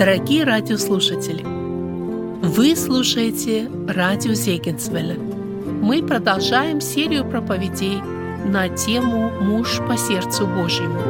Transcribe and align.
Дорогие 0.00 0.44
радиослушатели, 0.44 1.42
вы 1.44 2.74
слушаете 2.74 3.70
радио 3.86 4.32
Зегенсвелля. 4.32 5.18
Мы 5.18 6.02
продолжаем 6.02 6.80
серию 6.80 7.28
проповедей 7.28 8.00
на 8.46 8.70
тему 8.70 9.28
«Муж 9.42 9.76
по 9.86 9.98
сердцу 9.98 10.46
Божьему». 10.46 11.02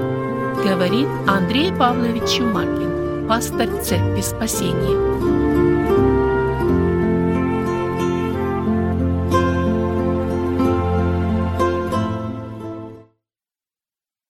Говорит 0.64 1.06
Андрей 1.28 1.72
Павлович 1.72 2.38
Чумакин, 2.38 3.28
пастор 3.28 3.68
Церкви 3.80 4.22
Спасения. 4.22 5.20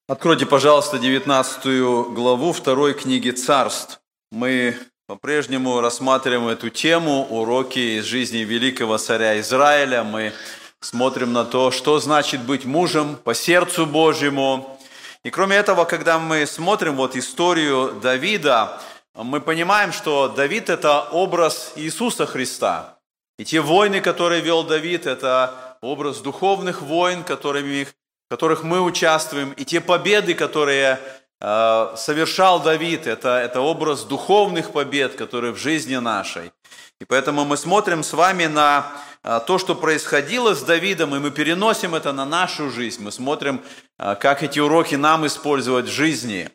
Откройте, 0.07 0.45
пожалуйста, 0.45 0.99
19 0.99 2.13
главу 2.13 2.53
второй 2.53 2.93
книги 2.93 3.31
«Царств». 3.31 4.00
Мы 4.33 4.77
по-прежнему 5.09 5.81
рассматриваем 5.81 6.47
эту 6.47 6.71
тему, 6.71 7.27
уроки 7.31 7.99
из 7.99 8.05
жизни 8.05 8.39
великого 8.39 8.97
царя 8.97 9.41
Израиля. 9.41 10.05
Мы 10.05 10.33
смотрим 10.79 11.33
на 11.33 11.45
то, 11.45 11.73
что 11.73 11.99
значит 11.99 12.41
быть 12.43 12.65
мужем 12.65 13.17
по 13.17 13.35
сердцу 13.35 13.87
Божьему. 13.87 14.79
И 15.25 15.31
кроме 15.31 15.57
этого, 15.57 15.85
когда 15.85 16.21
мы 16.21 16.47
смотрим 16.47 16.95
вот 16.95 17.17
историю 17.17 17.99
Давида, 18.01 18.81
мы 19.15 19.41
понимаем, 19.41 19.93
что 19.93 20.29
Давид– 20.29 20.69
это 20.71 21.01
образ 21.11 21.73
Иисуса 21.75 22.25
Христа. 22.25 22.99
И 23.37 23.45
те 23.45 23.61
войны, 23.61 24.01
которые 24.01 24.43
вел 24.43 24.63
Давид, 24.63 25.07
это 25.07 25.77
образ 25.81 26.21
духовных 26.21 26.83
войн, 26.83 27.25
которыми 27.25 27.85
в 27.85 27.95
которых 28.31 28.63
мы 28.63 28.81
участвуем, 28.81 29.51
и 29.55 29.65
те 29.65 29.81
победы, 29.81 30.35
которые 30.35 31.01
совершал 31.41 32.61
Давид, 32.61 33.07
это, 33.07 33.39
это 33.39 33.61
образ 33.61 34.05
духовных 34.05 34.73
побед, 34.73 35.15
которые 35.15 35.53
в 35.53 35.57
жизни 35.57 35.97
нашей. 35.97 36.53
И 37.01 37.07
поэтому 37.07 37.47
мы 37.47 37.57
смотрим 37.57 38.03
с 38.03 38.13
вами 38.13 38.45
на 38.45 38.93
э, 39.23 39.41
то, 39.47 39.57
что 39.57 39.75
происходило 39.75 40.55
с 40.55 40.63
Давидом, 40.63 41.15
и 41.17 41.19
мы 41.19 41.31
переносим 41.31 41.95
это 41.95 42.13
на 42.13 42.27
нашу 42.27 42.71
жизнь. 42.71 43.03
Мы 43.03 43.11
смотрим, 43.11 43.63
э, 43.99 44.17
как 44.17 44.43
эти 44.43 44.61
уроки 44.61 44.97
нам 44.97 45.27
использовать 45.27 45.87
в 45.87 45.91
жизни. 45.91 46.51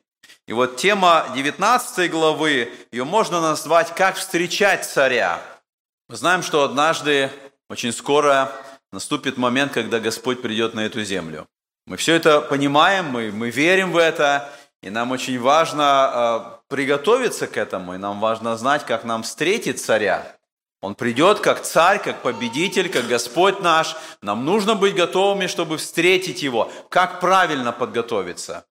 И 0.47 0.53
вот 0.53 0.77
тема 0.77 1.25
19 1.33 2.11
главы, 2.11 2.72
ее 2.92 3.03
можно 3.05 3.42
назвать 3.42 3.95
«Как 3.95 4.17
встречать 4.17 4.86
царя». 4.86 5.42
Мы 6.08 6.16
знаем, 6.16 6.44
что 6.44 6.64
однажды, 6.64 7.31
очень 7.67 7.92
скоро, 7.92 8.52
наступит 8.92 9.38
момент, 9.38 9.73
когда 9.73 9.99
Господь 9.99 10.44
придет 10.44 10.75
на 10.75 10.81
эту 10.81 11.03
землю. 11.03 11.47
Мы 11.88 11.97
все 11.97 12.14
это 12.14 12.42
понимаем, 12.42 13.05
мы, 13.05 13.31
мы 13.31 13.49
верим 13.49 13.92
в 13.92 13.97
это, 13.97 14.47
и 14.86 14.91
нам 14.91 15.11
очень 15.11 15.39
важно 15.39 16.11
э, 16.14 16.58
приготовиться 16.67 17.47
к 17.47 17.58
этому, 17.58 17.95
и 17.95 17.97
нам 17.97 18.19
важно 18.19 18.55
знать, 18.55 18.86
как 18.86 19.03
нам 19.03 19.23
встретить 19.23 19.83
царя. 19.83 20.38
Он 20.80 20.94
придет 20.94 21.39
как 21.39 21.64
царь, 21.64 22.00
как 22.00 22.22
победитель, 22.22 22.89
как 22.89 23.08
Господь 23.08 23.61
наш. 23.61 23.95
Нам 24.22 24.45
нужно 24.45 24.75
быть 24.75 24.94
готовыми, 24.94 25.47
чтобы 25.47 25.77
встретить 25.77 26.44
его. 26.44 26.72
Как 26.89 27.19
правильно 27.19 27.72
подготовиться? 27.72 28.67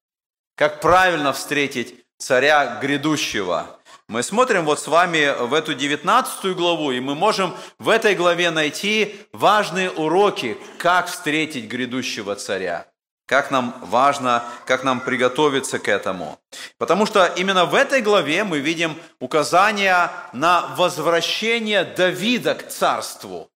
Как 0.55 0.81
правильно 0.81 1.33
встретить 1.33 2.07
царя 2.17 2.79
грядущего? 2.81 3.81
Мы 4.07 4.23
смотрим 4.23 4.67
вот 4.67 4.79
с 4.79 4.87
вами 4.87 5.35
в 5.41 5.53
эту 5.53 5.75
19 5.75 6.57
главу, 6.57 6.93
и 6.93 7.01
мы 7.01 7.17
можем 7.17 7.57
в 7.81 7.89
этой 7.89 8.15
главе 8.15 8.53
найти 8.53 9.17
важные 9.33 9.91
уроки, 9.91 10.57
как 10.79 11.09
встретить 11.09 11.65
грядущего 11.65 12.37
царя. 12.37 12.87
Как 13.27 13.51
нам 13.51 13.75
важно, 13.81 14.45
как 14.67 14.85
нам 14.85 15.01
приготовиться 15.01 15.79
к 15.79 15.89
этому. 15.89 16.39
Потому 16.77 17.07
что 17.07 17.25
именно 17.25 17.65
в 17.65 17.75
этой 17.75 18.03
главе 18.03 18.45
мы 18.45 18.59
видим 18.59 18.97
указания 19.19 20.11
на 20.35 20.75
возвращение 20.77 21.85
Давида 21.85 22.55
к 22.55 22.69
царству. 22.69 23.51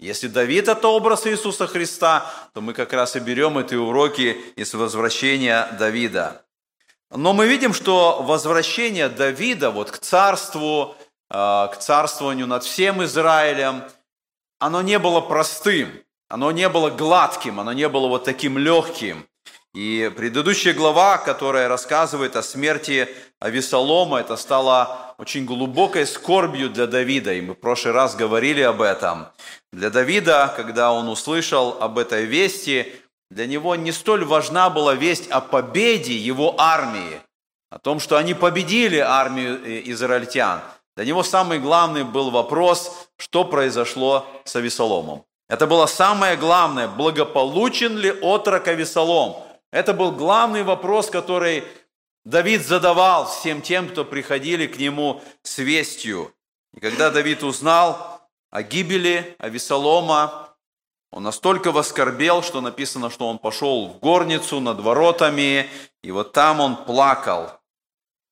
Если 0.00 0.26
Давид– 0.26 0.68
это 0.68 0.88
образ 0.88 1.26
Иисуса 1.26 1.66
Христа, 1.66 2.26
то 2.54 2.60
мы 2.60 2.72
как 2.72 2.92
раз 2.92 3.14
и 3.16 3.20
берем 3.20 3.58
эти 3.58 3.74
уроки 3.74 4.36
из 4.56 4.74
возвращения 4.74 5.68
Давида. 5.78 6.44
Но 7.10 7.32
мы 7.32 7.46
видим, 7.46 7.74
что 7.74 8.22
возвращение 8.22 9.08
Давида 9.08 9.70
вот 9.70 9.90
к 9.90 9.98
царству, 9.98 10.96
э, 11.30 11.34
к 11.34 11.76
царствованию 11.78 12.46
над 12.46 12.64
всем 12.64 13.02
Израилем, 13.04 13.84
оно 14.58 14.82
не 14.82 14.98
было 14.98 15.20
простым– 15.20 15.92
оно 16.28 16.52
не 16.52 16.68
было 16.68 16.90
гладким, 16.90 17.60
оно 17.60 17.72
не 17.72 17.88
было 17.88 18.08
вот 18.08 18.24
таким 18.24 18.58
легким. 18.58 19.26
И 19.74 20.10
предыдущая 20.16 20.74
глава, 20.74 21.18
которая 21.18 21.68
рассказывает 21.68 22.36
о 22.36 22.42
смерти 22.42 23.08
Авесолома, 23.38 24.18
это 24.18 24.36
стало 24.36 25.14
очень 25.18 25.44
глубокой 25.44 26.06
скорбью 26.06 26.70
для 26.70 26.86
Давида, 26.86 27.34
и 27.34 27.40
мы 27.40 27.52
в 27.52 27.58
прошлый 27.58 27.92
раз 27.92 28.16
говорили 28.16 28.62
об 28.62 28.80
этом. 28.80 29.28
Для 29.72 29.90
Давида, 29.90 30.54
когда 30.56 30.92
он 30.92 31.08
услышал 31.08 31.76
об 31.80 31.98
этой 31.98 32.24
вести, 32.24 32.92
для 33.30 33.46
него 33.46 33.76
не 33.76 33.92
столь 33.92 34.24
важна 34.24 34.70
была 34.70 34.94
весть 34.94 35.28
о 35.30 35.40
победе 35.40 36.16
его 36.16 36.54
армии, 36.58 37.20
о 37.70 37.78
том, 37.78 38.00
что 38.00 38.16
они 38.16 38.32
победили 38.32 38.96
армию 38.96 39.60
э, 39.62 39.82
израильтян. 39.90 40.62
Для 40.96 41.04
него 41.04 41.22
самый 41.22 41.60
главный 41.60 42.04
был 42.04 42.30
вопрос, 42.30 43.08
что 43.18 43.44
произошло 43.44 44.26
с 44.44 44.56
Авесоломом. 44.56 45.27
Это 45.48 45.66
было 45.66 45.86
самое 45.86 46.36
главное, 46.36 46.88
благополучен 46.88 47.96
ли 47.96 48.12
отрок 48.12 48.68
Авесолом. 48.68 49.42
Это 49.70 49.94
был 49.94 50.12
главный 50.12 50.62
вопрос, 50.62 51.08
который 51.08 51.64
Давид 52.24 52.66
задавал 52.66 53.26
всем 53.26 53.62
тем, 53.62 53.88
кто 53.88 54.04
приходили 54.04 54.66
к 54.66 54.78
нему 54.78 55.22
с 55.42 55.58
вестью. 55.58 56.34
И 56.74 56.80
когда 56.80 57.10
Давид 57.10 57.42
узнал 57.42 58.28
о 58.50 58.62
гибели 58.62 59.36
Авесолома, 59.38 60.54
он 61.10 61.22
настолько 61.22 61.72
воскорбел, 61.72 62.42
что 62.42 62.60
написано, 62.60 63.08
что 63.08 63.26
он 63.26 63.38
пошел 63.38 63.88
в 63.88 63.98
горницу 64.00 64.60
над 64.60 64.80
воротами, 64.80 65.70
и 66.02 66.10
вот 66.10 66.32
там 66.32 66.60
он 66.60 66.76
плакал. 66.76 67.50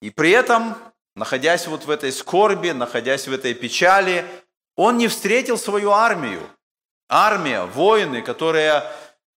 И 0.02 0.10
при 0.10 0.32
этом, 0.32 0.76
находясь 1.14 1.66
вот 1.66 1.86
в 1.86 1.90
этой 1.90 2.12
скорби, 2.12 2.72
находясь 2.72 3.26
в 3.26 3.32
этой 3.32 3.54
печали, 3.54 4.26
он 4.76 4.98
не 4.98 5.08
встретил 5.08 5.56
свою 5.56 5.92
армию– 5.92 6.42
армия, 7.08 7.64
воины, 7.64 8.22
которые 8.22 8.82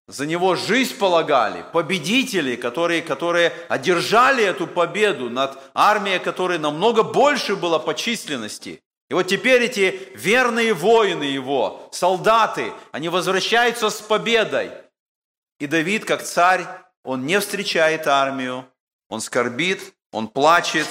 за 0.06 0.26
него 0.26 0.56
жизнь 0.56 0.98
полагали, 0.98 1.64
победители, 1.72 2.56
которые, 2.56 3.00
которые 3.00 3.52
одержали 3.68 4.44
эту 4.44 4.66
победу 4.66 5.30
над 5.30 5.56
армией, 5.72 6.18
которой 6.18 6.58
намного 6.58 7.02
больше 7.02 7.54
было 7.54 7.78
по 7.78 7.94
численности. 7.94 8.82
И 9.08 9.14
вот 9.14 9.28
теперь 9.28 9.62
эти 9.62 10.08
верные 10.14 10.74
воины 10.74 11.24
его, 11.24 11.88
солдаты, 11.92 12.72
они 12.92 13.08
возвращаются 13.08 13.90
с 13.90 14.00
победой. 14.00 14.72
И 15.58 15.66
Давид, 15.66 16.04
как 16.04 16.22
царь, 16.22 16.64
он 17.04 17.26
не 17.26 17.38
встречает 17.38 18.06
армию, 18.06 18.66
он 19.08 19.20
скорбит, 19.20 19.94
он 20.12 20.28
плачет. 20.28 20.86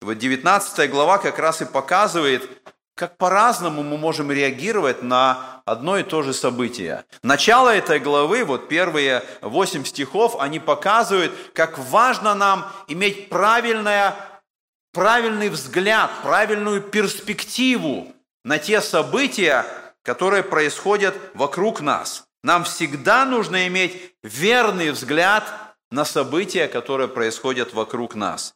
И 0.00 0.04
вот 0.04 0.18
19 0.18 0.90
глава 0.90 1.18
как 1.18 1.38
раз 1.38 1.62
и 1.62 1.64
показывает, 1.64 2.48
как 3.02 3.16
по-разному 3.16 3.82
мы 3.82 3.98
можем 3.98 4.30
реагировать 4.30 5.02
на 5.02 5.60
одно 5.64 5.98
и 5.98 6.04
то 6.04 6.22
же 6.22 6.32
событие. 6.32 7.04
Начало 7.24 7.74
этой 7.74 7.98
главы, 7.98 8.44
вот 8.44 8.68
первые 8.68 9.24
восемь 9.40 9.84
стихов, 9.84 10.36
они 10.38 10.60
показывают, 10.60 11.32
как 11.52 11.80
важно 11.80 12.36
нам 12.36 12.70
иметь 12.86 13.28
правильное, 13.28 14.14
правильный 14.92 15.48
взгляд, 15.48 16.12
правильную 16.22 16.80
перспективу 16.80 18.14
на 18.44 18.60
те 18.60 18.80
события, 18.80 19.66
которые 20.04 20.44
происходят 20.44 21.16
вокруг 21.34 21.80
нас. 21.80 22.22
Нам 22.44 22.62
всегда 22.62 23.24
нужно 23.24 23.66
иметь 23.66 24.14
верный 24.22 24.92
взгляд 24.92 25.42
на 25.90 26.04
события, 26.04 26.68
которые 26.68 27.08
происходят 27.08 27.74
вокруг 27.74 28.14
нас. 28.14 28.54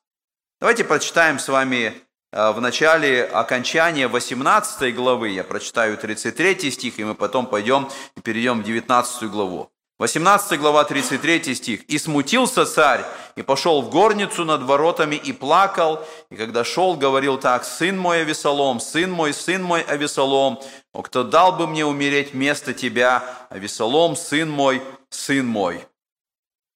Давайте 0.60 0.84
прочитаем 0.84 1.40
с 1.40 1.48
вами 1.48 2.05
в 2.36 2.60
начале 2.60 3.24
окончания 3.24 4.08
18 4.08 4.94
главы, 4.94 5.30
я 5.30 5.42
прочитаю 5.42 5.96
33 5.96 6.70
стих, 6.70 6.98
и 6.98 7.04
мы 7.04 7.14
потом 7.14 7.46
пойдем 7.46 7.88
и 8.14 8.20
перейдем 8.20 8.60
в 8.60 8.64
19 8.64 9.30
главу. 9.30 9.70
18 9.98 10.60
глава, 10.60 10.84
33 10.84 11.54
стих. 11.54 11.84
«И 11.84 11.96
смутился 11.96 12.66
царь, 12.66 13.02
и 13.34 13.42
пошел 13.42 13.80
в 13.80 13.88
горницу 13.88 14.44
над 14.44 14.62
воротами, 14.62 15.16
и 15.16 15.32
плакал, 15.32 16.06
и 16.30 16.36
когда 16.36 16.64
шел, 16.64 16.94
говорил 16.96 17.38
так, 17.38 17.64
«Сын 17.64 17.98
мой 17.98 18.20
Авесолом, 18.20 18.80
сын 18.80 19.10
мой, 19.10 19.32
сын 19.32 19.62
мой 19.62 19.80
Авесолом, 19.80 20.60
о, 20.92 21.00
кто 21.00 21.24
дал 21.24 21.52
бы 21.52 21.66
мне 21.66 21.86
умереть 21.86 22.34
вместо 22.34 22.74
тебя, 22.74 23.24
Авесолом, 23.48 24.16
сын 24.16 24.50
мой, 24.50 24.82
сын 25.08 25.46
мой». 25.46 25.86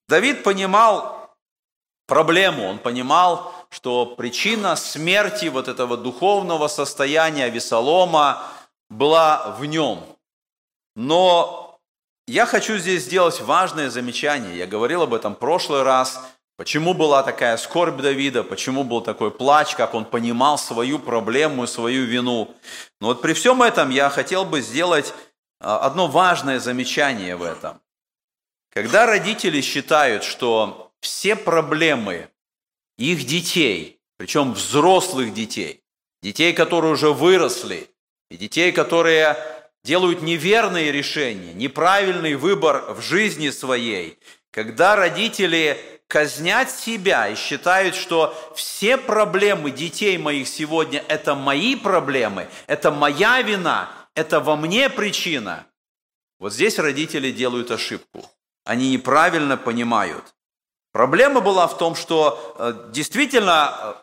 Давид 0.09 0.43
понимал 0.43 1.37
проблему, 2.07 2.65
он 2.65 2.79
понимал, 2.79 3.53
что 3.71 4.07
причина 4.07 4.77
смерти 4.77 5.47
вот 5.47 5.69
этого 5.69 5.97
духовного 5.97 6.69
состояния 6.69 7.49
Весолома 7.49 8.43
была 8.89 9.57
в 9.59 9.65
нем. 9.65 10.05
Но 10.97 11.81
я 12.27 12.47
хочу 12.47 12.79
здесь 12.79 13.05
сделать 13.05 13.41
важное 13.41 13.91
замечание. 13.91 14.59
Я 14.59 14.67
говорил 14.67 15.03
об 15.03 15.15
этом 15.15 15.35
в 15.35 15.39
прошлый 15.39 15.83
раз, 15.83 16.21
Почему 16.61 16.93
была 16.93 17.23
такая 17.23 17.57
скорбь 17.57 18.03
Давида, 18.03 18.45
почему 18.45 18.85
был 18.85 19.01
такой 19.01 19.31
плач, 19.31 19.75
как 19.75 19.95
он 19.95 20.05
понимал 20.05 20.59
свою 20.59 20.99
проблему, 20.99 21.67
свою 21.67 22.05
вину. 22.05 22.55
Но 23.01 23.07
вот 23.07 23.23
при 23.23 23.33
всем 23.33 23.63
этом 23.63 23.89
я 23.89 24.11
хотел 24.11 24.45
бы 24.45 24.61
сделать 24.61 25.15
а, 25.59 25.79
одно 25.79 26.07
важное 26.07 26.61
замечание 26.61 27.35
в 27.35 27.45
этом. 27.45 27.81
Когда 28.71 29.07
родители 29.07 29.63
считают, 29.63 30.23
что 30.23 30.93
все 31.01 31.35
проблемы 31.35 32.29
их 33.01 33.25
детей, 33.25 33.99
причем 34.19 34.53
взрослых 34.53 35.33
детей, 35.33 35.81
детей, 36.23 36.53
которые 36.53 36.93
уже 36.93 37.13
выросли, 37.13 37.89
и 38.31 38.37
детей, 38.37 38.73
которые 38.73 39.37
делают 39.83 40.21
неверные 40.21 40.93
решения, 40.93 41.55
неправильный 41.55 42.35
выбор 42.35 42.93
в 42.93 43.01
жизни 43.01 43.49
своей, 43.49 44.19
когда 44.51 44.97
родители 44.97 45.79
казнят 46.07 46.71
себя 46.71 47.29
и 47.29 47.37
считают, 47.37 47.95
что 47.95 48.37
все 48.55 48.99
проблемы 48.99 49.71
детей 49.71 50.19
моих 50.19 50.47
сегодня– 50.47 51.03
это 51.09 51.35
мои 51.35 51.77
проблемы, 51.77 52.49
это 52.67 52.91
моя 52.91 53.41
вина, 53.41 53.91
это 54.15 54.41
во 54.41 54.57
мне 54.57 54.91
причина. 54.91 55.67
Вот 56.39 56.53
здесь 56.53 56.79
родители 56.79 57.31
делают 57.31 57.71
ошибку. 57.71 58.29
Они 58.65 58.91
неправильно 58.91 59.57
понимают. 59.57 60.35
Проблема 60.93 61.41
была 61.41 61.67
в 61.69 61.79
том, 61.79 61.95
что 61.95 62.55
э, 62.59 62.91
действительно 62.93 63.73
э, 63.83 63.95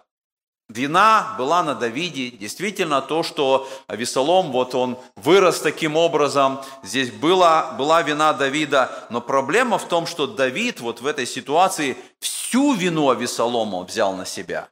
Вина 0.69 1.36
была 1.38 1.63
на 1.63 1.75
Давиде, 1.75 2.30
действительно 2.30 3.01
то, 3.01 3.24
что 3.24 3.69
Авесолом, 3.88 4.51
вот 4.51 4.75
он 4.75 4.98
вырос 5.16 5.62
таким 5.62 5.95
образом, 5.95 6.62
здесь 6.84 7.10
была, 7.10 7.72
была 7.74 8.01
вина 8.01 8.34
Давида, 8.34 9.07
но 9.10 9.22
проблема 9.22 9.78
в 9.78 9.88
том, 9.88 10.06
что 10.06 10.28
Давид 10.28 10.81
вот 10.81 11.00
в 11.00 11.07
этой 11.07 11.25
ситуации 11.25 11.98
всю 12.19 12.74
вину 12.74 13.10
Авесолома 13.10 13.84
взял 13.84 14.13
на 14.13 14.25
себя. 14.25 14.68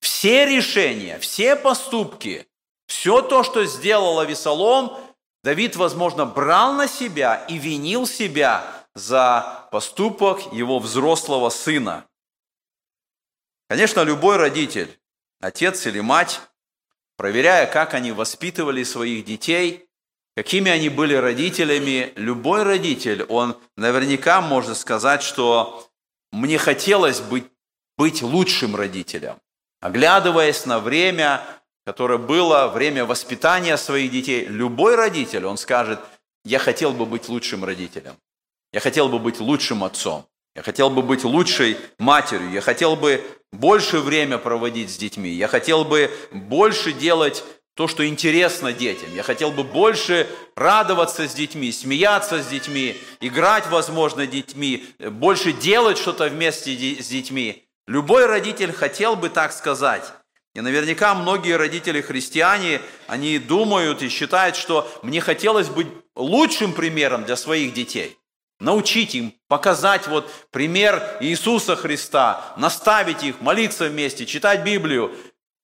Все 0.00 0.46
решения, 0.46 1.18
все 1.18 1.56
поступки, 1.56 2.46
все 2.86 3.20
то, 3.20 3.42
что 3.42 3.64
сделал 3.64 4.20
Авесолом, 4.20 4.96
Давид, 5.42 5.74
возможно, 5.74 6.24
брал 6.24 6.72
на 6.74 6.86
себя 6.86 7.44
и 7.48 7.58
винил 7.58 8.06
себя 8.06 8.81
за 8.94 9.68
поступок 9.70 10.52
его 10.52 10.78
взрослого 10.78 11.48
сына. 11.50 12.06
Конечно, 13.68 14.02
любой 14.02 14.36
родитель, 14.36 15.00
отец 15.40 15.86
или 15.86 16.00
мать, 16.00 16.40
проверяя, 17.16 17.66
как 17.66 17.94
они 17.94 18.12
воспитывали 18.12 18.82
своих 18.82 19.24
детей, 19.24 19.88
какими 20.36 20.70
они 20.70 20.88
были 20.88 21.14
родителями, 21.14 22.12
любой 22.16 22.62
родитель, 22.62 23.22
он 23.24 23.56
наверняка 23.76 24.40
может 24.40 24.76
сказать, 24.76 25.22
что 25.22 25.88
мне 26.32 26.58
хотелось 26.58 27.20
быть, 27.20 27.44
быть 27.96 28.22
лучшим 28.22 28.76
родителем. 28.76 29.36
Оглядываясь 29.80 30.64
на 30.64 30.78
время, 30.78 31.44
которое 31.84 32.18
было, 32.18 32.68
время 32.68 33.04
воспитания 33.04 33.76
своих 33.76 34.10
детей, 34.10 34.46
любой 34.46 34.94
родитель, 34.94 35.44
он 35.44 35.56
скажет, 35.56 36.00
я 36.44 36.58
хотел 36.58 36.92
бы 36.92 37.04
быть 37.06 37.28
лучшим 37.28 37.64
родителем, 37.64 38.16
я 38.72 38.80
хотел 38.80 39.08
бы 39.08 39.18
быть 39.18 39.40
лучшим 39.40 39.84
отцом. 39.84 40.26
Я 40.54 40.62
хотел 40.62 40.90
бы 40.90 41.02
быть 41.02 41.24
лучшей 41.24 41.78
матерью, 41.98 42.50
я 42.50 42.60
хотел 42.60 42.94
бы 42.94 43.24
больше 43.52 44.00
время 44.00 44.36
проводить 44.36 44.90
с 44.90 44.96
детьми, 44.98 45.30
я 45.30 45.48
хотел 45.48 45.84
бы 45.84 46.10
больше 46.30 46.92
делать 46.92 47.42
то, 47.74 47.88
что 47.88 48.06
интересно 48.06 48.72
детям. 48.74 49.08
Я 49.14 49.22
хотел 49.22 49.50
бы 49.50 49.64
больше 49.64 50.28
радоваться 50.54 51.26
с 51.26 51.32
детьми, 51.32 51.72
смеяться 51.72 52.42
с 52.42 52.46
детьми, 52.48 53.00
играть, 53.20 53.66
возможно, 53.68 54.26
с 54.26 54.28
детьми, 54.28 54.84
больше 54.98 55.52
делать 55.52 55.96
что-то 55.96 56.28
вместе 56.28 56.72
с 57.02 57.08
детьми. 57.08 57.64
Любой 57.86 58.26
родитель 58.26 58.72
хотел 58.72 59.16
бы 59.16 59.30
так 59.30 59.52
сказать. 59.52 60.04
И 60.54 60.60
наверняка 60.60 61.14
многие 61.14 61.56
родители-христиане, 61.56 62.82
они 63.06 63.38
думают 63.38 64.02
и 64.02 64.10
считают, 64.10 64.56
что 64.56 64.86
мне 65.02 65.22
хотелось 65.22 65.68
быть 65.68 65.88
лучшим 66.14 66.74
примером 66.74 67.24
для 67.24 67.36
своих 67.36 67.72
детей 67.72 68.18
научить 68.62 69.14
им, 69.14 69.34
показать 69.48 70.06
вот 70.06 70.30
пример 70.50 71.18
Иисуса 71.20 71.76
Христа, 71.76 72.54
наставить 72.56 73.22
их, 73.24 73.40
молиться 73.40 73.88
вместе, 73.88 74.24
читать 74.24 74.64
Библию. 74.64 75.12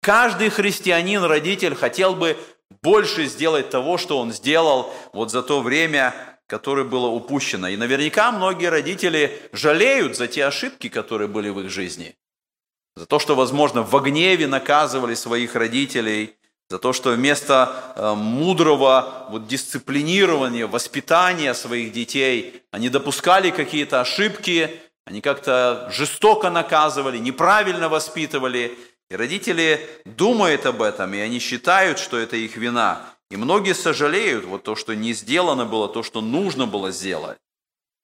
Каждый 0.03 0.51
христианин, 0.51 1.23
родитель 1.23 1.75
хотел 1.75 2.15
бы 2.15 2.37
больше 2.83 3.27
сделать 3.27 3.71
того, 3.71 3.99
что 3.99 4.19
он 4.19 4.33
сделал 4.33 4.93
вот 5.13 5.31
за 5.31 5.43
то 5.43 5.61
время, 5.61 6.15
которое 6.47 6.85
было 6.85 7.07
упущено. 7.07 7.69
И 7.69 7.77
наверняка 7.77 8.33
многие 8.33 8.69
родители 8.69 9.41
жалеют 9.53 10.17
за 10.17 10.27
те 10.27 10.45
ошибки, 10.45 10.89
которые 10.89 11.29
были 11.29 11.51
в 11.51 11.61
их 11.61 11.71
жизни. 11.71 12.17
За 12.97 13.07
то, 13.07 13.21
что, 13.21 13.37
возможно, 13.37 13.83
в 13.83 14.01
гневе 14.01 14.49
наказывали 14.49 15.15
своих 15.15 15.55
родителей– 15.55 16.35
за 16.71 16.79
то, 16.79 16.93
что 16.93 17.11
вместо 17.11 17.95
э, 17.97 18.15
мудрого 18.15 19.27
вот, 19.31 19.47
дисциплинирования, 19.47 20.67
воспитания 20.67 21.55
своих 21.55 21.93
детей, 21.93 22.63
они 22.71 22.91
допускали 22.91 23.51
какие-то 23.51 24.01
ошибки, 24.01 24.81
они 25.07 25.23
как-то 25.23 25.89
жестоко 25.91 26.51
наказывали, 26.51 27.17
неправильно 27.17 27.89
воспитывали. 27.89 28.79
И 29.11 29.17
родители 29.17 29.89
думают 30.05 30.67
об 30.67 30.83
этом, 30.83 31.15
и 31.15 31.19
они 31.19 31.39
считают, 31.39 31.99
что 31.99 32.19
это 32.19 32.37
их 32.37 32.57
вина. 32.57 33.07
И 33.31 33.37
многие 33.37 33.75
сожалеют 33.75 34.45
вот 34.45 34.65
то, 34.65 34.77
что 34.77 34.95
не 34.95 35.15
сделано 35.15 35.65
было, 35.65 35.89
то, 35.89 36.03
что 36.03 36.21
нужно 36.21 36.67
было 36.67 36.91
сделать. 36.91 37.39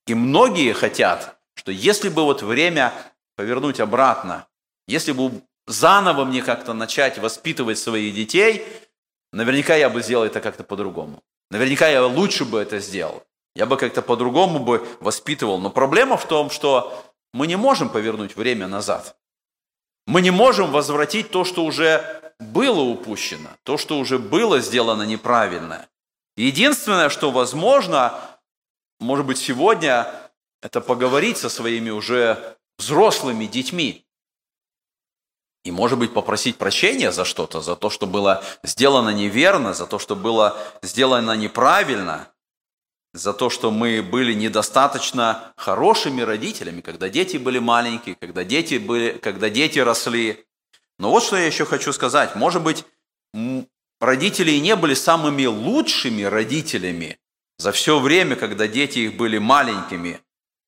И 0.06 0.14
многие 0.14 0.72
хотят, 0.72 1.38
что 1.54 1.70
если 1.70 2.08
бы 2.08 2.24
вот 2.24 2.42
время 2.42 2.94
повернуть 3.36 3.80
обратно, 3.80 4.46
если 4.86 5.12
бы 5.12 5.42
заново 5.66 6.24
мне 6.24 6.42
как-то 6.42 6.72
начать 6.72 7.18
воспитывать 7.18 7.78
своих 7.78 8.14
детей, 8.14 8.66
наверняка 9.32 9.76
я 9.76 9.88
бы 9.88 10.02
сделал 10.02 10.24
это 10.24 10.40
как-то 10.40 10.64
по-другому. 10.64 11.22
Наверняка 11.50 11.88
я 11.88 12.04
лучше 12.04 12.44
бы 12.44 12.60
это 12.60 12.80
сделал. 12.80 13.22
Я 13.54 13.66
бы 13.66 13.76
как-то 13.76 14.02
по-другому 14.02 14.58
бы 14.58 14.86
воспитывал. 15.00 15.58
Но 15.58 15.70
проблема 15.70 16.16
в 16.16 16.26
том, 16.26 16.50
что 16.50 17.04
мы 17.32 17.46
не 17.46 17.56
можем 17.56 17.88
повернуть 17.88 18.36
время 18.36 18.66
назад. 18.66 19.16
Мы 20.06 20.20
не 20.20 20.30
можем 20.30 20.70
возвратить 20.70 21.30
то, 21.30 21.44
что 21.44 21.64
уже 21.64 22.34
было 22.38 22.80
упущено, 22.80 23.50
то, 23.62 23.78
что 23.78 23.98
уже 23.98 24.18
было 24.18 24.60
сделано 24.60 25.04
неправильно. 25.04 25.86
Единственное, 26.36 27.08
что 27.08 27.30
возможно, 27.30 28.20
может 29.00 29.24
быть, 29.24 29.38
сегодня, 29.38 30.12
это 30.60 30.80
поговорить 30.80 31.38
со 31.38 31.48
своими 31.48 31.90
уже 31.90 32.56
взрослыми 32.78 33.46
детьми. 33.46 34.03
И, 35.64 35.70
может 35.70 35.98
быть, 35.98 36.12
попросить 36.12 36.58
прощения 36.58 37.10
за 37.10 37.24
что-то, 37.24 37.62
за 37.62 37.74
то, 37.74 37.88
что 37.88 38.06
было 38.06 38.44
сделано 38.62 39.08
неверно, 39.08 39.72
за 39.72 39.86
то, 39.86 39.98
что 39.98 40.14
было 40.14 40.58
сделано 40.82 41.32
неправильно, 41.32 42.28
за 43.14 43.32
то, 43.32 43.48
что 43.48 43.70
мы 43.70 44.02
были 44.02 44.34
недостаточно 44.34 45.54
хорошими 45.56 46.20
родителями, 46.20 46.82
когда 46.82 47.08
дети 47.08 47.38
были 47.38 47.60
маленькие, 47.60 48.14
когда 48.14 48.44
дети, 48.44 48.74
были, 48.74 49.12
когда 49.12 49.48
дети 49.48 49.78
росли. 49.78 50.44
Но 50.98 51.10
вот 51.10 51.22
что 51.22 51.36
я 51.36 51.46
еще 51.46 51.64
хочу 51.64 51.94
сказать. 51.94 52.36
Может 52.36 52.62
быть, 52.62 52.84
родители 54.00 54.50
и 54.50 54.60
не 54.60 54.76
были 54.76 54.92
самыми 54.92 55.46
лучшими 55.46 56.24
родителями 56.24 57.18
за 57.56 57.72
все 57.72 57.98
время, 58.00 58.36
когда 58.36 58.66
дети 58.66 58.98
их 58.98 59.16
были 59.16 59.38
маленькими. 59.38 60.20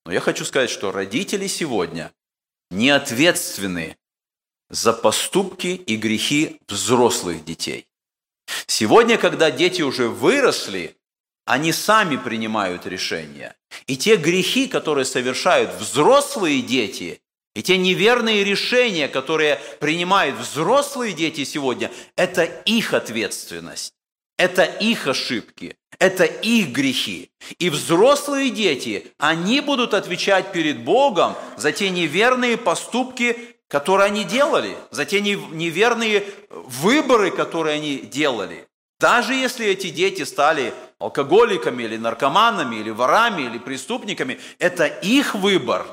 Но 0.07 0.13
я 0.13 0.21
хочу 0.21 0.47
сказать, 0.47 0.71
что 0.71 0.91
родители 0.91 1.49
сегодня 1.49 2.13
не 2.71 2.89
ответственны 2.89 3.99
за 4.71 4.93
поступки 4.93 5.69
и 5.69 5.97
грехи 5.97 6.61
взрослых 6.69 7.45
детей. 7.45 7.87
Сегодня, 8.67 9.19
когда 9.19 9.51
дети 9.51 9.83
уже 9.83 10.09
выросли, 10.09 10.97
они 11.45 11.73
сами 11.73 12.17
принимают 12.17 12.87
решения. 12.87 13.55
И 13.87 13.97
те 13.97 14.17
грехи, 14.17 14.67
которые 14.67 15.05
совершают 15.05 15.75
взрослые 15.75 16.61
дети, 16.63 17.21
и 17.55 17.63
те 17.63 17.79
неверные 17.79 18.45
решения, 18.45 19.09
которые 19.09 19.59
принимают 19.81 20.37
взрослые 20.37 21.15
дети 21.15 21.45
сегодня, 21.45 21.91
это 22.17 22.45
их 22.45 22.93
ответственность, 22.93 23.95
это 24.37 24.65
их 24.65 25.07
ошибки, 25.07 25.77
это 25.99 26.25
их 26.25 26.69
грехи. 26.69 27.31
И 27.59 27.71
взрослые 27.71 28.51
дети, 28.51 29.07
они 29.19 29.61
будут 29.61 29.95
отвечать 29.95 30.53
перед 30.53 30.85
Богом 30.85 31.35
за 31.57 31.73
те 31.73 31.89
неверные 31.89 32.59
поступки, 32.59 33.56
которые 33.69 34.07
они 34.07 34.25
делали, 34.25 34.77
за 34.91 35.05
те 35.05 35.21
неверные 35.21 36.25
выборы, 36.51 37.31
которые 37.31 37.77
они 37.77 37.99
делали. 37.99 38.67
Даже 38.99 39.35
если 39.35 39.67
эти 39.67 39.91
дети 39.91 40.23
стали 40.23 40.73
алкоголиками 40.99 41.83
или 41.83 41.97
наркоманами, 41.97 42.77
или 42.77 42.91
ворами, 42.91 43.43
или 43.43 43.59
преступниками, 43.59 44.41
это 44.59 44.87
их 44.87 45.35
выбор. 45.35 45.87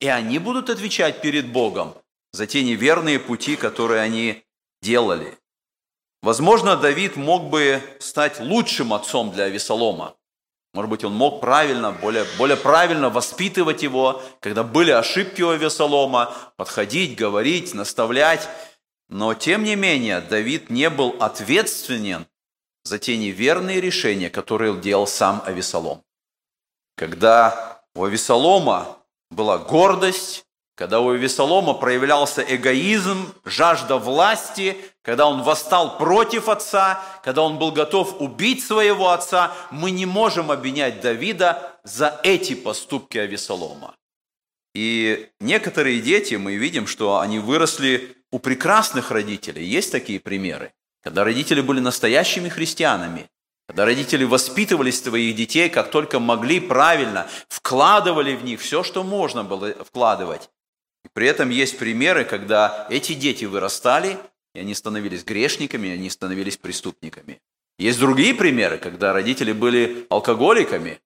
И 0.00 0.08
они 0.08 0.38
будут 0.38 0.68
отвечать 0.68 1.22
перед 1.22 1.46
Богом 1.46 1.94
за 2.32 2.46
те 2.46 2.62
неверные 2.62 3.18
пути, 3.18 3.56
которые 3.56 4.00
они 4.00 4.44
делали. 4.82 5.38
Возможно, 6.22 6.76
Давид 6.76 7.16
мог 7.16 7.50
бы 7.50 7.80
стать 7.98 8.40
лучшим 8.40 8.92
отцом 8.92 9.32
для 9.32 9.44
Авесолома. 9.44 10.14
Может 10.74 10.90
быть, 10.90 11.04
он 11.04 11.12
мог 11.12 11.40
правильно, 11.40 11.92
более, 11.92 12.24
более 12.38 12.56
правильно 12.56 13.10
воспитывать 13.10 13.82
его, 13.82 14.22
когда 14.40 14.62
были 14.62 14.90
ошибки 14.90 15.42
у 15.42 15.50
Авесолома, 15.50 16.34
подходить, 16.56 17.16
говорить, 17.16 17.74
наставлять. 17.74 18.48
Но, 19.08 19.34
тем 19.34 19.64
не 19.64 19.76
менее, 19.76 20.22
Давид 20.22 20.70
не 20.70 20.88
был 20.88 21.14
ответственен 21.20 22.26
за 22.84 22.98
те 22.98 23.18
неверные 23.18 23.80
решения, 23.82 24.30
которые 24.30 24.74
делал 24.80 25.06
сам 25.06 25.42
Авесолом. 25.44 26.02
Когда 26.96 27.82
у 27.94 28.04
Авесолома 28.04 28.98
была 29.30 29.58
гордость, 29.58 30.46
когда 30.82 30.98
у 30.98 31.12
Весолома 31.12 31.74
проявлялся 31.74 32.42
эгоизм, 32.42 33.32
жажда 33.44 33.98
власти, 33.98 34.76
когда 35.02 35.28
он 35.28 35.44
восстал 35.44 35.96
против 35.96 36.48
отца, 36.48 37.00
когда 37.22 37.42
он 37.42 37.56
был 37.56 37.70
готов 37.70 38.20
убить 38.20 38.64
своего 38.64 39.10
отца, 39.10 39.52
мы 39.70 39.92
не 39.92 40.06
можем 40.06 40.50
обвинять 40.50 41.00
Давида 41.00 41.78
за 41.84 42.18
эти 42.24 42.56
поступки 42.56 43.16
Авесолома. 43.16 43.94
И 44.74 45.28
некоторые 45.38 46.00
дети, 46.00 46.34
мы 46.34 46.56
видим, 46.56 46.88
что 46.88 47.20
они 47.20 47.38
выросли 47.38 48.16
у 48.32 48.40
прекрасных 48.40 49.12
родителей. 49.12 49.64
Есть 49.64 49.92
такие 49.92 50.18
примеры, 50.18 50.72
когда 51.00 51.22
родители 51.22 51.60
были 51.60 51.78
настоящими 51.78 52.48
христианами, 52.48 53.30
когда 53.68 53.84
родители 53.84 54.24
воспитывали 54.24 54.90
своих 54.90 55.36
детей, 55.36 55.68
как 55.68 55.92
только 55.92 56.18
могли 56.18 56.58
правильно, 56.58 57.28
вкладывали 57.46 58.34
в 58.34 58.42
них 58.42 58.60
все, 58.60 58.82
что 58.82 59.04
можно 59.04 59.44
было 59.44 59.74
вкладывать. 59.84 60.50
При 61.14 61.26
этом 61.26 61.50
есть 61.50 61.78
примеры, 61.78 62.24
когда 62.24 62.86
эти 62.90 63.12
дети 63.12 63.44
вырастали, 63.44 64.18
и 64.54 64.60
они 64.60 64.74
становились 64.74 65.24
грешниками, 65.24 65.88
и 65.88 65.92
они 65.92 66.10
становились 66.10 66.56
преступниками. 66.56 67.40
Есть 67.78 67.98
другие 67.98 68.34
примеры, 68.34 68.78
когда 68.78 69.12
родители 69.12 69.52
были 69.52 70.06
алкоголиками, 70.10 71.00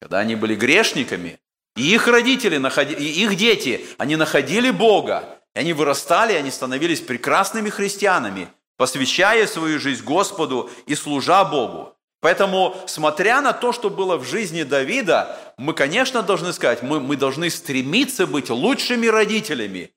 когда 0.00 0.18
они 0.18 0.34
были 0.34 0.54
грешниками, 0.54 1.40
и 1.76 1.94
их 1.94 2.06
родители, 2.06 2.60
и 2.98 3.24
их 3.24 3.36
дети, 3.36 3.86
они 3.98 4.16
находили 4.16 4.70
Бога, 4.70 5.40
и 5.54 5.60
они 5.60 5.72
вырастали, 5.72 6.32
и 6.32 6.36
они 6.36 6.50
становились 6.50 7.00
прекрасными 7.00 7.70
христианами, 7.70 8.48
посвящая 8.76 9.46
свою 9.46 9.78
жизнь 9.78 10.04
Господу 10.04 10.70
и 10.86 10.94
служа 10.94 11.44
Богу. 11.44 11.96
Поэтому, 12.22 12.76
смотря 12.86 13.40
на 13.40 13.52
то, 13.52 13.72
что 13.72 13.90
было 13.90 14.16
в 14.16 14.24
жизни 14.24 14.62
Давида, 14.62 15.36
мы, 15.58 15.74
конечно, 15.74 16.22
должны 16.22 16.52
сказать, 16.52 16.80
мы, 16.80 17.00
мы 17.00 17.16
должны 17.16 17.50
стремиться 17.50 18.28
быть 18.28 18.48
лучшими 18.48 19.08
родителями, 19.08 19.90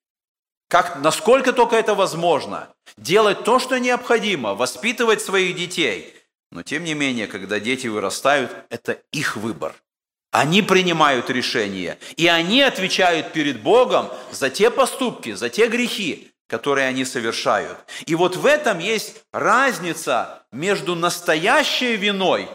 как, 0.67 1.01
насколько 1.03 1.53
только 1.53 1.75
это 1.75 1.93
возможно, 1.93 2.69
делать 2.97 3.43
то, 3.43 3.59
что 3.59 3.79
необходимо, 3.79 4.55
воспитывать 4.55 5.21
своих 5.21 5.55
детей. 5.55 6.15
Но, 6.51 6.63
тем 6.63 6.83
не 6.83 6.95
менее, 6.95 7.27
когда 7.27 7.59
дети 7.59 7.85
вырастают, 7.85 8.51
это 8.69 8.93
их 9.11 9.35
выбор. 9.35 9.75
Они 10.31 10.63
принимают 10.63 11.29
решения, 11.29 11.99
и 12.17 12.25
они 12.25 12.63
отвечают 12.63 13.33
перед 13.33 13.61
Богом 13.61 14.09
за 14.31 14.49
те 14.49 14.71
поступки, 14.71 15.33
за 15.33 15.49
те 15.49 15.67
грехи, 15.67 16.31
которые 16.47 16.87
они 16.87 17.05
совершают. 17.05 17.77
И 18.05 18.15
вот 18.15 18.35
в 18.35 18.45
этом 18.45 18.79
есть 18.79 19.23
разница 19.31 20.43
между 20.51 20.95
настоящей 20.95 21.95
виной, 21.95 22.49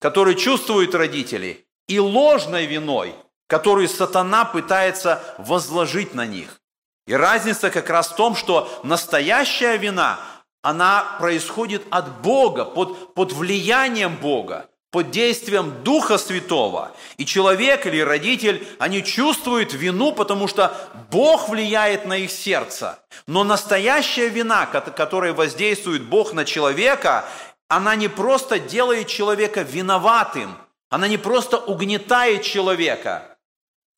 которую 0.00 0.36
чувствуют 0.36 0.94
родители, 0.94 1.66
и 1.86 1.98
ложной 1.98 2.66
виной, 2.66 3.14
которую 3.46 3.88
сатана 3.88 4.44
пытается 4.44 5.22
возложить 5.38 6.14
на 6.14 6.26
них. 6.26 6.60
И 7.06 7.14
разница 7.14 7.70
как 7.70 7.88
раз 7.88 8.08
в 8.08 8.16
том, 8.16 8.36
что 8.36 8.80
настоящая 8.82 9.78
вина, 9.78 10.20
она 10.62 11.16
происходит 11.18 11.82
от 11.90 12.20
Бога, 12.20 12.66
под, 12.66 13.14
под 13.14 13.32
влиянием 13.32 14.16
Бога 14.16 14.67
под 14.90 15.10
действием 15.10 15.82
Духа 15.84 16.16
Святого. 16.16 16.92
И 17.18 17.26
человек 17.26 17.86
или 17.86 18.00
родитель, 18.00 18.66
они 18.78 19.04
чувствуют 19.04 19.74
вину, 19.74 20.12
потому 20.12 20.48
что 20.48 20.74
Бог 21.10 21.48
влияет 21.48 22.06
на 22.06 22.16
их 22.16 22.30
сердце. 22.30 22.98
Но 23.26 23.44
настоящая 23.44 24.28
вина, 24.28 24.66
которой 24.66 25.32
воздействует 25.32 26.04
Бог 26.04 26.32
на 26.32 26.44
человека, 26.44 27.28
она 27.68 27.96
не 27.96 28.08
просто 28.08 28.58
делает 28.58 29.08
человека 29.08 29.62
виноватым, 29.62 30.56
она 30.88 31.06
не 31.06 31.18
просто 31.18 31.58
угнетает 31.58 32.42
человека. 32.42 33.36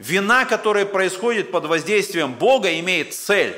Вина, 0.00 0.44
которая 0.44 0.86
происходит 0.86 1.52
под 1.52 1.66
воздействием 1.66 2.34
Бога, 2.34 2.80
имеет 2.80 3.14
цель. 3.14 3.54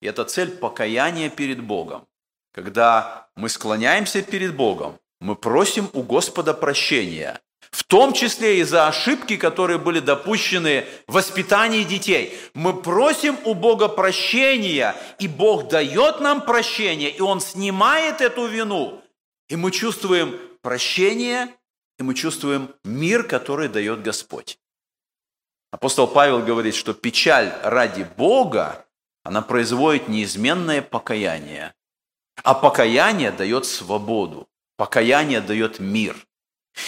И 0.00 0.06
это 0.06 0.24
цель 0.24 0.50
покаяния 0.50 1.28
перед 1.28 1.60
Богом. 1.60 2.06
Когда 2.52 3.28
мы 3.34 3.48
склоняемся 3.48 4.22
перед 4.22 4.54
Богом, 4.54 4.98
мы 5.20 5.36
просим 5.36 5.90
у 5.92 6.02
Господа 6.02 6.54
прощения, 6.54 7.40
в 7.70 7.84
том 7.84 8.12
числе 8.12 8.60
и 8.60 8.62
за 8.62 8.88
ошибки, 8.88 9.36
которые 9.36 9.78
были 9.78 10.00
допущены 10.00 10.86
в 11.06 11.14
воспитании 11.14 11.82
детей. 11.82 12.38
Мы 12.54 12.80
просим 12.80 13.36
у 13.44 13.54
Бога 13.54 13.88
прощения, 13.88 14.94
и 15.18 15.28
Бог 15.28 15.68
дает 15.68 16.20
нам 16.20 16.42
прощение, 16.42 17.10
и 17.10 17.20
Он 17.20 17.40
снимает 17.40 18.20
эту 18.20 18.46
вину. 18.46 19.02
И 19.48 19.56
мы 19.56 19.70
чувствуем 19.70 20.38
прощение, 20.62 21.48
и 21.98 22.02
мы 22.02 22.14
чувствуем 22.14 22.74
мир, 22.84 23.24
который 23.24 23.68
дает 23.68 24.02
Господь. 24.02 24.58
Апостол 25.70 26.06
Павел 26.06 26.40
говорит, 26.40 26.74
что 26.74 26.94
печаль 26.94 27.52
ради 27.62 28.06
Бога, 28.16 28.86
она 29.22 29.42
производит 29.42 30.08
неизменное 30.08 30.80
покаяние. 30.80 31.74
А 32.42 32.54
покаяние 32.54 33.32
дает 33.32 33.66
свободу. 33.66 34.48
Покаяние 34.78 35.40
дает 35.40 35.80
мир. 35.80 36.16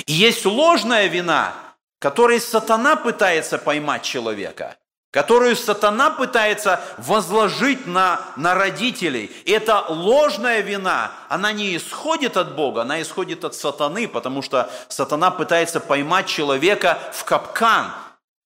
И 0.06 0.12
есть 0.12 0.46
ложная 0.46 1.08
вина, 1.08 1.54
которой 1.98 2.40
сатана 2.40 2.94
пытается 2.94 3.58
поймать 3.58 4.04
человека, 4.04 4.76
которую 5.10 5.56
сатана 5.56 6.10
пытается 6.10 6.80
возложить 6.98 7.86
на, 7.86 8.20
на 8.36 8.54
родителей. 8.54 9.32
И 9.44 9.50
эта 9.50 9.84
ложная 9.88 10.60
вина, 10.60 11.10
она 11.28 11.50
не 11.50 11.76
исходит 11.76 12.36
от 12.36 12.54
Бога, 12.54 12.82
она 12.82 13.02
исходит 13.02 13.44
от 13.44 13.56
сатаны, 13.56 14.06
потому 14.06 14.40
что 14.40 14.70
сатана 14.88 15.32
пытается 15.32 15.80
поймать 15.80 16.28
человека 16.28 16.96
в 17.12 17.24
капкан, 17.24 17.90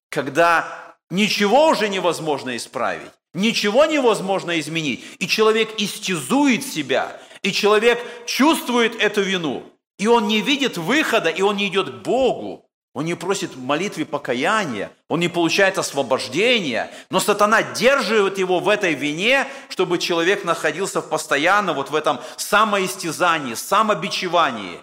когда 0.09 0.97
ничего 1.11 1.69
уже 1.69 1.91
невозможно 1.91 2.57
исправить, 2.57 3.11
ничего 3.35 3.85
невозможно 3.85 4.59
изменить, 4.59 5.05
и 5.19 5.29
человек 5.29 5.69
истязует 5.77 6.65
себя, 6.65 7.21
и 7.45 7.53
человек 7.53 8.01
чувствует 8.27 8.97
эту 8.97 9.21
вину, 9.21 9.63
и 9.99 10.09
он 10.09 10.27
не 10.27 10.41
видит 10.41 10.77
выхода, 10.77 11.29
и 11.29 11.43
он 11.43 11.57
не 11.57 11.69
идет 11.69 11.91
к 11.91 12.03
Богу. 12.03 12.69
Он 12.95 13.05
не 13.05 13.15
просит 13.15 13.57
в 13.57 13.61
молитве 13.61 14.07
покаяния, 14.07 14.93
он 15.09 15.19
не 15.19 15.29
получает 15.29 15.79
освобождения, 15.79 16.93
но 17.11 17.19
сатана 17.19 17.61
держит 17.61 18.39
его 18.39 18.61
в 18.61 18.69
этой 18.69 18.95
вине, 18.95 19.49
чтобы 19.69 19.99
человек 19.99 20.45
находился 20.45 21.03
постоянно 21.03 21.73
вот 21.73 21.91
в 21.91 21.97
этом 21.97 22.21
самоистязании, 22.37 23.55
самобичевании. 23.55 24.81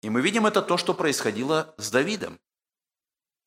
И 0.00 0.08
мы 0.08 0.22
видим 0.22 0.46
это 0.46 0.62
то, 0.62 0.78
что 0.78 0.94
происходило 0.94 1.74
с 1.76 1.90
Давидом. 1.90 2.38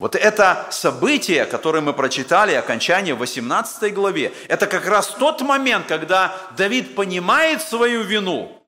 Вот 0.00 0.16
это 0.16 0.66
событие, 0.70 1.44
которое 1.44 1.82
мы 1.82 1.92
прочитали, 1.92 2.54
окончание 2.54 3.14
в 3.14 3.18
18 3.18 3.92
главе, 3.92 4.32
это 4.48 4.66
как 4.66 4.86
раз 4.86 5.08
тот 5.08 5.42
момент, 5.42 5.86
когда 5.86 6.34
Давид 6.56 6.94
понимает 6.94 7.60
свою 7.60 8.02
вину, 8.02 8.66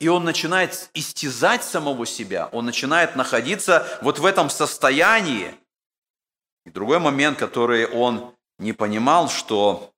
и 0.00 0.08
он 0.08 0.24
начинает 0.24 0.90
истязать 0.92 1.62
самого 1.62 2.04
себя, 2.04 2.48
он 2.50 2.66
начинает 2.66 3.14
находиться 3.14 3.86
вот 4.02 4.18
в 4.18 4.26
этом 4.26 4.50
состоянии. 4.50 5.54
И 6.66 6.70
другой 6.70 6.98
момент, 6.98 7.38
который 7.38 7.86
он 7.86 8.34
не 8.58 8.72
понимал, 8.72 9.28
что 9.28 9.92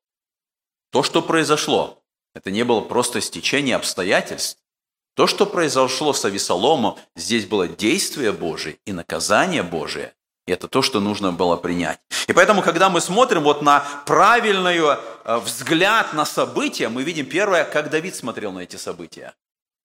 то, 0.90 1.02
что 1.02 1.22
произошло, 1.22 2.02
это 2.34 2.50
не 2.50 2.62
было 2.62 2.82
просто 2.82 3.22
стечение 3.22 3.76
обстоятельств. 3.76 4.60
То, 5.14 5.26
что 5.26 5.46
произошло 5.46 6.12
с 6.12 6.26
Авесоломом, 6.26 6.98
здесь 7.16 7.46
было 7.46 7.68
действие 7.68 8.32
Божие 8.32 8.76
и 8.84 8.92
наказание 8.92 9.62
Божие. 9.62 10.12
И 10.46 10.52
это 10.52 10.68
то, 10.68 10.82
что 10.82 11.00
нужно 11.00 11.32
было 11.32 11.56
принять. 11.56 11.98
И 12.26 12.32
поэтому, 12.32 12.62
когда 12.62 12.90
мы 12.90 13.00
смотрим 13.00 13.42
вот 13.42 13.62
на 13.62 13.80
правильный 14.04 14.78
э, 14.78 15.38
взгляд 15.38 16.12
на 16.12 16.26
события, 16.26 16.88
мы 16.88 17.02
видим 17.02 17.24
первое, 17.26 17.64
как 17.64 17.88
Давид 17.90 18.14
смотрел 18.14 18.52
на 18.52 18.60
эти 18.60 18.76
события. 18.76 19.34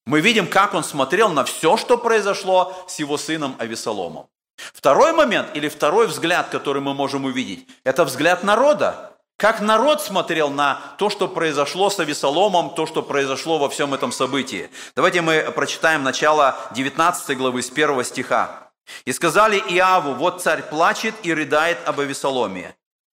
Мы 0.06 0.22
видим, 0.22 0.48
как 0.48 0.74
он 0.74 0.84
смотрел 0.84 1.30
на 1.30 1.46
все, 1.46 1.78
что 1.78 1.98
произошло 1.98 2.76
с 2.88 3.00
его 3.00 3.18
сыном 3.18 3.56
Авесоломом. 3.60 4.28
Второй 4.74 5.14
момент 5.14 5.56
или 5.56 5.70
второй 5.70 6.08
взгляд, 6.08 6.50
который 6.50 6.82
мы 6.82 6.94
можем 6.94 7.26
увидеть, 7.26 7.66
это 7.86 8.04
взгляд 8.04 8.44
народа. 8.44 9.16
Как 9.38 9.62
народ 9.62 10.02
смотрел 10.02 10.50
на 10.50 10.82
то, 10.98 11.10
что 11.10 11.30
произошло 11.30 11.90
с 11.90 11.98
Авесоломом, 11.98 12.72
то, 12.72 12.86
что 12.86 13.02
произошло 13.02 13.58
во 13.58 13.70
всем 13.70 13.94
этом 13.94 14.12
событии. 14.12 14.70
Давайте 14.98 15.22
мы 15.22 15.50
прочитаем 15.56 16.04
начало 16.04 16.58
19 16.76 17.38
главы 17.38 17.62
с 17.62 17.72
1 17.72 18.04
стиха. 18.04 18.69
И 19.06 19.14
сказали 19.14 19.58
Иаву, 19.58 20.14
вот 20.14 20.42
царь 20.42 20.64
плачет 20.64 21.16
и 21.24 21.34
рыдает 21.34 21.78
об 21.86 22.00
Авесоломе. 22.00 22.76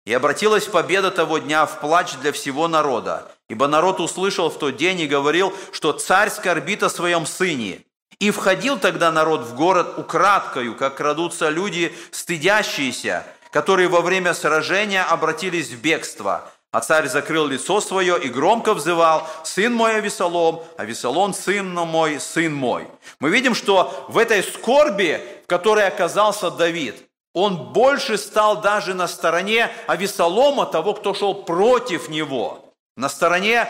И 0.06 0.12
обратилась 0.12 0.66
победа 0.66 1.10
того 1.10 1.38
дня 1.38 1.66
в 1.66 1.80
плач 1.80 2.14
для 2.14 2.32
всего 2.32 2.68
народа, 2.68 3.30
ибо 3.48 3.68
народ 3.68 4.00
услышал 4.00 4.50
в 4.50 4.58
тот 4.58 4.76
день 4.76 5.00
и 5.00 5.06
говорил, 5.06 5.52
что 5.72 5.92
царь 5.92 6.30
скорбит 6.30 6.82
о 6.82 6.90
своем 6.90 7.26
сыне. 7.26 7.80
И 8.18 8.30
входил 8.30 8.78
тогда 8.78 9.10
народ 9.12 9.42
в 9.42 9.54
город 9.54 9.98
украдкою, 9.98 10.74
как 10.74 10.96
крадутся 10.96 11.48
люди, 11.48 11.94
стыдящиеся, 12.10 13.26
которые 13.50 13.88
во 13.88 14.00
время 14.00 14.34
сражения 14.34 15.02
обратились 15.04 15.70
в 15.70 15.80
бегство. 15.80 16.50
А 16.72 16.80
царь 16.80 17.08
закрыл 17.08 17.46
лицо 17.46 17.80
свое 17.80 18.20
и 18.22 18.28
громко 18.28 18.74
взывал, 18.74 19.26
«Сын 19.42 19.74
мой 19.74 19.96
Авесолом, 19.96 20.62
Авесолом, 20.76 21.34
сын 21.34 21.68
мой, 21.68 22.20
сын 22.20 22.54
мой». 22.54 22.86
Мы 23.18 23.30
видим, 23.30 23.56
что 23.56 24.06
в 24.08 24.16
этой 24.16 24.44
скорби, 24.44 25.20
в 25.44 25.48
которой 25.48 25.88
оказался 25.88 26.50
Давид, 26.50 27.08
он 27.34 27.72
больше 27.72 28.18
стал 28.18 28.60
даже 28.60 28.94
на 28.94 29.08
стороне 29.08 29.70
Авесолома, 29.88 30.66
того, 30.66 30.94
кто 30.94 31.12
шел 31.12 31.34
против 31.34 32.08
него, 32.08 32.72
на 32.96 33.08
стороне 33.08 33.68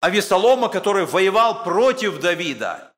Авесолома, 0.00 0.68
который 0.68 1.06
воевал 1.06 1.64
против 1.64 2.20
Давида. 2.20 2.91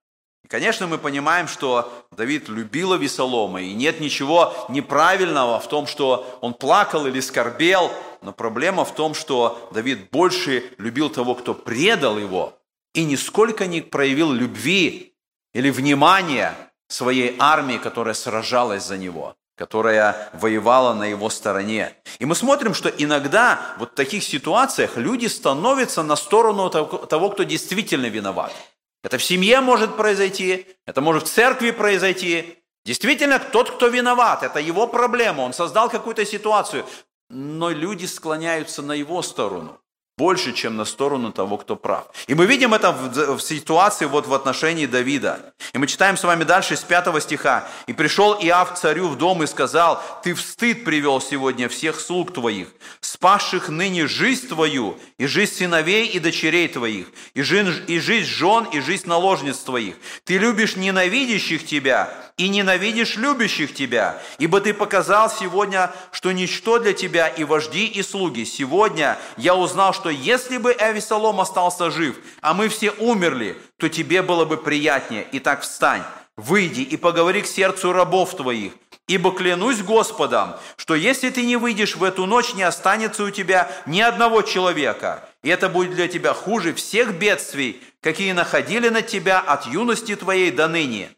И, 0.45 0.47
конечно, 0.47 0.87
мы 0.87 0.99
понимаем, 0.99 1.49
что 1.49 2.07
Давид 2.11 2.51
любил 2.51 2.93
Авесолома, 2.93 3.63
и 3.63 3.73
нет 3.73 4.01
ничего 4.01 4.55
неправильного 4.69 5.59
в 5.59 5.67
том, 5.69 5.87
что 5.87 6.39
он 6.43 6.53
плакал 6.53 7.07
или 7.07 7.21
скорбел, 7.21 7.91
но 8.21 8.33
проблема 8.33 8.85
в 8.85 8.95
том, 8.95 9.15
что 9.15 9.71
Давид 9.73 10.11
больше 10.11 10.65
любил 10.77 11.09
того, 11.09 11.35
кто 11.35 11.55
предал 11.55 12.19
его, 12.19 12.59
и 12.93 13.05
нисколько 13.05 13.67
не 13.67 13.81
проявил 13.81 14.33
любви 14.33 15.15
или 15.55 15.71
внимания 15.71 16.55
своей 16.89 17.37
армии, 17.39 17.79
которая 17.79 18.15
сражалась 18.15 18.85
за 18.85 18.99
него, 18.99 19.37
которая 19.57 20.29
воевала 20.35 20.93
на 20.93 21.05
его 21.05 21.31
стороне. 21.31 21.97
И 22.19 22.27
мы 22.27 22.35
смотрим, 22.35 22.75
что 22.75 22.91
иногда 22.91 23.75
вот 23.79 23.93
в 23.93 23.95
таких 23.95 24.23
ситуациях 24.23 24.99
люди 24.99 25.27
становятся 25.27 26.03
на 26.03 26.17
сторону 26.17 26.69
того, 26.69 27.31
кто 27.31 27.45
действительно 27.45 28.07
виноват– 28.07 28.53
это 29.05 29.19
в 29.19 29.23
семье 29.23 29.61
может 29.61 29.97
произойти, 29.97 30.67
это 30.87 31.01
может 31.03 31.29
в 31.29 31.31
церкви 31.31 31.71
произойти. 31.71 32.59
Действительно, 32.85 33.39
тот, 33.39 33.71
кто 33.71 33.89
виноват, 33.89 34.43
это 34.43 34.59
его 34.59 34.87
проблема, 34.87 35.43
он 35.43 35.53
создал 35.53 35.91
какую-то 35.91 36.25
ситуацию. 36.25 36.87
Но 37.29 37.71
люди 37.71 38.07
склоняются 38.07 38.83
на 38.83 38.93
его 38.93 39.23
сторону 39.23 39.79
больше, 40.17 40.53
чем 40.53 40.77
на 40.77 40.85
сторону 40.85 41.33
того, 41.33 41.57
кто 41.57 41.77
прав. 41.77 42.07
И 42.29 42.35
мы 42.35 42.47
видим 42.47 42.73
это 42.73 42.93
в, 42.93 43.37
в 43.37 43.41
ситуации 43.41 44.07
вот 44.07 44.27
в 44.27 44.35
отношении 44.35 44.87
Давида. 44.87 45.53
И 45.73 45.79
мы 45.79 45.87
читаем 45.87 46.17
с 46.17 46.23
вами 46.23 46.45
дальше 46.45 46.77
с 46.77 46.83
5 46.83 47.23
стиха. 47.23 47.69
«И 47.87 47.93
пришел 47.93 48.35
Иав 48.41 48.75
к 48.75 48.79
царю 48.79 49.09
в 49.09 49.19
дом 49.19 49.43
и 49.43 49.47
сказал, 49.47 50.03
«Ты 50.23 50.35
в 50.35 50.41
стыд 50.41 50.85
привел 50.85 51.21
сегодня 51.21 51.69
всех 51.69 51.99
слуг 51.99 52.33
твоих, 52.33 52.69
спасших 53.01 53.69
ныне 53.69 54.07
жизнь 54.07 54.49
твою, 54.49 54.99
и 55.19 55.27
жизнь 55.27 55.55
сыновей 55.55 56.07
и 56.07 56.21
дочерей 56.21 56.69
твоих, 56.69 57.09
и 57.35 57.43
жизнь, 57.43 57.83
и 57.89 57.99
жизнь 57.99 58.29
жен, 58.29 58.65
и 58.73 58.81
жизнь 58.81 59.09
наложниц 59.09 59.59
твоих. 59.59 59.97
Ты 60.25 60.39
любишь 60.39 60.77
ненавидящих 60.77 61.67
тебя, 61.67 62.15
и 62.37 62.49
ненавидишь 62.49 63.17
любящих 63.17 63.75
тебя, 63.75 64.21
ибо 64.39 64.61
ты 64.61 64.75
показал 64.75 65.31
сегодня, 65.31 65.93
что 66.11 66.33
ничто 66.33 66.79
для 66.79 66.93
тебя 66.93 67.29
и 67.29 67.45
вожди, 67.45 67.87
и 67.87 68.03
слуги. 68.03 68.45
Сегодня 68.45 69.19
я 69.37 69.55
узнал, 69.55 69.93
что 69.95 70.11
если 70.11 70.59
бы 70.59 70.73
Авесолом 70.73 71.41
остался 71.41 71.91
жив, 71.91 72.17
а 72.41 72.55
мы 72.55 72.69
все 72.69 72.91
умерли, 72.93 73.57
то 73.77 73.89
тебе 73.89 74.23
было 74.23 74.45
бы 74.45 74.57
приятнее. 74.57 75.27
Итак, 75.33 75.63
встань, 75.63 76.03
выйди 76.37 76.81
и 76.81 76.97
поговори 76.97 77.43
к 77.43 77.47
сердцу 77.47 77.93
рабов 77.93 78.37
твоих, 78.37 78.73
Ибо 79.07 79.33
клянусь 79.33 79.83
Господом, 79.83 80.57
что 80.77 80.95
если 80.95 81.29
ты 81.29 81.45
не 81.45 81.57
выйдешь 81.57 81.95
в 81.95 82.03
эту 82.03 82.25
ночь, 82.25 82.55
не 82.55 82.63
останется 82.63 83.25
у 83.25 83.31
тебя 83.31 83.71
ни 83.85 84.01
одного 84.01 84.41
человека. 84.41 85.29
И 85.43 85.51
это 85.51 85.69
будет 85.69 85.95
для 85.95 86.09
тебя 86.09 86.33
хуже 86.33 86.73
всех 86.73 87.15
бедствий, 87.19 87.83
какие 88.01 88.33
находили 88.33 88.89
на 88.89 89.03
тебя 89.03 89.41
от 89.41 89.67
юности 89.67 90.17
твоей 90.17 90.51
до 90.51 90.69
ныне. 90.69 91.11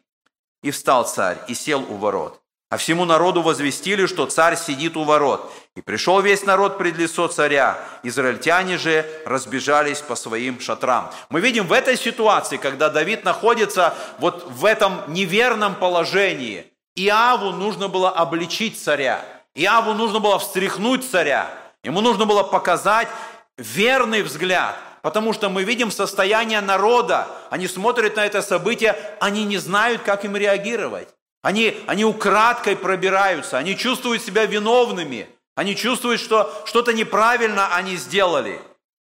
И 0.67 0.71
встал 0.71 1.05
царь 1.05 1.37
и 1.47 1.53
сел 1.53 1.79
у 1.87 1.95
ворот. 1.95 2.41
А 2.69 2.75
всему 2.75 3.05
народу 3.05 3.41
возвестили, 3.41 4.05
что 4.05 4.25
царь 4.25 4.57
сидит 4.57 4.97
у 4.97 5.05
ворот. 5.05 5.49
И 5.77 5.81
пришел 5.81 6.19
весь 6.19 6.43
народ 6.43 6.77
пред 6.77 6.97
лицо 6.97 7.29
царя. 7.29 7.79
Израильтяне 8.03 8.77
же 8.77 9.09
разбежались 9.25 10.01
по 10.01 10.15
своим 10.17 10.59
шатрам. 10.59 11.09
Мы 11.29 11.39
видим 11.39 11.67
в 11.67 11.71
этой 11.71 11.95
ситуации, 11.95 12.57
когда 12.57 12.89
Давид 12.89 13.23
находится 13.23 13.93
вот 14.19 14.45
в 14.49 14.65
этом 14.65 15.01
неверном 15.07 15.73
положении, 15.73 16.65
Иаву 16.95 17.51
нужно 17.51 17.87
было 17.87 18.09
обличить 18.09 18.77
царя. 18.77 19.23
Иаву 19.55 19.93
нужно 19.93 20.19
было 20.19 20.37
встряхнуть 20.37 21.09
царя. 21.09 21.49
Ему 21.81 22.01
нужно 22.01 22.25
было 22.25 22.43
показать 22.43 23.07
верный 23.55 24.21
взгляд, 24.21 24.75
Потому 25.01 25.33
что 25.33 25.49
мы 25.49 25.63
видим 25.63 25.91
состояние 25.91 26.61
народа. 26.61 27.27
Они 27.49 27.67
смотрят 27.67 28.15
на 28.15 28.25
это 28.25 28.41
событие, 28.41 28.95
они 29.19 29.45
не 29.45 29.57
знают, 29.57 30.01
как 30.01 30.25
им 30.25 30.35
реагировать. 30.35 31.09
Они, 31.41 31.77
они 31.87 32.03
украдкой 32.03 32.75
пробираются, 32.75 33.57
они 33.57 33.77
чувствуют 33.77 34.23
себя 34.23 34.45
виновными. 34.45 35.29
Они 35.55 35.75
чувствуют, 35.75 36.21
что 36.21 36.53
что-то 36.65 36.93
неправильно 36.93 37.75
они 37.75 37.95
сделали. 37.95 38.61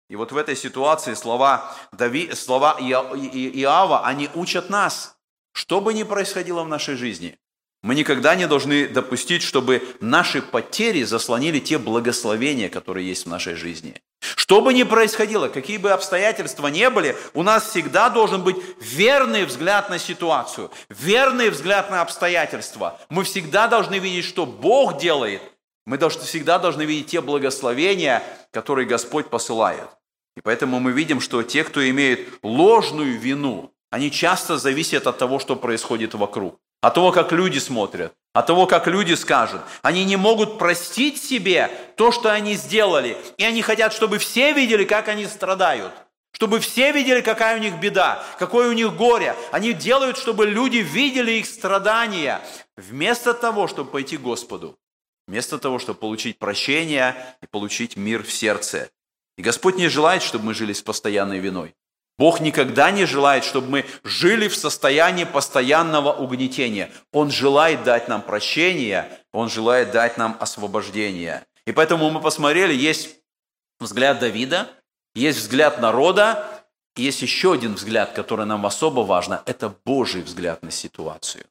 И 0.09 0.15
вот 0.15 0.31
в 0.31 0.37
этой 0.37 0.55
ситуации 0.55 1.13
слова, 1.15 1.75
Дави, 1.91 2.31
слова 2.33 2.77
Иава, 2.79 4.05
они 4.05 4.29
учат 4.35 4.69
нас, 4.69 5.17
что 5.53 5.81
бы 5.81 5.93
ни 5.93 6.03
происходило 6.03 6.63
в 6.63 6.67
нашей 6.67 6.95
жизни, 6.95 7.37
мы 7.85 7.93
никогда 7.93 8.33
не 8.33 8.47
должны 8.47 8.87
допустить, 8.87 9.43
чтобы 9.43 9.83
наши 9.99 10.41
потери 10.41 11.03
заслонили 11.03 11.59
те 11.59 11.77
благословения, 11.77 12.67
которые 12.67 13.07
есть 13.07 13.27
в 13.27 13.29
нашей 13.29 13.53
жизни. 13.53 13.93
Что 14.21 14.61
бы 14.61 14.73
ни 14.73 14.81
происходило, 14.81 15.49
какие 15.49 15.77
бы 15.77 15.91
обстоятельства 15.91 16.65
ни 16.65 16.87
были, 16.87 17.15
у 17.35 17.43
нас 17.43 17.69
всегда 17.69 18.09
должен 18.09 18.43
быть 18.43 18.55
верный 18.81 19.45
взгляд 19.45 19.91
на 19.91 19.99
ситуацию, 19.99 20.71
верный 20.89 21.51
взгляд 21.51 21.91
на 21.91 22.01
обстоятельства. 22.01 22.99
Мы 23.09 23.23
всегда 23.23 23.67
должны 23.67 23.99
видеть, 23.99 24.25
что 24.25 24.47
Бог 24.47 24.97
делает. 24.97 25.43
Мы 25.85 25.99
должны, 25.99 26.23
всегда 26.23 26.57
должны 26.57 26.85
видеть 26.85 27.11
те 27.11 27.21
благословения, 27.21 28.23
которые 28.49 28.87
Господь 28.87 29.27
посылает. 29.27 29.89
И 30.35 30.41
поэтому 30.41 30.79
мы 30.79 30.91
видим, 30.91 31.21
что 31.21 31.43
те, 31.43 31.63
кто 31.63 31.87
имеет 31.87 32.29
ложную 32.41 33.19
вину, 33.19 33.71
они 33.91 34.09
часто 34.09 34.57
зависят 34.57 35.05
от 35.05 35.19
того, 35.19 35.37
что 35.37 35.55
происходит 35.55 36.15
вокруг 36.15 36.59
от 36.85 36.93
того, 36.93 37.11
как 37.11 37.31
люди 37.31 37.57
смотрят, 37.57 38.13
от 38.31 38.45
того, 38.45 38.67
как 38.67 38.85
люди 38.85 39.15
скажут. 39.15 39.61
Они 39.81 40.05
не 40.05 40.17
могут 40.17 40.59
простить 40.59 41.19
себе 41.19 41.71
то, 41.97 42.11
что 42.11 42.31
они 42.31 42.53
сделали. 42.53 43.17
И 43.37 43.43
они 43.43 43.63
хотят, 43.63 43.91
чтобы 43.91 44.19
все 44.19 44.53
видели, 44.53 44.83
как 44.85 45.07
они 45.07 45.25
страдают. 45.25 45.91
Чтобы 46.31 46.59
все 46.59 46.91
видели, 46.91 47.21
какая 47.21 47.57
у 47.57 47.59
них 47.59 47.79
беда, 47.79 48.23
какое 48.37 48.69
у 48.69 48.73
них 48.73 48.95
горе. 48.95 49.35
Они 49.51 49.73
делают, 49.73 50.19
чтобы 50.19 50.45
люди 50.45 50.77
видели 50.77 51.31
их 51.31 51.47
страдания. 51.47 52.39
Вместо 52.77 53.33
того, 53.33 53.67
чтобы 53.67 53.89
пойти 53.89 54.17
к 54.17 54.21
Господу. 54.21 54.77
Вместо 55.27 55.57
того, 55.57 55.79
чтобы 55.79 55.97
получить 55.97 56.37
прощение 56.37 57.15
и 57.41 57.47
получить 57.47 57.97
мир 57.97 58.21
в 58.21 58.31
сердце. 58.31 58.91
И 59.39 59.41
Господь 59.41 59.75
не 59.75 59.87
желает, 59.87 60.21
чтобы 60.21 60.45
мы 60.45 60.53
жили 60.53 60.73
с 60.73 60.83
постоянной 60.83 61.39
виной. 61.39 61.73
Бог 62.17 62.39
никогда 62.39 62.91
не 62.91 63.05
желает, 63.05 63.43
чтобы 63.43 63.69
мы 63.69 63.85
жили 64.03 64.47
в 64.47 64.55
состоянии 64.55 65.25
постоянного 65.25 66.13
угнетения. 66.13 66.91
Он 67.11 67.29
желает 67.29 67.83
дать 67.83 68.07
нам 68.07 68.21
прощение, 68.21 69.19
Он 69.33 69.49
желает 69.49 69.91
дать 69.91 70.17
нам 70.17 70.37
освобождение. 70.39 71.45
И 71.65 71.71
поэтому 71.71 72.09
мы 72.09 72.21
посмотрели, 72.21 72.73
есть 72.73 73.15
взгляд 73.79 74.19
Давида, 74.19 74.69
есть 75.13 75.39
взгляд 75.39 75.81
народа, 75.81 76.47
есть 76.95 77.21
еще 77.21 77.53
один 77.53 77.73
взгляд, 77.73 78.13
который 78.13 78.45
нам 78.45 78.65
особо 78.65 79.01
важно, 79.01 79.41
это 79.45 79.73
Божий 79.83 80.21
взгляд 80.21 80.63
на 80.63 80.71
ситуацию. 80.71 81.45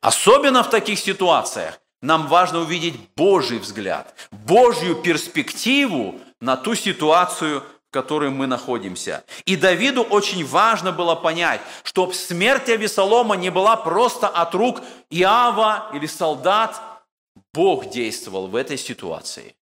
Особенно 0.00 0.62
в 0.62 0.70
таких 0.70 0.98
ситуациях 0.98 1.80
нам 2.02 2.26
важно 2.26 2.60
увидеть 2.60 2.96
Божий 3.16 3.58
взгляд, 3.58 4.14
Божью 4.30 4.96
перспективу 4.96 6.20
на 6.40 6.56
ту 6.56 6.74
ситуацию, 6.74 7.62
в 7.92 7.94
которой 7.94 8.30
мы 8.30 8.46
находимся. 8.46 9.22
И 9.44 9.54
Давиду 9.54 10.02
очень 10.02 10.46
важно 10.46 10.92
было 10.92 11.14
понять, 11.14 11.60
что 11.84 12.10
смерть 12.10 12.70
Авесолома 12.70 13.36
не 13.36 13.50
была 13.50 13.76
просто 13.76 14.28
от 14.28 14.54
рук 14.54 14.80
Иава 15.10 15.90
или 15.92 16.06
солдат. 16.06 16.80
Бог 17.52 17.90
действовал 17.90 18.46
в 18.46 18.56
этой 18.56 18.78
ситуации. 18.78 19.54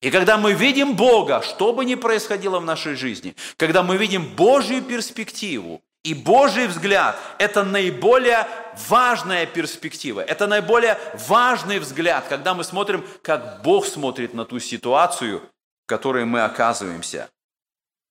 И 0.00 0.10
когда 0.10 0.38
мы 0.38 0.54
видим 0.54 0.96
Бога, 0.96 1.42
что 1.42 1.74
бы 1.74 1.84
ни 1.84 1.96
происходило 1.96 2.60
в 2.60 2.64
нашей 2.64 2.94
жизни, 2.94 3.36
когда 3.58 3.82
мы 3.82 3.98
видим 3.98 4.24
Божью 4.24 4.82
перспективу 4.82 5.82
и 6.02 6.14
Божий 6.14 6.66
взгляд, 6.66 7.14
это 7.38 7.62
наиболее 7.62 8.48
важная 8.88 9.44
перспектива, 9.44 10.22
это 10.22 10.46
наиболее 10.46 10.98
важный 11.28 11.78
взгляд, 11.78 12.24
когда 12.26 12.54
мы 12.54 12.64
смотрим, 12.64 13.04
как 13.20 13.60
Бог 13.62 13.84
смотрит 13.84 14.32
на 14.32 14.46
ту 14.46 14.60
ситуацию, 14.60 15.42
в 15.84 15.86
которой 15.86 16.24
мы 16.24 16.40
оказываемся. 16.40 17.28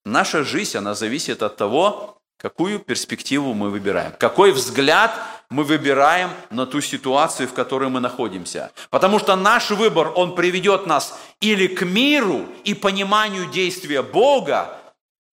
Наша 0.04 0.44
жизнь, 0.44 0.76
она 0.76 0.94
зависит 0.94 1.42
от 1.42 1.56
того, 1.56 2.18
какую 2.36 2.78
перспективу 2.78 3.54
мы 3.54 3.70
выбираем, 3.70 4.12
какой 4.18 4.52
взгляд 4.52 5.12
мы 5.48 5.64
выбираем 5.64 6.30
на 6.50 6.66
ту 6.66 6.80
ситуацию, 6.80 7.48
в 7.48 7.54
которой 7.54 7.88
мы 7.88 8.00
находимся. 8.00 8.70
Потому 8.90 9.18
что 9.18 9.36
наш 9.36 9.70
выбор, 9.70 10.12
он 10.14 10.34
приведет 10.34 10.86
нас 10.86 11.18
или 11.40 11.66
к 11.66 11.82
миру 11.82 12.46
и 12.64 12.74
пониманию 12.74 13.50
действия 13.50 14.02
Бога, 14.02 14.78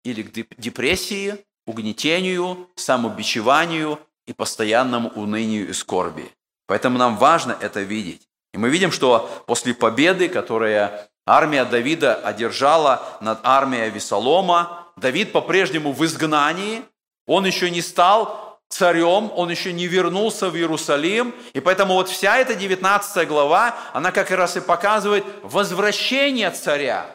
или 0.04 0.22
к 0.22 0.60
депрессии, 0.60 1.38
угнетению, 1.66 2.68
самобичеванию 2.76 3.98
и 4.26 4.32
постоянному 4.32 5.10
унынию 5.10 5.68
и 5.68 5.72
скорби. 5.72 6.30
Поэтому 6.66 6.98
нам 6.98 7.16
важно 7.16 7.56
это 7.60 7.80
видеть. 7.80 8.28
И 8.52 8.58
мы 8.58 8.70
видим, 8.70 8.92
что 8.92 9.44
после 9.46 9.74
победы, 9.74 10.28
которая 10.28 11.07
армия 11.28 11.64
Давида 11.64 12.14
одержала 12.14 13.02
над 13.20 13.40
армией 13.42 13.90
Весолома, 13.90 14.86
Давид 14.96 15.32
по-прежнему 15.32 15.92
в 15.92 16.04
изгнании, 16.04 16.82
он 17.26 17.44
еще 17.44 17.70
не 17.70 17.82
стал 17.82 18.58
царем, 18.68 19.30
он 19.36 19.50
еще 19.50 19.72
не 19.72 19.86
вернулся 19.86 20.50
в 20.50 20.56
Иерусалим. 20.56 21.34
И 21.52 21.60
поэтому 21.60 21.94
вот 21.94 22.08
вся 22.08 22.38
эта 22.38 22.54
19 22.54 23.28
глава, 23.28 23.74
она 23.92 24.12
как 24.12 24.30
раз 24.30 24.56
и 24.56 24.60
показывает 24.60 25.24
возвращение 25.42 26.50
царя. 26.50 27.06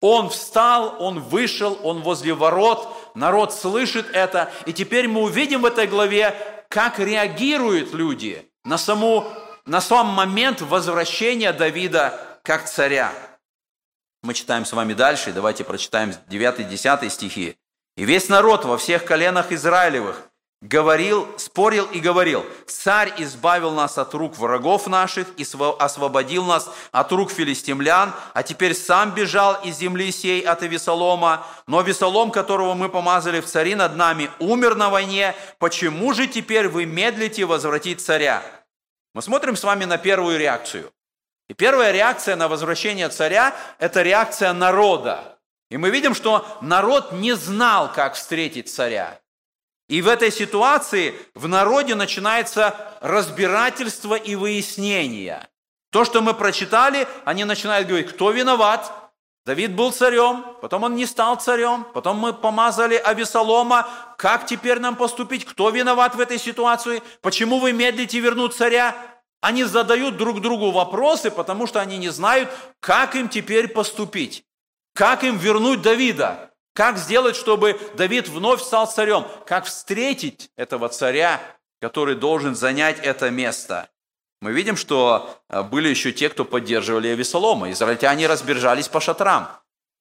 Он 0.00 0.28
встал, 0.28 0.96
он 1.00 1.20
вышел, 1.20 1.78
он 1.82 2.02
возле 2.02 2.34
ворот, 2.34 2.88
народ 3.14 3.52
слышит 3.52 4.06
это. 4.12 4.50
И 4.66 4.72
теперь 4.72 5.08
мы 5.08 5.22
увидим 5.22 5.62
в 5.62 5.66
этой 5.66 5.86
главе, 5.86 6.34
как 6.68 6.98
реагируют 6.98 7.94
люди 7.94 8.48
на, 8.64 8.78
саму, 8.78 9.26
на 9.64 9.80
сам 9.80 10.06
момент 10.06 10.60
возвращения 10.60 11.52
Давида 11.52 12.20
как 12.42 12.68
царя. 12.68 13.12
Мы 14.22 14.34
читаем 14.34 14.64
с 14.64 14.72
вами 14.72 14.94
дальше, 14.94 15.32
давайте 15.32 15.62
прочитаем 15.64 16.12
9-10 16.28 17.08
стихи. 17.08 17.56
«И 17.96 18.04
весь 18.04 18.28
народ 18.28 18.64
во 18.64 18.76
всех 18.76 19.04
коленах 19.04 19.52
Израилевых 19.52 20.28
говорил, 20.60 21.28
спорил 21.36 21.86
и 21.86 22.00
говорил, 22.00 22.44
«Царь 22.66 23.12
избавил 23.18 23.70
нас 23.70 23.96
от 23.96 24.12
рук 24.14 24.36
врагов 24.36 24.88
наших 24.88 25.28
и 25.36 25.46
освободил 25.78 26.44
нас 26.44 26.68
от 26.90 27.12
рук 27.12 27.30
филистимлян, 27.30 28.12
а 28.34 28.42
теперь 28.42 28.74
сам 28.74 29.14
бежал 29.14 29.54
из 29.62 29.78
земли 29.78 30.10
сей 30.10 30.40
от 30.40 30.62
Авесолома, 30.62 31.46
но 31.68 31.78
Авесолом, 31.78 32.32
которого 32.32 32.74
мы 32.74 32.88
помазали 32.88 33.40
в 33.40 33.46
цари 33.46 33.76
над 33.76 33.94
нами, 33.94 34.30
умер 34.40 34.74
на 34.74 34.90
войне, 34.90 35.36
почему 35.58 36.12
же 36.12 36.26
теперь 36.26 36.68
вы 36.68 36.86
медлите 36.86 37.44
возвратить 37.44 38.00
царя?» 38.00 38.42
Мы 39.14 39.22
смотрим 39.22 39.56
с 39.56 39.62
вами 39.62 39.84
на 39.84 39.96
первую 39.96 40.38
реакцию. 40.38 40.92
И 41.48 41.54
первая 41.54 41.92
реакция 41.92 42.36
на 42.36 42.48
возвращение 42.48 43.08
царя– 43.08 43.54
это 43.78 44.02
реакция 44.02 44.52
народа. 44.52 45.38
И 45.70 45.76
мы 45.76 45.90
видим, 45.90 46.14
что 46.14 46.46
народ 46.60 47.12
не 47.12 47.34
знал, 47.34 47.92
как 47.92 48.14
встретить 48.14 48.70
царя. 48.70 49.18
И 49.88 50.02
в 50.02 50.08
этой 50.08 50.30
ситуации 50.30 51.14
в 51.34 51.48
народе 51.48 51.94
начинается 51.94 52.76
разбирательство 53.00 54.14
и 54.14 54.34
выяснение. 54.34 55.48
То, 55.90 56.04
что 56.04 56.20
мы 56.20 56.34
прочитали, 56.34 57.08
они 57.24 57.44
начинают 57.44 57.88
говорить, 57.88 58.10
кто 58.10 58.30
виноват? 58.30 58.92
Давид 59.46 59.74
был 59.74 59.92
царем, 59.92 60.44
потом 60.60 60.82
он 60.82 60.94
не 60.94 61.06
стал 61.06 61.36
царем, 61.36 61.86
потом 61.94 62.18
мы 62.18 62.34
помазали 62.34 62.96
Авесолома. 62.96 63.88
Как 64.18 64.44
теперь 64.44 64.78
нам 64.78 64.94
поступить? 64.94 65.46
Кто 65.46 65.70
виноват 65.70 66.14
в 66.14 66.20
этой 66.20 66.38
ситуации? 66.38 67.02
Почему 67.22 67.58
вы 67.58 67.72
медлите 67.72 68.20
вернуть 68.20 68.54
царя? 68.54 68.94
Они 69.40 69.64
задают 69.64 70.16
друг 70.16 70.40
другу 70.40 70.70
вопросы, 70.70 71.30
потому 71.30 71.66
что 71.66 71.80
они 71.80 71.96
не 71.98 72.08
знают, 72.08 72.50
как 72.80 73.14
им 73.14 73.28
теперь 73.28 73.68
поступить. 73.68 74.44
Как 74.94 75.22
им 75.22 75.38
вернуть 75.38 75.82
Давида? 75.82 76.50
Как 76.74 76.98
сделать, 76.98 77.36
чтобы 77.36 77.78
Давид 77.96 78.28
вновь 78.28 78.62
стал 78.62 78.86
царем? 78.86 79.26
Как 79.46 79.64
встретить 79.64 80.50
этого 80.56 80.88
царя, 80.88 81.40
который 81.80 82.14
должен 82.14 82.54
занять 82.54 82.98
это 83.00 83.30
место? 83.30 83.88
Мы 84.40 84.52
видим, 84.52 84.76
что 84.76 85.40
э, 85.48 85.62
были 85.62 85.88
еще 85.88 86.12
те, 86.12 86.28
кто 86.28 86.44
поддерживали 86.44 87.08
Авесолома. 87.08 87.70
Израильтяне 87.72 88.28
разбежались 88.28 88.88
по 88.88 89.00
шатрам. 89.00 89.48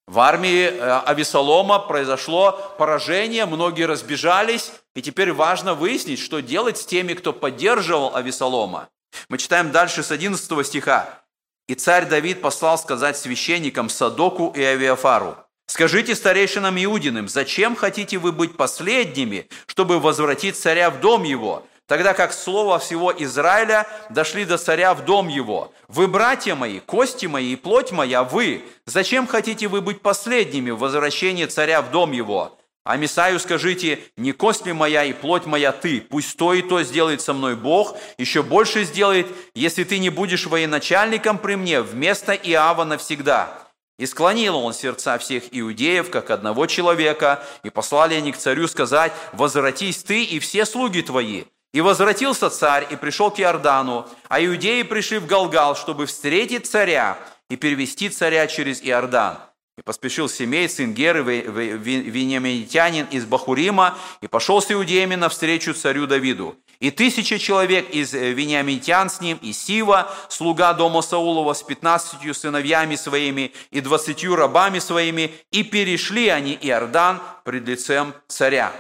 В 0.06 0.20
армии 0.20 0.66
э, 0.66 1.00
Авесолома 1.06 1.80
произошло 1.80 2.76
поражение, 2.78 3.46
многие 3.46 3.86
разбежались, 3.86 4.72
и 4.96 5.02
теперь 5.02 5.34
важно 5.34 5.74
выяснить, 5.74 6.20
что 6.20 6.40
делать 6.40 6.78
с 6.78 6.86
теми, 6.86 7.14
кто 7.14 7.34
поддерживал 7.34 8.16
Авесолома. 8.16 8.90
Мы 9.30 9.38
читаем 9.38 9.72
дальше 9.72 10.04
с 10.04 10.12
11 10.12 10.66
стиха. 10.66 11.24
«И 11.68 11.76
царь 11.76 12.06
Давид 12.06 12.42
послал 12.42 12.78
сказать 12.78 13.18
священникам 13.18 13.90
Садоку 13.90 14.54
и 14.56 14.64
Авиафару, 14.64 15.38
«Скажите 15.70 16.16
старейшинам 16.16 16.82
Иудиным, 16.82 17.28
зачем 17.28 17.76
хотите 17.76 18.18
вы 18.18 18.32
быть 18.32 18.56
последними, 18.56 19.50
чтобы 19.66 20.00
возвратить 20.00 20.56
царя 20.56 20.90
в 20.90 21.02
дом 21.02 21.24
его, 21.24 21.68
тогда 21.88 22.14
как 22.14 22.32
слово 22.32 22.80
всего 22.80 23.14
Израиля 23.18 23.86
дошли 24.10 24.46
до 24.46 24.58
царя 24.58 24.94
в 24.94 25.04
дом 25.04 25.28
его? 25.28 25.74
Вы, 25.90 26.08
братья 26.08 26.56
мои, 26.56 26.80
кости 26.80 27.26
мои 27.26 27.52
и 27.52 27.56
плоть 27.58 27.92
моя, 27.92 28.24
вы, 28.24 28.64
зачем 28.86 29.28
хотите 29.28 29.68
вы 29.68 29.82
быть 29.82 30.02
последними 30.02 30.72
в 30.72 30.80
возвращении 30.80 31.46
царя 31.46 31.82
в 31.82 31.92
дом 31.92 32.14
его?» 32.14 32.58
А 32.88 32.96
Месаю 32.96 33.38
скажите, 33.42 34.00
не 34.16 34.32
кость 34.32 34.66
ли 34.66 34.72
моя 34.72 35.04
и 35.04 35.12
плоть 35.12 35.46
моя 35.46 35.74
ты, 35.74 36.00
пусть 36.00 36.38
то 36.38 36.54
и 36.54 36.62
то 36.62 36.82
сделает 36.84 37.20
со 37.20 37.34
мной 37.34 37.58
Бог, 37.58 37.98
еще 38.18 38.44
больше 38.44 38.86
сделает, 38.86 39.28
если 39.54 39.84
ты 39.84 40.00
не 40.00 40.10
будешь 40.10 40.46
военачальником 40.46 41.38
при 41.38 41.56
мне 41.56 41.82
вместо 41.82 42.32
Иава 42.32 42.86
навсегда. 42.86 43.68
И 44.00 44.06
склонил 44.06 44.56
он 44.56 44.74
сердца 44.74 45.18
всех 45.18 45.44
иудеев, 45.52 46.10
как 46.10 46.30
одного 46.30 46.66
человека, 46.66 47.44
и 47.64 47.70
послали 47.70 48.14
они 48.14 48.32
к 48.32 48.38
царю 48.38 48.70
сказать, 48.70 49.12
«Возвратись 49.34 50.02
ты 50.04 50.24
и 50.24 50.40
все 50.40 50.66
слуги 50.66 51.02
твои». 51.02 51.44
И 51.74 51.82
возвратился 51.82 52.50
царь 52.50 52.88
и 52.90 52.96
пришел 52.96 53.32
к 53.32 53.42
Иордану, 53.42 54.08
а 54.30 54.42
иудеи 54.42 54.84
пришли 54.84 55.18
в 55.18 55.26
Галгал, 55.26 55.76
чтобы 55.76 56.06
встретить 56.06 56.68
царя 56.68 57.18
и 57.50 57.58
перевести 57.58 58.08
царя 58.08 58.48
через 58.48 58.82
Иордан. 58.82 59.40
И 59.78 59.82
поспешил 59.84 60.28
Семей, 60.28 60.68
сын 60.68 60.94
Геры, 60.94 61.22
вениаминитянин 61.22 63.06
из 63.12 63.26
Бахурима, 63.26 63.96
и 64.22 64.28
пошел 64.28 64.60
с 64.60 64.72
иудеями 64.72 65.14
навстречу 65.14 65.76
царю 65.76 66.08
Давиду. 66.08 66.56
И 66.80 66.90
тысяча 66.90 67.38
человек 67.38 67.90
из 67.92 68.14
э, 68.14 68.34
вениамитян 68.34 69.10
с 69.10 69.22
ним, 69.22 69.40
и 69.42 69.52
Сива, 69.54 70.12
слуга 70.30 70.74
дома 70.74 71.02
Саулова, 71.02 71.54
с 71.54 71.62
пятнадцатью 71.64 72.34
сыновьями 72.34 72.96
своими 72.96 73.52
и 73.72 73.82
двадцатью 73.82 74.36
рабами 74.36 74.80
своими, 74.80 75.32
и 75.52 75.64
перешли 75.64 76.28
они 76.30 76.58
Иордан 76.60 77.20
пред 77.46 77.68
лицем 77.68 78.14
царя. 78.28 78.72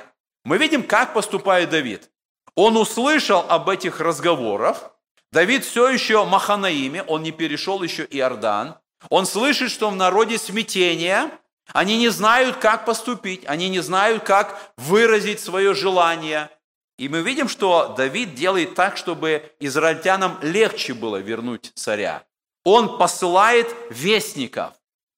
Мы 0.45 0.57
видим, 0.57 0.83
как 0.83 1.13
поступает 1.13 1.69
Давид. 1.69 2.09
Он 2.55 2.75
услышал 2.75 3.45
об 3.47 3.69
этих 3.69 3.99
разговорах. 3.99 4.91
Давид 5.31 5.63
все 5.63 5.89
еще 5.89 6.25
Маханаиме, 6.25 7.03
он 7.03 7.21
не 7.21 7.31
перешел 7.31 7.83
еще 7.83 8.07
Иордан. 8.09 8.77
Он 9.09 9.25
слышит, 9.25 9.71
что 9.71 9.89
в 9.89 9.95
народе 9.95 10.37
смятение, 10.37 11.31
они 11.73 11.97
не 11.97 12.09
знают, 12.09 12.57
как 12.57 12.85
поступить, 12.85 13.43
они 13.45 13.69
не 13.69 13.79
знают, 13.79 14.23
как 14.23 14.71
выразить 14.77 15.39
свое 15.39 15.73
желание. 15.73 16.49
И 16.97 17.09
мы 17.09 17.21
видим, 17.21 17.47
что 17.47 17.93
Давид 17.95 18.33
делает 18.33 18.73
так, 18.73 18.97
чтобы 18.97 19.51
израильтянам 19.59 20.39
легче 20.41 20.93
было 20.93 21.17
вернуть 21.17 21.71
царя. 21.75 22.23
Он 22.63 22.97
посылает 22.97 23.73
вестников. 23.89 24.73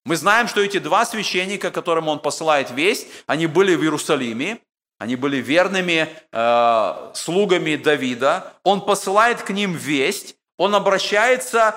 Мы 0.05 0.17
знаем, 0.17 0.47
что 0.47 0.61
эти 0.61 0.79
два 0.79 1.05
священника, 1.05 1.71
которым 1.71 2.07
он 2.07 2.19
посылает 2.19 2.71
весть, 2.71 3.07
они 3.27 3.47
были 3.47 3.75
в 3.75 3.81
Иерусалиме, 3.81 4.59
они 4.97 5.15
были 5.15 5.37
верными 5.37 6.09
э, 6.31 7.11
слугами 7.15 7.77
Давида. 7.77 8.53
Он 8.63 8.81
посылает 8.81 9.41
к 9.41 9.51
ним 9.51 9.73
весть, 9.73 10.35
он 10.59 10.75
обращается 10.75 11.73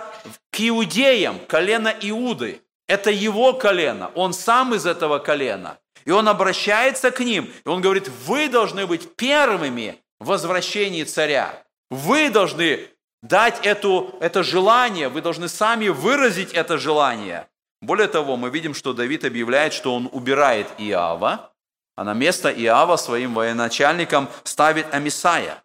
к 0.50 0.60
иудеям, 0.60 1.38
колено 1.46 1.94
Иуды. 2.02 2.60
Это 2.88 3.10
его 3.10 3.54
колено, 3.54 4.10
он 4.14 4.34
сам 4.34 4.74
из 4.74 4.84
этого 4.84 5.18
колена. 5.20 5.78
И 6.04 6.10
он 6.10 6.28
обращается 6.28 7.12
к 7.12 7.20
ним, 7.20 7.50
и 7.64 7.68
он 7.68 7.80
говорит, 7.80 8.08
вы 8.26 8.48
должны 8.48 8.86
быть 8.88 9.14
первыми 9.14 10.02
в 10.18 10.26
возвращении 10.26 11.04
царя. 11.04 11.62
Вы 11.90 12.28
должны 12.28 12.88
дать 13.22 13.64
эту, 13.64 14.16
это 14.20 14.42
желание, 14.42 15.08
вы 15.08 15.22
должны 15.22 15.48
сами 15.48 15.86
выразить 15.86 16.52
это 16.52 16.76
желание. 16.76 17.48
Более 17.80 18.08
того, 18.08 18.36
мы 18.36 18.50
видим, 18.50 18.74
что 18.74 18.92
Давид 18.92 19.24
объявляет, 19.24 19.74
что 19.74 19.94
он 19.94 20.08
убирает 20.10 20.66
Иава, 20.78 21.52
а 21.94 22.02
на 22.02 22.14
место 22.14 22.50
Иава 22.50 22.96
своим 22.96 23.34
военачальником 23.34 24.28
ставит 24.42 24.92
Амисая. 24.92 25.62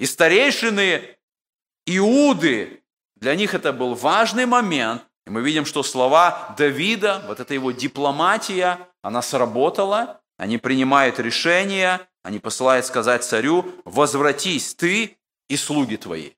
И 0.00 0.04
старейшины 0.04 1.15
Иуды, 1.86 2.82
для 3.14 3.34
них 3.36 3.54
это 3.54 3.72
был 3.72 3.94
важный 3.94 4.44
момент, 4.44 5.04
и 5.26 5.30
мы 5.30 5.42
видим, 5.42 5.64
что 5.64 5.82
слова 5.82 6.54
Давида, 6.58 7.24
вот 7.26 7.40
эта 7.40 7.54
его 7.54 7.70
дипломатия, 7.70 8.88
она 9.02 9.22
сработала, 9.22 10.20
они 10.36 10.58
принимают 10.58 11.18
решение, 11.18 12.06
они 12.22 12.40
посылают 12.40 12.86
сказать 12.86 13.24
царю, 13.24 13.72
возвратись 13.84 14.74
ты 14.74 15.16
и 15.48 15.56
слуги 15.56 15.96
твои. 15.96 16.32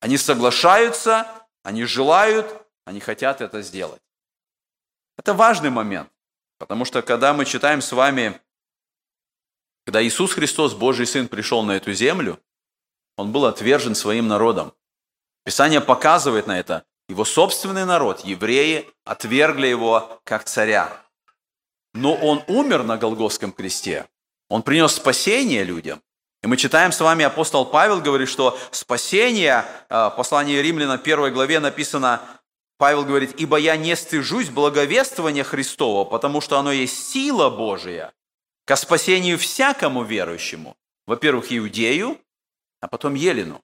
Они 0.00 0.18
соглашаются, 0.18 1.26
они 1.62 1.84
желают, 1.84 2.46
они 2.84 3.00
хотят 3.00 3.40
это 3.40 3.62
сделать. 3.62 4.02
Это 5.18 5.34
важный 5.34 5.70
момент, 5.70 6.10
потому 6.58 6.84
что 6.84 7.02
когда 7.02 7.34
мы 7.34 7.44
читаем 7.44 7.80
с 7.80 7.92
вами, 7.92 8.40
когда 9.84 10.02
Иисус 10.02 10.32
Христос, 10.32 10.74
Божий 10.74 11.06
Сын, 11.06 11.28
пришел 11.28 11.62
на 11.62 11.72
эту 11.72 11.92
землю, 11.92 12.40
Он 13.16 13.32
был 13.32 13.46
отвержен 13.46 13.94
своим 13.94 14.26
народом. 14.26 14.74
Писание 15.46 15.80
показывает 15.80 16.48
на 16.48 16.58
это. 16.58 16.84
Его 17.08 17.24
собственный 17.24 17.84
народ, 17.84 18.24
евреи, 18.24 18.90
отвергли 19.04 19.68
его 19.68 20.20
как 20.24 20.42
царя. 20.42 21.00
Но 21.94 22.14
он 22.14 22.42
умер 22.48 22.82
на 22.82 22.96
Голгофском 22.96 23.52
кресте. 23.52 24.06
Он 24.48 24.64
принес 24.64 24.94
спасение 24.94 25.62
людям. 25.62 26.02
И 26.42 26.48
мы 26.48 26.56
читаем 26.56 26.90
с 26.90 26.98
вами, 26.98 27.24
апостол 27.24 27.64
Павел 27.64 28.00
говорит, 28.00 28.28
что 28.28 28.58
спасение, 28.72 29.64
в 29.88 30.14
послании 30.16 30.58
Римляна 30.58 30.94
1 30.94 31.32
главе 31.32 31.60
написано, 31.60 32.20
Павел 32.76 33.04
говорит, 33.04 33.40
«Ибо 33.40 33.56
я 33.56 33.76
не 33.76 33.94
стыжусь 33.94 34.48
благовествования 34.48 35.44
Христова, 35.44 36.04
потому 36.04 36.40
что 36.40 36.58
оно 36.58 36.72
есть 36.72 37.08
сила 37.08 37.50
Божия 37.50 38.12
ко 38.64 38.74
спасению 38.74 39.38
всякому 39.38 40.02
верующему, 40.02 40.76
во-первых, 41.06 41.52
иудею, 41.52 42.20
а 42.80 42.88
потом 42.88 43.14
елену». 43.14 43.62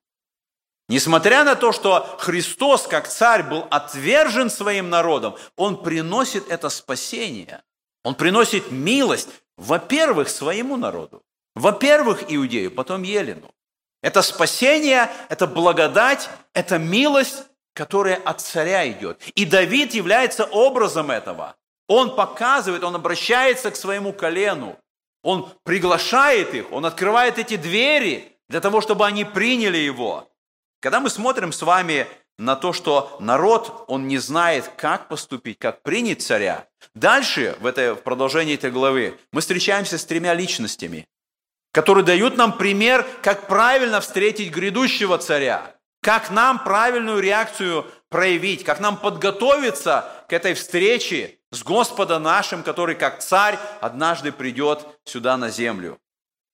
Несмотря 0.92 1.42
на 1.42 1.54
то, 1.54 1.72
что 1.72 2.18
Христос, 2.18 2.86
как 2.86 3.08
царь, 3.08 3.44
был 3.44 3.66
отвержен 3.70 4.50
своим 4.50 4.90
народом, 4.90 5.36
Он 5.56 5.82
приносит 5.82 6.50
это 6.50 6.68
спасение. 6.68 7.62
Он 8.04 8.14
приносит 8.14 8.70
милость, 8.70 9.30
во-первых, 9.56 10.28
своему 10.28 10.76
народу, 10.76 11.22
во-первых, 11.54 12.24
иудею, 12.28 12.70
потом 12.70 13.04
елену. 13.04 13.54
Это 14.02 14.20
спасение, 14.20 15.10
это 15.30 15.46
благодать, 15.46 16.28
это 16.52 16.76
милость, 16.76 17.44
которая 17.72 18.16
от 18.16 18.42
царя 18.42 18.86
идет. 18.86 19.18
И 19.34 19.46
Давид 19.46 19.94
является 19.94 20.44
образом 20.44 21.10
этого. 21.10 21.56
Он 21.88 22.14
показывает, 22.14 22.84
он 22.84 22.96
обращается 22.96 23.70
к 23.70 23.76
своему 23.76 24.12
колену. 24.12 24.76
Он 25.22 25.50
приглашает 25.62 26.52
их, 26.52 26.70
он 26.70 26.84
открывает 26.84 27.38
эти 27.38 27.56
двери 27.56 28.36
для 28.50 28.60
того, 28.60 28.82
чтобы 28.82 29.06
они 29.06 29.24
приняли 29.24 29.78
его. 29.78 30.28
Когда 30.82 30.98
мы 30.98 31.10
смотрим 31.10 31.52
с 31.52 31.62
вами 31.62 32.08
на 32.38 32.56
то, 32.56 32.72
что 32.72 33.16
народ, 33.20 33.84
он 33.86 34.08
не 34.08 34.18
знает, 34.18 34.68
как 34.76 35.06
поступить, 35.06 35.60
как 35.60 35.82
принять 35.82 36.22
царя, 36.22 36.66
дальше, 36.96 37.56
в, 37.60 37.66
этой, 37.66 37.92
в 37.94 38.02
продолжении 38.02 38.56
этой 38.56 38.72
главы, 38.72 39.16
мы 39.30 39.42
встречаемся 39.42 39.96
с 39.96 40.04
тремя 40.04 40.34
личностями, 40.34 41.06
которые 41.70 42.04
дают 42.04 42.36
нам 42.36 42.58
пример, 42.58 43.06
как 43.22 43.46
правильно 43.46 44.00
встретить 44.00 44.50
грядущего 44.50 45.18
царя, 45.18 45.76
как 46.02 46.32
нам 46.32 46.64
правильную 46.64 47.20
реакцию 47.20 47.86
проявить, 48.08 48.64
как 48.64 48.80
нам 48.80 48.96
подготовиться 48.96 50.10
к 50.28 50.32
этой 50.32 50.54
встрече 50.54 51.38
с 51.52 51.62
Господом 51.62 52.24
нашим, 52.24 52.64
который 52.64 52.96
как 52.96 53.20
царь 53.20 53.56
однажды 53.80 54.32
придет 54.32 54.84
сюда 55.04 55.36
на 55.36 55.48
землю. 55.48 56.00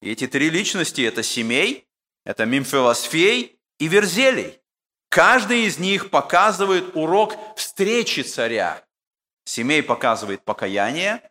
И 0.03 0.13
эти 0.13 0.27
три 0.27 0.51
личности– 0.51 1.01
это 1.03 1.23
Семей, 1.23 1.89
это 2.27 2.45
Мимфилосфей 2.45 3.58
и 3.79 3.89
Верзелий. 3.89 4.61
Каждый 5.09 5.65
из 5.65 5.79
них 5.79 6.11
показывает 6.11 6.95
урок 6.95 7.35
встречи 7.57 8.21
царя. 8.21 8.85
Семей 9.45 9.83
показывает 9.83 10.45
покаяние, 10.45 11.23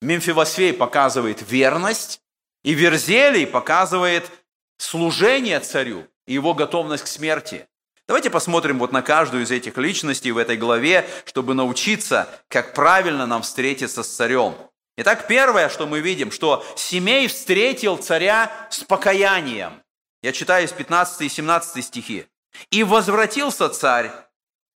Мемфивосфей 0.00 0.72
показывает 0.72 1.48
верность, 1.48 2.20
и 2.64 2.74
Верзелий 2.74 3.46
показывает 3.46 4.30
служение 4.76 5.60
царю 5.60 6.06
и 6.26 6.34
его 6.34 6.54
готовность 6.54 7.04
к 7.04 7.06
смерти. 7.06 7.68
Давайте 8.06 8.28
посмотрим 8.28 8.78
вот 8.78 8.92
на 8.92 9.00
каждую 9.00 9.44
из 9.44 9.50
этих 9.50 9.78
личностей 9.78 10.32
в 10.32 10.38
этой 10.38 10.56
главе, 10.56 11.08
чтобы 11.24 11.54
научиться, 11.54 12.28
как 12.48 12.74
правильно 12.74 13.24
нам 13.26 13.42
встретиться 13.42 14.02
с 14.02 14.08
царем. 14.08 14.54
Итак, 14.96 15.26
первое, 15.26 15.68
что 15.68 15.86
мы 15.86 16.00
видим, 16.00 16.30
что 16.30 16.64
Семей 16.76 17.28
встретил 17.28 17.96
царя 17.96 18.68
с 18.70 18.84
покаянием. 18.84 19.83
Я 20.24 20.32
читаю 20.32 20.64
из 20.64 20.72
15 20.72 21.20
и 21.20 21.28
17 21.28 21.84
стихи. 21.84 22.24
«И 22.70 22.82
возвратился 22.82 23.68
царь, 23.68 24.10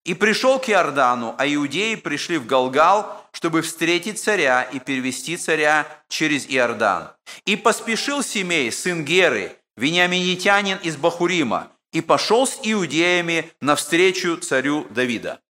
и 0.05 0.13
пришел 0.13 0.59
к 0.59 0.69
Иордану, 0.69 1.35
а 1.39 1.49
иудеи 1.49 1.95
пришли 1.95 2.37
в 2.37 2.45
Галгал, 2.45 3.27
чтобы 3.33 3.63
встретить 3.63 4.21
царя 4.21 4.63
и 4.65 4.79
перевести 4.79 5.39
царя 5.39 5.87
через 6.11 6.45
Иордан. 6.51 7.13
И 7.47 7.57
поспешил 7.57 8.23
Семей, 8.23 8.71
сын 8.71 9.07
Геры, 9.07 9.57
вениаминитянин 9.79 10.77
из 10.83 10.99
Бахурима, 10.99 11.73
и 11.93 12.03
пошел 12.03 12.47
с 12.47 12.59
иудеями 12.63 13.51
навстречу 13.63 14.37
царю 14.37 14.87
Давида». 14.91 15.41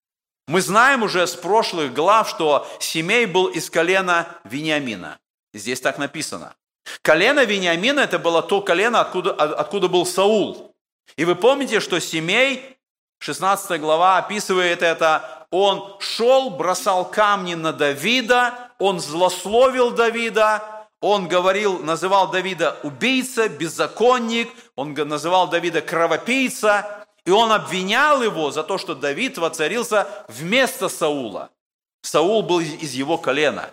Мы 0.47 0.61
знаем 0.61 1.03
уже 1.03 1.27
с 1.27 1.35
прошлых 1.35 1.93
глав, 1.93 2.29
что 2.29 2.69
Семей 2.79 3.27
был 3.27 3.49
из 3.49 3.69
колена 3.69 4.29
Вениамина. 4.45 5.19
Здесь 5.53 5.81
так 5.81 5.99
написано. 5.99 6.55
Колено 7.03 7.45
Вениамина– 7.45 8.01
это 8.03 8.19
было 8.19 8.43
то 8.43 8.61
колено, 8.61 9.01
откуда, 9.01 9.33
откуда 9.33 9.89
был 9.89 10.07
Саул. 10.07 10.75
И 11.17 11.25
вы 11.25 11.35
помните, 11.35 11.81
что 11.81 12.01
Семей, 12.01 12.77
16 13.19 13.81
глава 13.81 14.19
описывает 14.19 14.83
это, 14.83 15.47
он 15.51 15.97
шел, 16.01 16.51
бросал 16.51 17.11
камни 17.11 17.55
на 17.55 17.73
Давида, 17.73 18.73
он 18.79 19.01
злословил 19.01 19.91
Давида, 19.91 20.63
он 21.01 21.29
говорил, 21.29 21.79
называл 21.79 22.31
Давида 22.31 22.79
убийца, 22.83 23.49
беззаконник, 23.49 24.49
он 24.77 24.95
называл 24.95 25.49
Давида 25.49 25.81
кровопийца, 25.81 27.07
и 27.25 27.31
он 27.31 27.53
обвинял 27.53 28.23
его 28.23 28.51
за 28.51 28.63
то, 28.63 28.79
что 28.79 28.95
Давид 28.95 29.39
воцарился 29.39 30.07
вместо 30.29 30.89
Саула. 30.89 31.51
Саул 32.03 32.43
был 32.43 32.61
из 32.61 32.95
его 32.95 33.19
колена. 33.19 33.71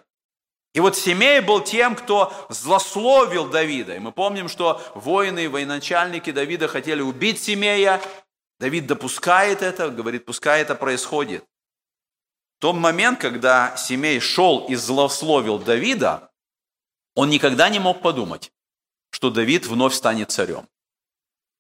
И 0.75 0.81
вот 0.81 0.97
Семей 0.97 1.39
был 1.39 1.61
тем, 1.61 1.95
кто 1.95 2.33
злословил 2.49 3.47
Давида. 3.47 3.95
И 3.95 3.99
мы 3.99 4.11
помним, 4.11 4.49
что 4.49 4.81
воины 4.93 5.45
и 5.45 5.47
военачальники 5.47 6.33
Давида 6.33 6.67
хотели 6.67 6.99
убить 6.99 7.41
Семея. 7.41 8.01
Давид 8.59 8.85
допускает 8.85 9.61
это, 9.61 9.89
говорит, 9.89 10.25
пускай 10.25 10.61
это 10.61 10.75
происходит. 10.75 11.45
В 12.57 12.61
тот 12.61 12.75
момент, 12.75 13.21
когда 13.21 13.77
Семей 13.77 14.19
шел 14.19 14.65
и 14.67 14.75
злословил 14.75 15.59
Давида, 15.59 16.29
он 17.15 17.29
никогда 17.29 17.69
не 17.69 17.79
мог 17.79 18.01
подумать, 18.01 18.51
что 19.11 19.29
Давид 19.29 19.67
вновь 19.67 19.93
станет 19.93 20.31
царем. 20.31 20.67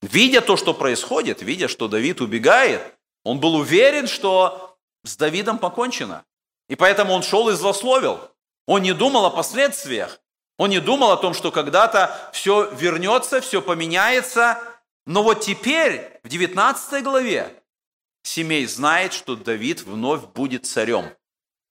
Видя 0.01 0.41
то, 0.41 0.57
что 0.57 0.73
происходит, 0.73 1.41
видя, 1.41 1.69
что 1.69 1.87
Давид 1.87 2.19
убегает, 2.19 2.81
он 3.23 3.39
был 3.39 3.55
уверен, 3.55 4.07
что 4.07 4.77
с 5.05 5.15
Давидом 5.15 5.57
покончено. 5.57 6.25
И 6.67 6.75
поэтому 6.75 7.13
он 7.13 7.23
шел 7.23 7.47
и 7.47 7.53
злословил. 7.53 8.19
Он 8.65 8.81
не 8.81 8.93
думал 8.93 9.25
о 9.25 9.31
последствиях. 9.31 10.19
Он 10.57 10.69
не 10.69 10.79
думал 10.79 11.11
о 11.11 11.17
том, 11.17 11.33
что 11.33 11.51
когда-то 11.51 12.29
все 12.33 12.69
вернется, 12.71 13.41
все 13.41 13.61
поменяется. 13.61 14.61
Но 15.05 15.21
вот 15.21 15.41
теперь, 15.41 16.19
в 16.23 16.29
19 16.29 17.03
главе, 17.03 17.61
Семей 18.23 18.65
знает, 18.65 19.13
что 19.13 19.35
Давид 19.35 19.81
вновь 19.81 20.23
будет 20.23 20.65
царем. 20.65 21.15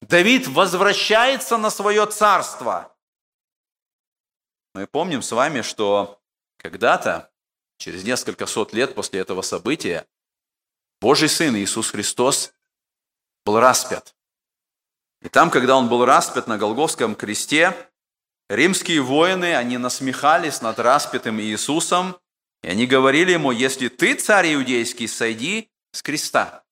Давид 0.02 0.46
возвращается 0.46 1.56
на 1.56 1.70
свое 1.70 2.06
царство. 2.06 2.94
Мы 4.74 4.86
помним 4.86 5.22
с 5.22 5.32
вами, 5.32 5.62
что 5.62 6.20
когда-то, 6.58 7.32
через 7.78 8.04
несколько 8.04 8.46
сот 8.46 8.72
лет 8.72 8.94
после 8.94 9.20
этого 9.20 9.42
события, 9.42 10.06
Божий 11.00 11.28
Сын 11.28 11.56
Иисус 11.56 11.90
Христос 11.90 12.54
был 13.44 13.58
распят. 13.58 14.14
И 15.24 15.28
там, 15.30 15.50
когда 15.50 15.76
он 15.76 15.88
был 15.88 16.04
распят 16.04 16.46
на 16.46 16.58
Голговском 16.58 17.14
кресте, 17.14 17.74
римские 18.50 19.00
воины, 19.00 19.56
они 19.56 19.78
насмехались 19.78 20.60
над 20.60 20.78
распятым 20.78 21.40
Иисусом, 21.40 22.18
и 22.62 22.68
они 22.68 22.86
говорили 22.86 23.32
ему, 23.32 23.50
если 23.50 23.88
ты, 23.88 24.14
царь 24.14 24.54
иудейский, 24.54 25.08
сойди 25.08 25.70
с 25.92 26.02
креста. 26.02 26.62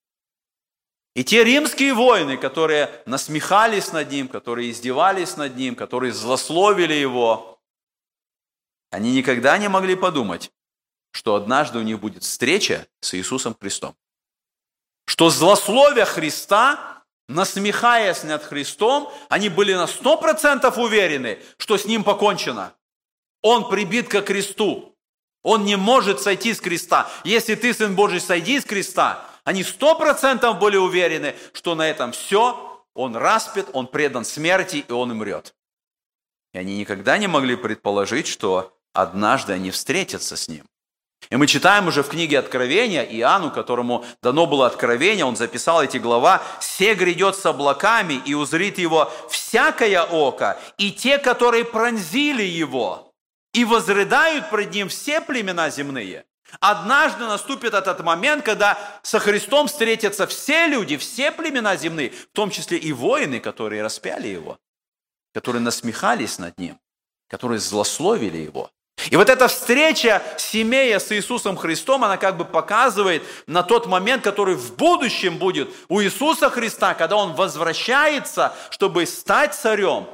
И 1.15 1.23
те 1.23 1.43
римские 1.43 1.95
воины, 1.95 2.37
которые 2.37 2.91
насмехались 3.07 3.91
над 3.91 4.11
ним, 4.11 4.27
которые 4.27 4.69
издевались 4.69 5.35
над 5.35 5.55
ним, 5.55 5.75
которые 5.75 6.13
злословили 6.13 6.93
его, 6.93 7.59
они 8.91 9.13
никогда 9.13 9.57
не 9.57 9.67
могли 9.67 9.95
подумать, 9.95 10.51
что 11.11 11.35
однажды 11.35 11.79
у 11.79 11.83
них 11.83 11.99
будет 11.99 12.23
встреча 12.23 12.87
с 13.01 13.15
Иисусом 13.15 13.55
Христом. 13.59 13.95
Что 15.05 15.31
злословие 15.31 16.05
Христа 16.05 16.92
насмехаясь 17.27 18.23
над 18.23 18.43
Христом, 18.43 19.11
они 19.29 19.49
были 19.49 19.73
на 19.73 19.87
сто 19.87 20.17
процентов 20.17 20.77
уверены, 20.77 21.39
что 21.57 21.77
с 21.77 21.85
ним 21.85 22.03
покончено. 22.03 22.73
Он 23.41 23.69
прибит 23.69 24.07
ко 24.07 24.21
кресту. 24.21 24.95
Он 25.41 25.65
не 25.65 25.75
может 25.75 26.21
сойти 26.21 26.53
с 26.53 26.61
креста. 26.61 27.09
Если 27.25 27.55
ты, 27.55 27.73
Сын 27.73 27.95
Божий, 27.95 28.21
сойди 28.21 28.59
с 28.59 28.65
креста, 28.65 29.25
они 29.43 29.63
сто 29.63 29.95
процентов 29.95 30.57
были 30.59 30.77
уверены, 30.77 31.35
что 31.51 31.75
на 31.75 31.89
этом 31.89 32.13
все, 32.13 32.81
он 32.93 33.15
распят, 33.15 33.69
он 33.73 33.87
предан 33.87 34.23
смерти, 34.23 34.85
и 34.87 34.91
он 34.91 35.11
умрет. 35.11 35.53
И 36.53 36.57
они 36.57 36.77
никогда 36.77 37.17
не 37.17 37.27
могли 37.27 37.55
предположить, 37.55 38.27
что 38.27 38.77
однажды 38.93 39.53
они 39.53 39.71
встретятся 39.71 40.37
с 40.37 40.47
ним. 40.47 40.65
И 41.29 41.35
мы 41.35 41.47
читаем 41.47 41.87
уже 41.87 42.03
в 42.03 42.09
книге 42.09 42.39
Откровения, 42.39 43.03
Иоанну, 43.03 43.51
которому 43.51 44.05
дано 44.21 44.45
было 44.45 44.67
откровение, 44.67 45.25
он 45.25 45.35
записал 45.35 45.83
эти 45.83 45.97
глава, 45.97 46.41
«Се 46.59 46.95
грядет 46.95 47.35
с 47.35 47.45
облаками, 47.45 48.21
и 48.25 48.33
узрит 48.33 48.77
его 48.77 49.11
всякое 49.29 50.03
око, 50.03 50.59
и 50.77 50.91
те, 50.91 51.17
которые 51.17 51.65
пронзили 51.65 52.43
его, 52.43 53.13
и 53.53 53.65
возрыдают 53.65 54.49
пред 54.49 54.73
ним 54.73 54.89
все 54.89 55.21
племена 55.21 55.69
земные». 55.69 56.25
Однажды 56.59 57.25
наступит 57.25 57.73
этот 57.73 58.01
момент, 58.01 58.45
когда 58.45 58.77
со 59.01 59.17
Христом 59.17 59.65
встретятся 59.65 60.27
все 60.27 60.67
люди, 60.67 60.97
все 60.97 61.31
племена 61.31 61.75
земные, 61.77 62.11
в 62.11 62.27
том 62.31 62.51
числе 62.51 62.77
и 62.77 62.93
воины, 62.93 63.39
которые 63.39 63.81
распяли 63.81 64.27
его, 64.27 64.59
которые 65.33 65.63
насмехались 65.63 66.37
над 66.37 66.59
ним, 66.59 66.79
которые 67.27 67.59
злословили 67.59 68.37
его– 68.37 68.69
И 69.09 69.15
вот 69.15 69.29
эта 69.29 69.47
встреча 69.47 70.21
семья 70.37 70.99
с 70.99 71.11
Иисусом 71.11 71.57
Христом, 71.57 72.03
она 72.03 72.17
как 72.17 72.37
бы 72.37 72.45
показывает 72.45 73.23
на 73.47 73.63
тот 73.63 73.85
момент, 73.87 74.23
который 74.23 74.55
в 74.55 74.75
будущем 74.75 75.37
будет 75.37 75.69
у 75.89 76.01
Иисуса 76.01 76.49
Христа, 76.49 76.93
когда 76.93 77.17
Он 77.17 77.33
возвращается, 77.33 78.55
чтобы 78.69 79.05
стать 79.05 79.55
царем 79.55 80.07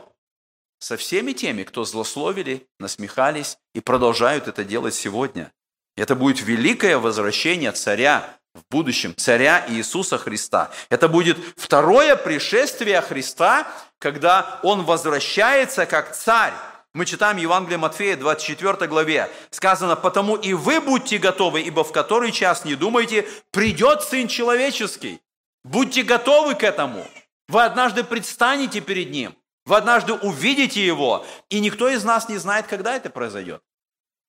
со 0.79 0.97
всеми 0.97 1.33
теми, 1.33 1.63
кто 1.63 1.83
злословили, 1.83 2.67
насмехались 2.79 3.57
и 3.75 3.81
продолжают 3.81 4.47
это 4.47 4.63
делать 4.63 4.95
сегодня. 4.95 5.51
Это 5.95 6.15
будет 6.15 6.41
великое 6.41 6.97
возвращение 6.97 7.73
царя 7.73 8.37
в 8.55 8.61
будущем, 8.71 9.13
царя 9.15 9.65
Иисуса 9.67 10.17
Христа. 10.17 10.71
Это 10.89 11.07
будет 11.07 11.37
второе 11.57 12.15
пришествие 12.15 13.01
Христа, 13.01 13.67
когда 13.99 14.59
Он 14.63 14.83
возвращается 14.83 15.85
как 15.85 16.15
царь. 16.15 16.53
Мы 16.93 17.05
читаем 17.05 17.37
Евангелие 17.37 17.77
Матфея, 17.77 18.17
24 18.17 18.87
главе. 18.87 19.29
Сказано, 19.51 19.95
«Потому 19.95 20.35
и 20.35 20.53
вы 20.53 20.81
будьте 20.81 21.19
готовы, 21.19 21.61
ибо 21.61 21.83
в 21.83 21.91
который 21.91 22.31
час, 22.31 22.65
не 22.65 22.75
думайте, 22.75 23.27
придет 23.51 24.01
Сын 24.01 24.27
Человеческий». 24.27 25.21
Будьте 25.63 26.03
готовы 26.03 26.55
к 26.55 26.63
этому. 26.63 27.05
Вы 27.47 27.63
однажды 27.63 28.03
предстанете 28.03 28.81
перед 28.81 29.11
Ним. 29.11 29.35
Вы 29.65 29.77
однажды 29.77 30.13
увидите 30.13 30.85
Его. 30.85 31.25
И 31.49 31.59
никто 31.59 31.89
из 31.89 32.03
нас 32.03 32.29
не 32.29 32.37
знает, 32.37 32.65
когда 32.67 32.95
это 32.95 33.09
произойдет. 33.09 33.61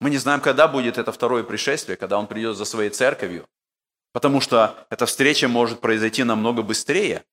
Мы 0.01 0.11
не 0.11 0.19
знаем, 0.19 0.41
когда 0.41 0.69
будет 0.69 0.99
это 0.99 1.13
второе 1.13 1.45
пришествие, 1.45 1.97
когда 1.97 2.19
Он 2.19 2.27
придет 2.27 2.57
за 2.57 2.65
своей 2.65 2.91
церковью. 2.91 3.47
Потому 4.13 4.41
что 4.41 4.87
эта 4.91 5.07
встреча 5.07 5.49
может 5.49 5.81
произойти 5.81 6.25
намного 6.25 6.63
быстрее. 6.63 7.25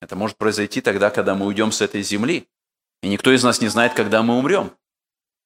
Это 0.00 0.16
может 0.16 0.36
произойти 0.36 0.80
тогда, 0.80 1.10
когда 1.10 1.34
мы 1.34 1.46
уйдем 1.46 1.72
с 1.72 1.80
этой 1.80 2.02
земли. 2.02 2.46
И 3.02 3.08
никто 3.08 3.32
из 3.32 3.42
нас 3.42 3.60
не 3.60 3.68
знает, 3.68 3.94
когда 3.94 4.22
мы 4.22 4.36
умрем. 4.38 4.72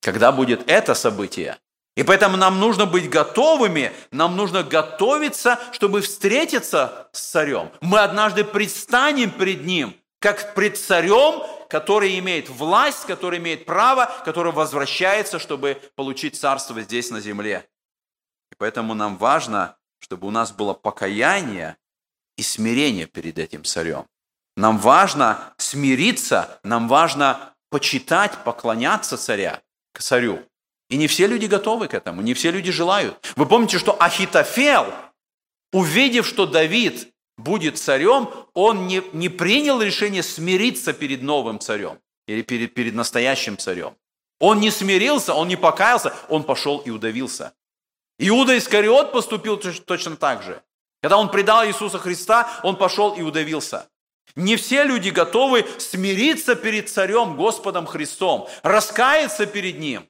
Когда 0.00 0.32
будет 0.32 0.68
это 0.68 0.94
событие. 0.94 1.58
И 1.96 2.02
поэтому 2.02 2.36
нам 2.36 2.58
нужно 2.58 2.86
быть 2.86 3.08
готовыми, 3.08 3.92
нам 4.10 4.36
нужно 4.36 4.64
готовиться, 4.64 5.60
чтобы 5.72 6.00
встретиться 6.00 7.08
с 7.12 7.20
царем. 7.20 7.70
Мы 7.80 8.00
однажды 8.00 8.42
предстанем 8.42 9.30
пред 9.30 9.64
ним, 9.64 9.96
как 10.18 10.54
пред 10.54 10.76
царем, 10.76 11.44
который 11.68 12.18
имеет 12.18 12.48
власть, 12.48 13.06
который 13.06 13.38
имеет 13.38 13.64
право, 13.64 14.10
который 14.24 14.52
возвращается, 14.52 15.38
чтобы 15.38 15.80
получить 15.94 16.36
царство 16.36 16.80
здесь 16.80 17.10
на 17.10 17.20
земле. 17.20 17.68
И 18.50 18.56
поэтому 18.56 18.94
нам 18.94 19.16
важно, 19.16 19.76
чтобы 20.00 20.26
у 20.26 20.30
нас 20.30 20.50
было 20.50 20.74
покаяние 20.74 21.76
и 22.36 22.42
смирение 22.42 23.06
перед 23.06 23.38
этим 23.38 23.62
царем. 23.62 24.06
Нам 24.56 24.78
важно 24.78 25.54
смириться, 25.58 26.60
нам 26.62 26.88
важно 26.88 27.54
почитать, 27.70 28.44
поклоняться 28.44 29.16
царя, 29.16 29.62
царю. 29.98 30.42
И 30.90 30.96
не 30.96 31.06
все 31.08 31.26
люди 31.26 31.46
готовы 31.46 31.88
к 31.88 31.94
этому, 31.94 32.22
не 32.22 32.34
все 32.34 32.50
люди 32.50 32.70
желают. 32.70 33.16
Вы 33.36 33.46
помните, 33.46 33.78
что 33.78 34.00
Ахитофел, 34.00 34.92
увидев, 35.72 36.26
что 36.26 36.46
Давид 36.46 37.12
будет 37.36 37.78
царем, 37.78 38.28
он 38.52 38.86
не, 38.86 39.02
не 39.12 39.28
принял 39.28 39.82
решение 39.82 40.22
смириться 40.22 40.92
перед 40.92 41.22
новым 41.22 41.58
царем 41.58 41.98
или 42.28 42.42
перед, 42.42 42.74
перед 42.74 42.94
настоящим 42.94 43.58
царем. 43.58 43.96
Он 44.38 44.60
не 44.60 44.70
смирился, 44.70 45.34
он 45.34 45.48
не 45.48 45.56
покаялся, 45.56 46.14
он 46.28 46.44
пошел 46.44 46.78
и 46.78 46.90
удавился. 46.90 47.54
Иуда 48.18 48.56
Искариот 48.56 49.12
поступил 49.12 49.56
точно 49.56 50.16
так 50.16 50.42
же. 50.42 50.62
Когда 51.02 51.18
он 51.18 51.30
предал 51.30 51.66
Иисуса 51.66 51.98
Христа, 51.98 52.48
он 52.62 52.76
пошел 52.76 53.14
и 53.14 53.22
удавился. 53.22 53.88
Не 54.36 54.56
все 54.56 54.84
люди 54.84 55.10
готовы 55.10 55.64
смириться 55.78 56.56
перед 56.56 56.88
Царем 56.88 57.36
Господом 57.36 57.86
Христом, 57.86 58.48
раскаяться 58.62 59.46
перед 59.46 59.78
Ним. 59.78 60.08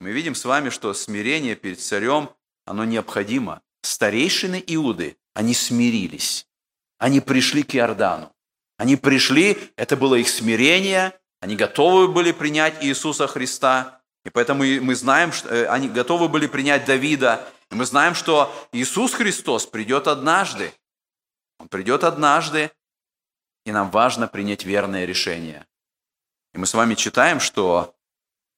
Мы 0.00 0.12
видим 0.12 0.36
с 0.36 0.44
вами, 0.44 0.70
что 0.70 0.94
смирение 0.94 1.56
перед 1.56 1.80
Царем, 1.80 2.30
оно 2.64 2.84
необходимо. 2.84 3.62
Старейшины 3.82 4.62
Иуды, 4.68 5.16
они 5.34 5.54
смирились. 5.54 6.46
Они 6.98 7.20
пришли 7.20 7.64
к 7.64 7.74
Иордану. 7.74 8.32
Они 8.76 8.94
пришли, 8.96 9.58
это 9.76 9.96
было 9.96 10.14
их 10.14 10.28
смирение, 10.28 11.18
они 11.40 11.56
готовы 11.56 12.08
были 12.08 12.30
принять 12.30 12.84
Иисуса 12.84 13.26
Христа. 13.26 14.00
И 14.24 14.30
поэтому 14.30 14.62
мы 14.62 14.94
знаем, 14.94 15.32
что 15.32 15.48
э, 15.48 15.66
они 15.66 15.88
готовы 15.88 16.28
были 16.28 16.46
принять 16.46 16.84
Давида. 16.84 17.48
И 17.70 17.74
мы 17.74 17.84
знаем, 17.84 18.14
что 18.14 18.52
Иисус 18.72 19.14
Христос 19.14 19.66
придет 19.66 20.06
однажды. 20.06 20.72
Он 21.58 21.68
придет 21.68 22.04
однажды, 22.04 22.70
и 23.68 23.72
нам 23.72 23.90
важно 23.90 24.28
принять 24.28 24.64
верное 24.64 25.04
решение. 25.04 25.66
И 26.54 26.58
мы 26.58 26.66
с 26.66 26.72
вами 26.72 26.94
читаем, 26.94 27.38
что 27.38 27.94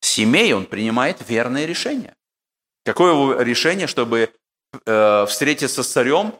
семей 0.00 0.52
он 0.52 0.66
принимает 0.66 1.28
верное 1.28 1.66
решение. 1.66 2.14
Какое 2.84 3.12
его 3.12 3.42
решение, 3.42 3.88
чтобы 3.88 4.32
э, 4.86 5.26
встретиться 5.26 5.82
с 5.82 5.88
царем? 5.88 6.32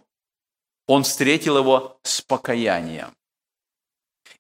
Он 0.87 1.02
встретил 1.02 1.59
его 1.59 1.98
с 2.04 2.20
покаянием. 2.20 3.16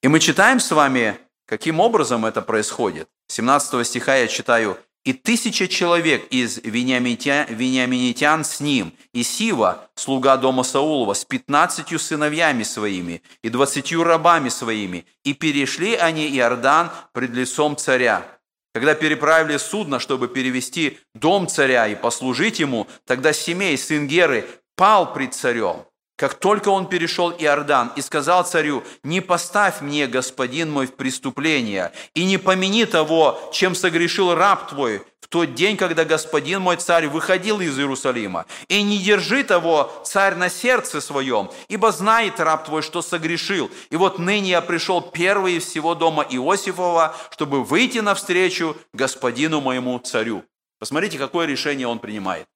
И 0.00 0.08
мы 0.08 0.20
читаем 0.20 0.60
с 0.60 0.70
вами, 0.70 1.18
каким 1.46 1.80
образом 1.80 2.24
это 2.24 2.40
происходит. 2.40 3.08
17 3.28 3.86
стиха 3.86 4.14
я 4.16 4.28
читаю– 4.28 4.78
и 5.04 5.12
тысяча 5.12 5.66
человек 5.66 6.26
из 6.30 6.58
вениаминитян 6.58 8.44
с 8.44 8.60
ним, 8.60 8.92
и 9.12 9.22
Сива, 9.22 9.88
слуга 9.94 10.36
дома 10.36 10.62
Саулова, 10.62 11.14
с 11.14 11.24
пятнадцатью 11.24 11.98
сыновьями 11.98 12.62
своими 12.62 13.22
и 13.42 13.48
двадцатью 13.48 14.04
рабами 14.04 14.48
своими, 14.48 15.06
и 15.24 15.32
перешли 15.32 15.94
они 15.94 16.28
Иордан 16.36 16.90
пред 17.12 17.30
лицом 17.30 17.76
царя. 17.76 18.26
Когда 18.72 18.94
переправили 18.94 19.56
судно, 19.56 19.98
чтобы 19.98 20.28
перевести 20.28 20.98
дом 21.14 21.48
царя 21.48 21.88
и 21.88 21.94
послужить 21.94 22.60
ему, 22.60 22.86
тогда 23.04 23.32
Семей, 23.32 23.76
сын 23.76 24.06
Геры, 24.06 24.46
пал 24.76 25.12
пред 25.12 25.34
царем 25.34 25.84
как 26.20 26.34
только 26.34 26.68
он 26.68 26.86
перешел 26.86 27.30
Иордан 27.30 27.92
и 27.96 28.02
сказал 28.02 28.44
царю, 28.44 28.84
«Не 29.02 29.22
поставь 29.22 29.80
мне, 29.80 30.06
господин 30.06 30.70
мой, 30.70 30.86
в 30.86 30.94
преступление, 30.94 31.92
и 32.12 32.26
не 32.26 32.36
помяни 32.36 32.84
того, 32.84 33.40
чем 33.54 33.74
согрешил 33.74 34.34
раб 34.34 34.68
твой 34.68 34.98
в 35.22 35.28
тот 35.28 35.54
день, 35.54 35.78
когда 35.78 36.04
господин 36.04 36.60
мой 36.60 36.76
царь 36.76 37.06
выходил 37.06 37.60
из 37.60 37.78
Иерусалима, 37.78 38.44
и 38.68 38.82
не 38.82 38.98
держи 38.98 39.44
того, 39.44 39.90
царь, 40.04 40.34
на 40.34 40.50
сердце 40.50 41.00
своем, 41.00 41.48
ибо 41.68 41.90
знает 41.90 42.38
раб 42.38 42.66
твой, 42.66 42.82
что 42.82 43.00
согрешил. 43.00 43.70
И 43.88 43.96
вот 43.96 44.18
ныне 44.18 44.50
я 44.50 44.60
пришел 44.60 45.00
первый 45.00 45.54
из 45.54 45.64
всего 45.64 45.94
дома 45.94 46.26
Иосифова, 46.28 47.16
чтобы 47.30 47.64
выйти 47.64 48.00
навстречу 48.00 48.76
господину 48.92 49.62
моему 49.62 49.98
царю». 50.00 50.44
Посмотрите, 50.78 51.16
какое 51.16 51.46
решение 51.46 51.88
он 51.88 51.98
принимает. 51.98 52.46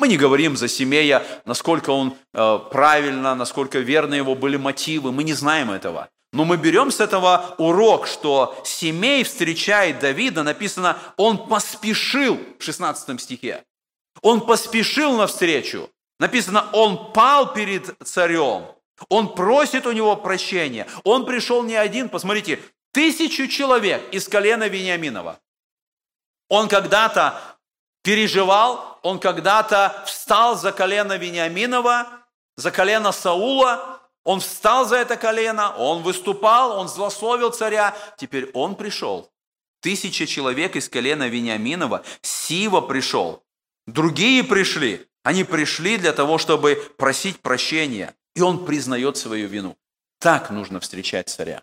Мы 0.00 0.08
не 0.08 0.16
говорим 0.16 0.56
за 0.56 0.66
Семея, 0.66 1.22
насколько 1.44 1.90
он 1.90 2.16
э, 2.32 2.58
правильно, 2.70 3.34
насколько 3.34 3.80
верны 3.80 4.14
его 4.14 4.34
были 4.34 4.56
мотивы. 4.56 5.12
Мы 5.12 5.24
не 5.24 5.34
знаем 5.34 5.70
этого. 5.70 6.08
Но 6.32 6.46
мы 6.46 6.56
берем 6.56 6.90
с 6.90 7.00
этого 7.00 7.54
урок, 7.58 8.06
что 8.06 8.58
Семей 8.64 9.24
встречает 9.24 9.98
Давида, 9.98 10.42
написано, 10.42 10.96
он 11.18 11.46
поспешил 11.48 12.40
в 12.58 12.64
16 12.64 13.20
стихе. 13.20 13.62
Он 14.22 14.40
поспешил 14.40 15.18
навстречу. 15.18 15.90
Написано, 16.18 16.70
он 16.72 17.12
пал 17.12 17.52
перед 17.52 17.94
царем. 18.02 18.68
Он 19.10 19.34
просит 19.34 19.86
у 19.86 19.92
него 19.92 20.16
прощения. 20.16 20.86
Он 21.04 21.26
пришел 21.26 21.62
не 21.62 21.76
один, 21.76 22.08
посмотрите, 22.08 22.58
тысячу 22.92 23.48
человек 23.48 24.02
из 24.12 24.26
колена 24.28 24.66
Вениаминова. 24.66 25.38
Он 26.48 26.68
когда-то 26.68 27.58
переживал, 28.02 28.98
он 29.02 29.18
когда-то 29.18 30.02
встал 30.06 30.56
за 30.56 30.72
колено 30.72 31.16
Вениаминова, 31.16 32.08
за 32.56 32.70
колено 32.70 33.12
Саула, 33.12 34.00
он 34.24 34.40
встал 34.40 34.86
за 34.86 34.96
это 34.96 35.16
колено, 35.16 35.74
он 35.76 36.02
выступал, 36.02 36.78
он 36.78 36.88
злословил 36.88 37.50
царя, 37.50 37.96
теперь 38.18 38.50
он 38.52 38.74
пришел. 38.74 39.30
Тысяча 39.80 40.26
человек 40.26 40.76
из 40.76 40.88
колена 40.88 41.28
Вениаминова, 41.28 42.02
Сива 42.20 42.82
пришел, 42.82 43.42
другие 43.86 44.44
пришли, 44.44 45.06
они 45.22 45.44
пришли 45.44 45.96
для 45.96 46.12
того, 46.12 46.38
чтобы 46.38 46.92
просить 46.98 47.40
прощения, 47.40 48.14
и 48.34 48.42
он 48.42 48.66
признает 48.66 49.16
свою 49.16 49.48
вину. 49.48 49.76
Так 50.18 50.50
нужно 50.50 50.80
встречать 50.80 51.30
царя. 51.30 51.62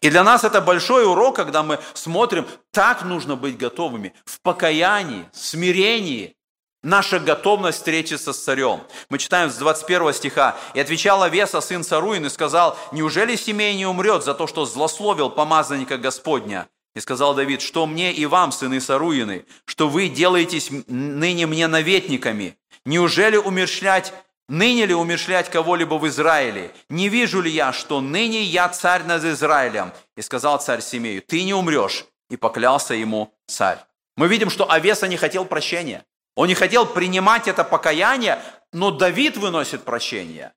И 0.00 0.10
для 0.10 0.24
нас 0.24 0.44
это 0.44 0.60
большой 0.60 1.06
урок, 1.06 1.36
когда 1.36 1.62
мы 1.62 1.78
смотрим, 1.94 2.46
так 2.70 3.04
нужно 3.04 3.36
быть 3.36 3.56
готовыми 3.56 4.14
в 4.24 4.40
покаянии, 4.40 5.28
смирении, 5.32 6.36
наша 6.82 7.18
готовность 7.18 7.78
встретиться 7.78 8.32
с 8.32 8.38
царем. 8.38 8.82
Мы 9.08 9.18
читаем 9.18 9.50
с 9.50 9.56
21 9.56 10.12
стиха. 10.12 10.56
«И 10.74 10.80
отвечал 10.80 11.22
Авеса, 11.22 11.60
сын 11.60 11.82
Царуин, 11.82 12.26
и 12.26 12.30
сказал, 12.30 12.78
неужели 12.92 13.36
семей 13.36 13.74
не 13.74 13.86
умрет 13.86 14.22
за 14.24 14.34
то, 14.34 14.46
что 14.46 14.64
злословил 14.64 15.30
помазанника 15.30 15.98
Господня? 15.98 16.68
И 16.94 17.00
сказал 17.00 17.34
Давид, 17.34 17.60
что 17.60 17.86
мне 17.86 18.12
и 18.12 18.24
вам, 18.24 18.52
сыны 18.52 18.80
Саруины, 18.80 19.46
что 19.64 19.88
вы 19.88 20.08
делаетесь 20.08 20.68
ныне 20.86 21.46
мне 21.46 21.66
наветниками? 21.66 22.56
Неужели 22.84 23.36
умершлять 23.36 24.12
Ныне 24.48 24.84
ли 24.84 24.94
умершлять 24.94 25.48
кого-либо 25.50 25.94
в 25.94 26.06
Израиле? 26.08 26.70
Не 26.90 27.08
вижу 27.08 27.40
ли 27.40 27.50
я, 27.50 27.72
что 27.72 28.00
ныне 28.00 28.42
я 28.42 28.68
царь 28.68 29.04
над 29.04 29.24
Израилем? 29.24 29.92
И 30.16 30.22
сказал 30.22 30.60
царь 30.60 30.82
Семею, 30.82 31.22
ты 31.22 31.44
не 31.44 31.54
умрешь. 31.54 32.04
И 32.28 32.36
поклялся 32.36 32.94
ему 32.94 33.34
царь. 33.46 33.78
Мы 34.16 34.28
видим, 34.28 34.50
что 34.50 34.70
Авеса 34.70 35.08
не 35.08 35.16
хотел 35.16 35.44
прощения. 35.44 36.04
Он 36.36 36.48
не 36.48 36.54
хотел 36.54 36.86
принимать 36.86 37.48
это 37.48 37.64
покаяние, 37.64 38.40
но 38.72 38.90
Давид 38.90 39.36
выносит 39.36 39.84
прощение. 39.84 40.52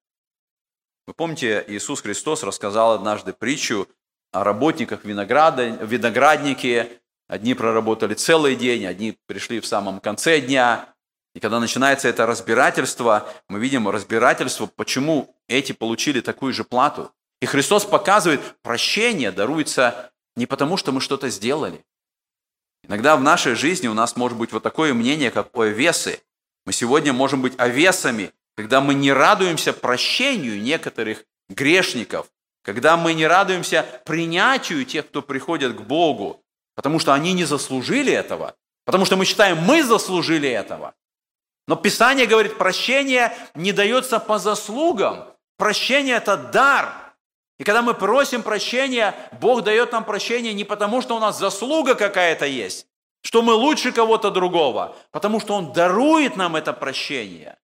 Вы 1.06 1.14
помните, 1.14 1.64
Иисус 1.68 2.02
Христос 2.02 2.44
рассказал 2.44 2.94
однажды 2.94 3.32
притчу 3.32 3.88
о 4.34 4.44
работниках 4.44 5.06
винограда, 5.06 5.68
винограднике. 5.68 7.00
Одни 7.28 7.54
проработали 7.54 8.14
целый 8.14 8.56
день, 8.56 8.86
одни 8.86 9.18
пришли 9.28 9.60
в 9.60 9.66
самом 9.66 10.00
конце 10.00 10.42
дня. 10.42 10.94
И 11.38 11.40
когда 11.40 11.60
начинается 11.60 12.08
это 12.08 12.26
разбирательство, 12.26 13.32
мы 13.48 13.60
видим 13.60 13.88
разбирательство, 13.88 14.66
почему 14.66 15.36
эти 15.48 15.72
получили 15.72 16.20
такую 16.20 16.52
же 16.52 16.64
плату. 16.64 17.12
И 17.44 17.46
Христос 17.46 17.86
показывает, 17.86 18.42
прощение 18.64 19.32
даруется 19.32 20.12
не 20.36 20.48
потому, 20.48 20.78
что 20.78 20.92
мы 20.92 21.00
что-то 21.00 21.30
сделали. 21.30 21.86
Иногда 22.82 23.16
в 23.16 23.22
нашей 23.22 23.54
жизни 23.54 23.88
у 23.88 23.94
нас 23.94 24.16
может 24.16 24.36
быть 24.36 24.52
вот 24.52 24.64
такое 24.64 24.96
мнение, 24.96 25.30
как 25.30 25.56
о 25.56 25.62
овесы. 25.62 26.22
Мы 26.66 26.74
сегодня 26.74 27.14
можем 27.14 27.44
быть 27.44 27.54
овесами, 27.60 28.32
когда 28.56 28.82
мы 28.82 28.96
не 28.96 29.14
радуемся 29.14 29.74
прощению 29.74 30.60
некоторых 30.60 31.24
грешников, 31.50 32.26
когда 32.64 32.98
мы 32.98 33.14
не 33.14 33.28
радуемся 33.28 33.86
принятию 34.06 34.84
тех, 34.86 35.08
кто 35.08 35.22
приходит 35.22 35.76
к 35.76 35.82
Богу, 35.82 36.44
потому 36.74 36.98
что 36.98 37.14
они 37.14 37.34
не 37.34 37.46
заслужили 37.46 38.12
этого, 38.12 38.56
потому 38.86 39.06
что 39.06 39.18
мы 39.18 39.26
считаем, 39.26 39.60
мы 39.60 39.84
заслужили 39.84 40.50
этого. 40.50 40.96
Но 41.68 41.76
Писание 41.76 42.26
говорит, 42.26 42.58
прощение 42.58 43.36
не 43.54 43.74
дается 43.74 44.20
по 44.20 44.40
заслугам. 44.40 45.26
Прощение– 45.58 46.16
это 46.18 46.38
дар. 46.38 46.94
И 47.60 47.64
когда 47.64 47.82
мы 47.82 47.94
просим 47.94 48.44
прощения, 48.44 49.16
Бог 49.42 49.64
дает 49.64 49.92
нам 49.92 50.06
прощение 50.06 50.54
не 50.54 50.64
потому, 50.64 51.02
что 51.02 51.18
у 51.18 51.20
нас 51.20 51.40
заслуга 51.40 51.96
какая-то 51.96 52.46
есть, 52.46 52.88
что 53.22 53.42
мы 53.42 53.54
лучше 53.54 53.92
кого-то 53.92 54.32
другого, 54.32 54.96
потому 55.12 55.40
что 55.40 55.56
Он 55.56 55.74
дарует 55.74 56.38
нам 56.38 56.56
это 56.56 56.72
прощение. 56.72 57.58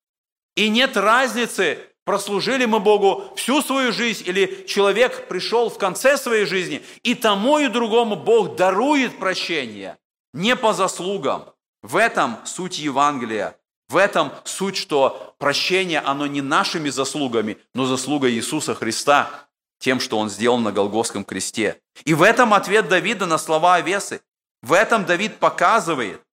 И 0.55 0.69
нет 0.69 0.97
разницы, 0.97 1.79
прослужили 2.03 2.65
мы 2.65 2.79
Богу 2.79 3.31
всю 3.35 3.61
свою 3.61 3.93
жизнь, 3.93 4.23
или 4.27 4.65
человек 4.67 5.27
пришел 5.27 5.69
в 5.69 5.77
конце 5.77 6.17
своей 6.17 6.45
жизни, 6.45 6.83
и 7.03 7.15
тому 7.15 7.59
и 7.59 7.67
другому 7.67 8.15
Бог 8.15 8.55
дарует 8.55 9.17
прощение, 9.19 9.97
не 10.33 10.55
по 10.55 10.73
заслугам. 10.73 11.53
В 11.81 11.97
этом 11.97 12.37
суть 12.45 12.79
Евангелия. 12.79 13.57
В 13.93 13.97
этом 13.97 14.31
суть, 14.43 14.75
что 14.75 15.35
прощение, 15.37 15.99
оно 15.99 16.25
не 16.25 16.41
нашими 16.41 16.89
заслугами, 16.89 17.59
но 17.75 17.85
заслуга 17.85 18.27
Иисуса 18.27 18.73
Христа, 18.73 19.29
тем, 19.77 19.99
что 19.99 20.17
Он 20.17 20.31
сделал 20.31 20.57
на 20.57 20.71
Голгофском 20.71 21.23
кресте. 21.23 21.79
И 22.03 22.15
в 22.15 22.23
этом 22.23 22.55
ответ 22.55 22.87
Давида 22.87 23.27
на 23.27 23.37
слова 23.37 23.75
Овесы. 23.75 24.21
В 24.63 24.73
этом 24.73 25.05
Давид 25.05 25.37
показывает. 25.37 26.23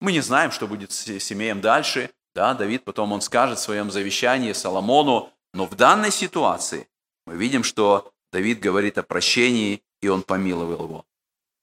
Мы 0.00 0.12
не 0.12 0.20
знаем, 0.20 0.52
что 0.52 0.68
будет 0.68 0.92
с 0.92 1.18
семеем 1.18 1.60
дальше. 1.60 2.10
Да, 2.36 2.54
Давид 2.54 2.84
потом 2.84 3.10
он 3.10 3.20
скажет 3.20 3.58
в 3.58 3.62
своем 3.62 3.90
завещании 3.90 4.52
Соломону. 4.52 5.32
Но 5.52 5.66
в 5.66 5.74
данной 5.74 6.12
ситуации 6.12 6.86
мы 7.26 7.34
видим, 7.34 7.64
что 7.64 8.12
Давид 8.32 8.60
говорит 8.60 8.96
о 8.96 9.02
прощении, 9.02 9.82
и 10.00 10.06
он 10.06 10.22
помиловал 10.22 10.84
его. 10.84 11.04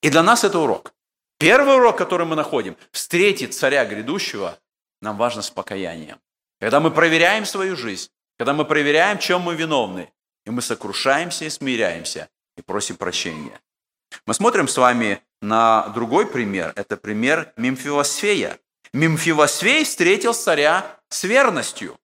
И 0.01 0.09
для 0.09 0.21
нас 0.21 0.43
это 0.43 0.59
урок. 0.59 0.93
Первый 1.39 1.77
урок, 1.77 1.97
который 1.97 2.25
мы 2.25 2.35
находим, 2.35 2.75
встретить 2.91 3.57
царя 3.57 3.85
грядущего 3.85 4.59
нам 5.01 5.17
важно 5.17 5.41
с 5.41 5.49
покаянием. 5.49 6.19
Когда 6.59 6.79
мы 6.79 6.91
проверяем 6.91 7.45
свою 7.45 7.75
жизнь, 7.75 8.09
когда 8.37 8.53
мы 8.53 8.65
проверяем, 8.65 9.19
чем 9.19 9.41
мы 9.41 9.55
виновны, 9.55 10.11
и 10.45 10.49
мы 10.49 10.61
сокрушаемся 10.61 11.45
и 11.45 11.49
смиряемся, 11.49 12.29
и 12.55 12.61
просим 12.61 12.97
прощения. 12.97 13.59
Мы 14.25 14.33
смотрим 14.33 14.67
с 14.67 14.77
вами 14.77 15.21
на 15.41 15.89
другой 15.89 16.25
пример. 16.25 16.73
Это 16.75 16.97
пример 16.97 17.53
Мемфивосфея. 17.57 18.59
Мемфивосфей 18.93 19.83
встретил 19.83 20.33
царя 20.33 20.99
с 21.09 21.23
верностью. 21.23 21.99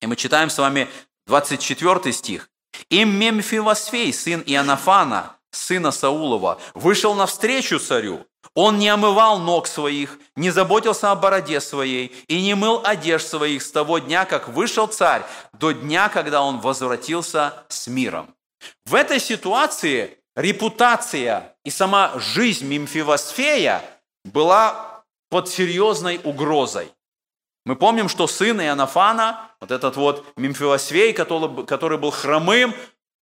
И 0.00 0.06
мы 0.06 0.16
читаем 0.16 0.50
с 0.50 0.58
вами 0.58 0.88
24 1.26 2.12
стих. 2.12 2.50
«И 2.88 3.04
Мемфивосфей, 3.04 4.12
сын 4.12 4.42
Иоаннафана, 4.46 5.36
сына 5.50 5.90
Саулова, 5.90 6.58
вышел 6.74 7.14
навстречу 7.14 7.78
царю, 7.78 8.26
он 8.54 8.78
не 8.78 8.88
омывал 8.88 9.38
ног 9.38 9.66
своих, 9.66 10.18
не 10.34 10.50
заботился 10.50 11.10
о 11.10 11.16
бороде 11.16 11.60
своей 11.60 12.08
и 12.26 12.42
не 12.42 12.54
мыл 12.54 12.82
одежд 12.84 13.28
своих 13.28 13.62
с 13.62 13.70
того 13.70 13.98
дня, 13.98 14.24
как 14.24 14.48
вышел 14.48 14.86
царь, 14.86 15.22
до 15.52 15.72
дня, 15.72 16.08
когда 16.08 16.42
он 16.42 16.60
возвратился 16.60 17.64
с 17.68 17.86
миром. 17.86 18.34
В 18.84 18.94
этой 18.94 19.20
ситуации 19.20 20.18
репутация 20.34 21.54
и 21.64 21.70
сама 21.70 22.12
жизнь 22.18 22.66
Мимфивосфея 22.66 23.82
была 24.24 25.04
под 25.30 25.48
серьезной 25.48 26.20
угрозой. 26.24 26.90
Мы 27.64 27.76
помним, 27.76 28.08
что 28.08 28.26
сын 28.26 28.60
Иоаннафана, 28.60 29.50
вот 29.60 29.70
этот 29.70 29.96
вот 29.96 30.26
Мимфивосфей, 30.36 31.12
который, 31.12 31.66
который 31.66 31.98
был 31.98 32.10
хромым, 32.10 32.74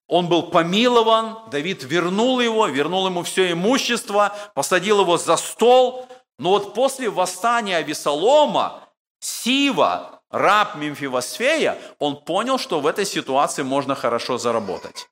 он 0.09 0.29
был 0.29 0.45
помилован, 0.45 1.39
Давид 1.51 1.85
вернул 1.85 2.41
его, 2.41 2.67
вернул 2.67 3.07
ему 3.07 3.23
все 3.23 3.53
имущество, 3.53 4.35
посадил 4.55 5.03
его 5.03 5.19
за 5.19 5.37
стол. 5.37 6.09
Но 6.39 6.51
вот 6.51 6.73
после 6.75 7.11
восстания 7.11 7.77
Авесолома, 7.77 8.89
Сива, 9.21 10.23
раб 10.31 10.77
Мемфивосфея, 10.77 11.79
он 11.99 12.17
понял, 12.17 12.59
что 12.59 12.81
в 12.81 12.87
этой 12.87 13.05
ситуации 13.05 13.63
можно 13.63 13.95
хорошо 13.95 14.39
заработать. 14.39 15.11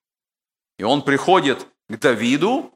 И 0.79 0.83
он 0.83 1.03
приходит 1.03 1.67
к 1.91 1.99
Давиду, 1.99 2.73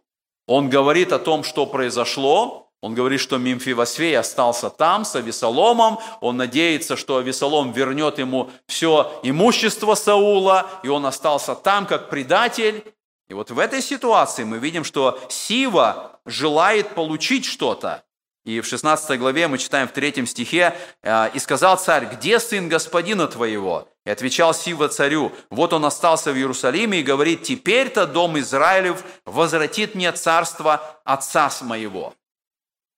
он 0.47 0.69
говорит 0.69 1.13
о 1.13 1.19
том, 1.19 1.43
что 1.43 1.65
произошло, 1.65 2.70
он 2.83 2.95
говорит, 2.95 3.21
что 3.21 3.37
Мемфивосфей 3.37 4.17
остался 4.19 4.71
там 4.71 5.05
с 5.05 5.15
Авесоломом. 5.15 5.99
Он 6.21 6.39
надеется, 6.39 6.97
что 6.97 7.19
Авесолом 7.19 7.73
вернет 7.73 8.19
ему 8.19 8.51
все 8.67 9.21
имущество 9.23 9.95
Саула, 9.95 10.67
и 10.83 10.89
он 10.89 11.05
остался 11.05 11.55
там 11.55 11.87
как 11.87 12.09
предатель. 12.09 12.83
И 13.29 13.35
вот 13.35 13.51
в 13.51 13.59
этой 13.59 13.83
ситуации 13.83 14.45
мы 14.45 14.59
видим, 14.59 14.85
что 14.85 15.21
Сива 15.29 16.21
желает 16.25 16.95
получить 16.95 17.45
что-то. 17.45 18.03
И 18.47 18.61
в 18.61 18.67
16 18.67 19.19
главе 19.19 19.49
мы 19.49 19.59
читаем 19.59 19.87
в 19.87 19.93
3 19.93 20.25
стихе, 20.25 20.75
«И 21.05 21.39
сказал 21.39 21.77
царь, 21.77 22.07
где 22.07 22.41
сын 22.41 22.71
господина 22.71 23.29
твоего?» 23.29 23.87
И 24.07 24.11
отвечал 24.11 24.55
Сива 24.55 24.89
царю, 24.89 25.31
вот 25.51 25.75
он 25.75 25.85
остался 25.85 26.33
в 26.33 26.37
Иерусалиме 26.37 27.01
и 27.01 27.03
говорит, 27.03 27.43
теперь-то 27.43 28.07
дом 28.07 28.39
Израилев 28.39 29.05
возвратит 29.27 29.95
мне 29.95 30.11
царство 30.13 30.81
отца 31.05 31.51
моего. 31.61 32.15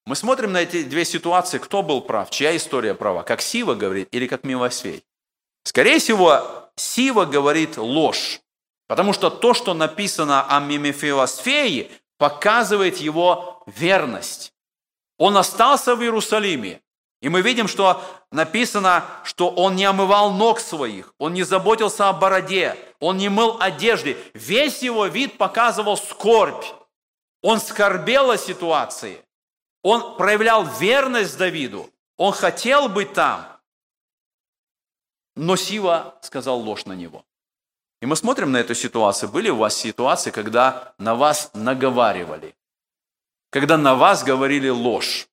Мы 0.05 0.15
смотрим 0.15 0.51
на 0.51 0.61
эти 0.61 0.83
две 0.83 1.05
ситуации, 1.05 1.59
кто 1.59 1.81
был 1.81 2.01
прав, 2.01 2.29
чья 2.29 2.55
история 2.55 2.93
права, 2.93 3.23
как 3.23 3.41
Сива 3.41 3.73
говорит 3.73 4.09
или 4.11 4.27
как 4.27 4.43
Милосвей. 4.43 5.05
Скорее 5.63 5.99
всего, 5.99 6.69
Сива 6.75 7.25
говорит 7.25 7.77
ложь, 7.77 8.41
потому 8.87 9.13
что 9.13 9.29
то, 9.29 9.53
что 9.53 9.73
написано 9.73 10.45
о 10.49 10.59
Мимефилосфее, 10.59 11.89
показывает 12.17 12.97
его 12.97 13.63
верность. 13.65 14.53
Он 15.17 15.37
остался 15.37 15.95
в 15.95 16.01
Иерусалиме, 16.01 16.81
и 17.21 17.29
мы 17.29 17.41
видим, 17.41 17.69
что 17.69 18.03
написано, 18.31 19.05
что 19.23 19.49
он 19.49 19.77
не 19.77 19.85
омывал 19.85 20.33
ног 20.33 20.59
своих, 20.59 21.13
он 21.17 21.33
не 21.33 21.43
заботился 21.43 22.09
о 22.09 22.13
бороде, 22.13 22.75
он 22.99 23.15
не 23.17 23.29
мыл 23.29 23.55
одежды. 23.61 24.17
Весь 24.33 24.81
его 24.81 25.05
вид 25.05 25.37
показывал 25.37 25.95
скорбь. 25.95 26.65
Он 27.41 27.61
скорбел 27.61 28.31
о 28.31 28.37
ситуации. 28.37 29.23
Он 29.83 30.17
проявлял 30.17 30.65
верность 30.65 31.37
Давиду. 31.37 31.89
Он 32.17 32.31
хотел 32.31 32.89
быть 32.89 33.13
там. 33.13 33.45
Но 35.35 35.55
Сива 35.55 36.17
сказал 36.21 36.59
ложь 36.59 36.85
на 36.85 36.93
него. 36.93 37.25
И 38.01 38.05
мы 38.05 38.15
смотрим 38.15 38.51
на 38.51 38.57
эту 38.57 38.75
ситуацию. 38.75 39.29
Были 39.29 39.49
у 39.49 39.57
вас 39.57 39.75
ситуации, 39.75 40.31
когда 40.31 40.93
на 40.97 41.15
вас 41.15 41.51
наговаривали? 41.53 42.55
Когда 43.49 43.77
на 43.77 43.95
вас 43.95 44.23
говорили 44.23 44.69
ложь? 44.69 45.27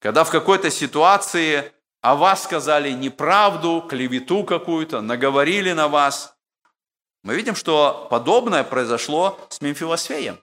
Когда 0.00 0.24
в 0.24 0.30
какой-то 0.30 0.70
ситуации 0.70 1.72
о 2.00 2.14
вас 2.14 2.44
сказали 2.44 2.92
неправду, 2.92 3.84
клевету 3.88 4.44
какую-то, 4.44 5.00
наговорили 5.00 5.72
на 5.72 5.88
вас? 5.88 6.36
Мы 7.22 7.34
видим, 7.34 7.54
что 7.54 8.06
подобное 8.10 8.62
произошло 8.62 9.38
с 9.48 9.60
Мемфилосфеем. 9.60 10.38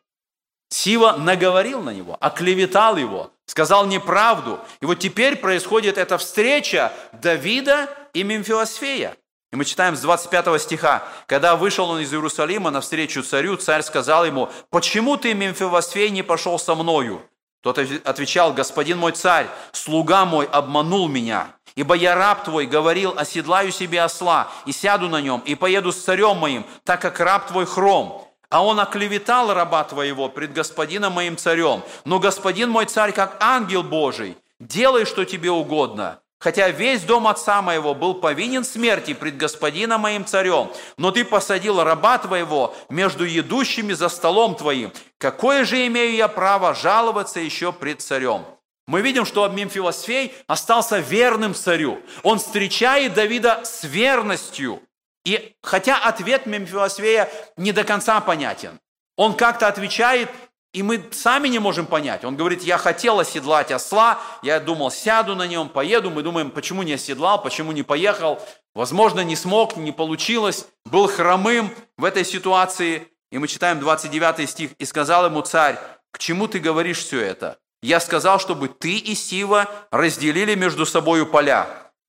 Сива 0.70 1.16
наговорил 1.18 1.82
на 1.82 1.92
него, 1.92 2.18
оклеветал 2.20 2.98
его, 2.98 3.32
сказал 3.46 3.86
неправду. 3.86 4.60
И 4.82 4.86
вот 4.86 5.00
теперь 5.00 5.36
происходит 5.36 5.98
эта 5.98 6.18
встреча 6.18 6.92
Давида 7.12 7.90
и 8.14 8.24
Мемфилосфея. 8.24 9.16
И 9.54 9.56
мы 9.56 9.66
читаем 9.66 9.96
с 9.96 10.02
25 10.02 10.60
стиха. 10.60 11.04
«Когда 11.28 11.56
вышел 11.56 11.88
он 11.88 12.00
из 12.00 12.12
Иерусалима 12.12 12.72
навстречу 12.72 13.22
царю, 13.22 13.56
царь 13.56 13.84
сказал 13.84 14.26
ему, 14.26 14.50
«Почему 14.72 15.16
ты, 15.16 15.36
Мемфилосфей, 15.36 16.10
не 16.10 16.24
пошел 16.24 16.58
со 16.58 16.74
мною?» 16.74 17.22
Тот 17.62 17.78
отвечал, 17.78 18.52
«Господин 18.54 18.98
мой 18.98 19.12
царь, 19.12 19.46
слуга 19.72 20.26
мой 20.26 20.46
обманул 20.46 21.08
меня, 21.08 21.56
ибо 21.76 21.94
я 21.94 22.16
раб 22.16 22.44
твой 22.44 22.66
говорил, 22.66 23.14
оседлаю 23.16 23.72
себе 23.72 24.02
осла 24.02 24.52
и 24.66 24.72
сяду 24.72 25.08
на 25.08 25.22
нем, 25.22 25.44
и 25.46 25.54
поеду 25.54 25.92
с 25.92 26.04
царем 26.04 26.38
моим, 26.38 26.66
так 26.84 27.02
как 27.02 27.20
раб 27.20 27.48
твой 27.48 27.68
хром. 27.68 28.28
А 28.54 28.64
он 28.64 28.80
оклеветал 28.80 29.52
раба 29.52 29.84
твоего 29.84 30.30
пред 30.30 30.54
господином 30.54 31.14
моим 31.14 31.38
царем. 31.38 31.82
Но 32.06 32.20
господин 32.20 32.70
мой 32.70 32.86
царь, 32.86 33.12
как 33.12 33.38
ангел 33.40 33.82
Божий, 33.82 34.38
делай, 34.60 35.06
что 35.06 35.26
тебе 35.26 35.50
угодно. 35.50 36.20
Хотя 36.38 36.70
весь 36.70 37.02
дом 37.02 37.28
отца 37.28 37.64
моего 37.64 37.96
был 37.96 38.14
повинен 38.14 38.64
смерти 38.64 39.16
пред 39.16 39.38
господином 39.38 40.02
моим 40.02 40.24
царем, 40.24 40.72
но 40.98 41.10
ты 41.10 41.26
посадил 41.26 41.84
раба 41.84 42.20
твоего 42.20 42.76
между 42.90 43.24
едущими 43.24 43.94
за 43.94 44.08
столом 44.08 44.54
твоим. 44.54 44.92
Какое 45.18 45.66
же 45.66 45.88
имею 45.88 46.14
я 46.14 46.28
право 46.28 46.76
жаловаться 46.76 47.40
еще 47.40 47.74
пред 47.74 48.04
царем? 48.04 48.46
Мы 48.86 49.02
видим, 49.02 49.26
что 49.26 49.48
Мемфилосфей 49.48 50.32
остался 50.46 51.00
верным 51.00 51.56
царю. 51.56 52.00
Он 52.22 52.38
встречает 52.38 53.16
Давида 53.16 53.62
с 53.64 53.84
верностью. 53.84 54.80
И 55.26 55.56
хотя 55.62 55.98
ответ 55.98 56.46
Мемфилосфея 56.46 57.30
не 57.58 57.72
до 57.72 57.84
конца 57.84 58.20
понятен, 58.22 58.80
он 59.16 59.36
как-то 59.36 59.68
отвечает, 59.68 60.30
и 60.74 60.82
мы 60.82 61.04
сами 61.12 61.48
не 61.48 61.60
можем 61.60 61.86
понять. 61.86 62.26
Он 62.26 62.36
говорит, 62.36 62.64
я 62.64 62.78
хотел 62.78 63.20
оседлать 63.20 63.72
осла, 63.72 64.20
я 64.42 64.60
думал, 64.60 64.90
сяду 64.90 65.36
на 65.36 65.46
нем, 65.46 65.70
поеду. 65.70 66.10
Мы 66.10 66.24
думаем, 66.24 66.50
почему 66.50 66.82
не 66.82 66.94
оседлал, 66.94 67.42
почему 67.42 67.72
не 67.72 67.84
поехал. 67.84 68.42
Возможно, 68.74 69.22
не 69.22 69.36
смог, 69.36 69.78
не 69.78 69.92
получилось, 69.92 70.68
был 70.86 71.08
хромым 71.08 71.72
в 71.98 72.06
этой 72.06 72.26
ситуации. 72.26 73.08
И 73.32 73.38
мы 73.38 73.48
читаем 73.48 73.80
29 73.80 74.50
стих. 74.50 74.72
«И 74.80 74.86
сказал 74.86 75.26
ему 75.28 75.42
царь, 75.42 75.78
к 76.12 76.18
чему 76.18 76.48
ты 76.48 76.60
говоришь 76.60 77.00
все 77.00 77.20
это? 77.20 77.60
Я 77.84 78.00
сказал, 78.00 78.40
чтобы 78.40 78.68
ты 78.68 78.98
и 78.98 79.14
Сива 79.14 79.70
разделили 79.92 80.56
между 80.56 80.86
собою 80.86 81.28
поля. 81.28 81.68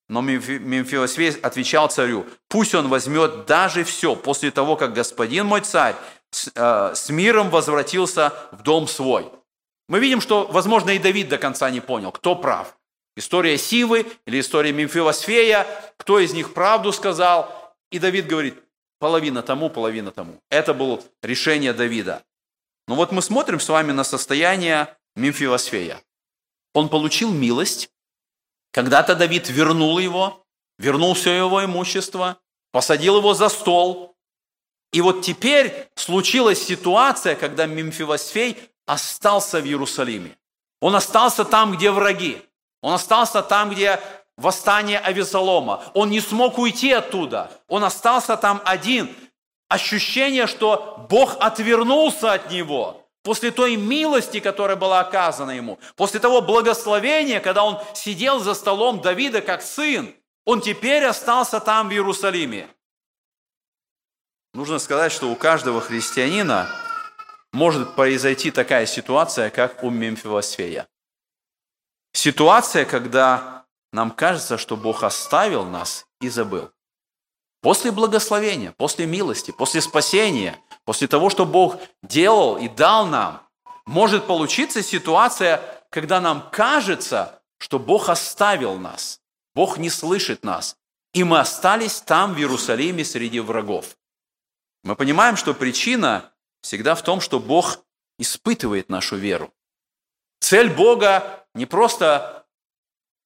Но 0.08 0.20
Мемфилосфей 0.20 1.30
отвечал 1.30 1.88
царю, 1.88 2.26
пусть 2.48 2.74
он 2.74 2.88
возьмет 2.88 3.46
даже 3.46 3.84
все 3.84 4.14
после 4.14 4.50
того, 4.50 4.76
как 4.76 4.92
господин 4.92 5.46
мой 5.46 5.62
царь 5.62 5.96
с, 6.30 6.50
э, 6.54 6.94
с 6.94 7.08
миром 7.08 7.50
возвратился 7.50 8.34
в 8.52 8.62
дом 8.62 8.86
свой. 8.86 9.30
Мы 9.88 10.00
видим, 10.00 10.20
что, 10.20 10.46
возможно, 10.46 10.90
и 10.90 10.98
Давид 10.98 11.28
до 11.28 11.38
конца 11.38 11.70
не 11.70 11.80
понял, 11.80 12.12
кто 12.12 12.36
прав. 12.36 12.76
История 13.16 13.56
Сивы 13.56 14.06
или 14.26 14.40
история 14.40 14.72
Мемфилосфея, 14.72 15.66
кто 15.96 16.18
из 16.18 16.32
них 16.32 16.52
правду 16.52 16.92
сказал. 16.92 17.74
И 17.90 17.98
Давид 17.98 18.26
говорит, 18.26 18.56
половина 18.98 19.42
тому, 19.42 19.70
половина 19.70 20.10
тому. 20.10 20.40
Это 20.50 20.74
было 20.74 21.00
решение 21.22 21.72
Давида. 21.72 22.22
Но 22.88 22.96
вот 22.96 23.12
мы 23.12 23.22
смотрим 23.22 23.60
с 23.60 23.68
вами 23.68 23.92
на 23.92 24.04
состояние 24.04 24.96
Мемфилосфея. 25.14 26.02
Он 26.74 26.88
получил 26.88 27.32
милость. 27.32 27.90
Когда-то 28.74 29.14
Давид 29.14 29.48
вернул 29.48 30.00
его, 30.00 30.44
вернул 30.78 31.14
все 31.14 31.30
его 31.30 31.64
имущество, 31.64 32.38
посадил 32.72 33.18
его 33.18 33.32
за 33.32 33.48
стол. 33.48 34.16
И 34.92 35.00
вот 35.00 35.22
теперь 35.22 35.88
случилась 35.94 36.66
ситуация, 36.66 37.36
когда 37.36 37.66
Мемфилосфей 37.66 38.58
остался 38.84 39.60
в 39.60 39.64
Иерусалиме. 39.64 40.36
Он 40.80 40.96
остался 40.96 41.44
там, 41.44 41.76
где 41.76 41.92
враги. 41.92 42.42
Он 42.82 42.94
остался 42.94 43.42
там, 43.42 43.70
где 43.70 44.00
восстание 44.36 44.98
Авесолома. 44.98 45.84
Он 45.94 46.10
не 46.10 46.20
смог 46.20 46.58
уйти 46.58 46.90
оттуда. 46.90 47.52
Он 47.68 47.84
остался 47.84 48.36
там 48.36 48.60
один. 48.64 49.14
Ощущение, 49.68 50.48
что 50.48 51.06
Бог 51.08 51.36
отвернулся 51.38 52.32
от 52.32 52.50
него 52.50 53.03
после 53.24 53.50
той 53.50 53.76
милости, 53.76 54.38
которая 54.38 54.76
была 54.76 55.00
оказана 55.00 55.50
ему, 55.50 55.80
после 55.96 56.20
того 56.20 56.42
благословения, 56.42 57.40
когда 57.40 57.64
он 57.64 57.80
сидел 57.94 58.38
за 58.38 58.54
столом 58.54 59.00
Давида 59.00 59.40
как 59.40 59.62
сын, 59.62 60.14
он 60.44 60.60
теперь 60.60 61.04
остался 61.04 61.58
там, 61.58 61.88
в 61.88 61.92
Иерусалиме. 61.92 62.68
Нужно 64.52 64.78
сказать, 64.78 65.10
что 65.10 65.30
у 65.30 65.36
каждого 65.36 65.80
христианина 65.80 66.68
может 67.52 67.96
произойти 67.96 68.50
такая 68.50 68.86
ситуация, 68.86 69.50
как 69.50 69.82
у 69.82 69.90
Мемфилосфея. 69.90 70.86
Ситуация, 72.12 72.84
когда 72.84 73.64
нам 73.90 74.10
кажется, 74.10 74.58
что 74.58 74.76
Бог 74.76 75.02
оставил 75.02 75.64
нас 75.64 76.06
и 76.20 76.28
забыл. 76.28 76.70
После 77.62 77.90
благословения, 77.90 78.72
после 78.72 79.06
милости, 79.06 79.50
после 79.50 79.80
спасения, 79.80 80.58
после 80.84 81.08
того, 81.08 81.30
что 81.30 81.46
Бог 81.46 81.78
делал 82.02 82.56
и 82.56 82.68
дал 82.68 83.06
нам, 83.06 83.42
может 83.86 84.26
получиться 84.26 84.82
ситуация, 84.82 85.60
когда 85.90 86.20
нам 86.20 86.48
кажется, 86.50 87.42
что 87.58 87.78
Бог 87.78 88.08
оставил 88.08 88.76
нас, 88.76 89.20
Бог 89.54 89.78
не 89.78 89.90
слышит 89.90 90.44
нас, 90.44 90.76
и 91.12 91.22
мы 91.24 91.38
остались 91.38 92.00
там, 92.00 92.34
в 92.34 92.38
Иерусалиме, 92.38 93.04
среди 93.04 93.40
врагов. 93.40 93.96
Мы 94.82 94.96
понимаем, 94.96 95.36
что 95.36 95.54
причина 95.54 96.32
всегда 96.60 96.94
в 96.94 97.02
том, 97.02 97.20
что 97.20 97.40
Бог 97.40 97.78
испытывает 98.18 98.88
нашу 98.88 99.16
веру. 99.16 99.52
Цель 100.40 100.70
Бога 100.70 101.46
не 101.54 101.66
просто 101.66 102.44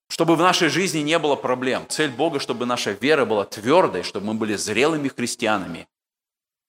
чтобы 0.08 0.36
в 0.36 0.40
нашей 0.40 0.68
жизни 0.68 1.00
не 1.00 1.18
было 1.18 1.36
проблем. 1.36 1.86
Цель 1.88 2.10
Бога, 2.10 2.40
чтобы 2.40 2.66
наша 2.66 2.92
вера 2.92 3.24
была 3.24 3.44
твердой, 3.44 4.02
чтобы 4.02 4.26
мы 4.26 4.34
были 4.34 4.56
зрелыми 4.56 5.08
христианами. 5.08 5.86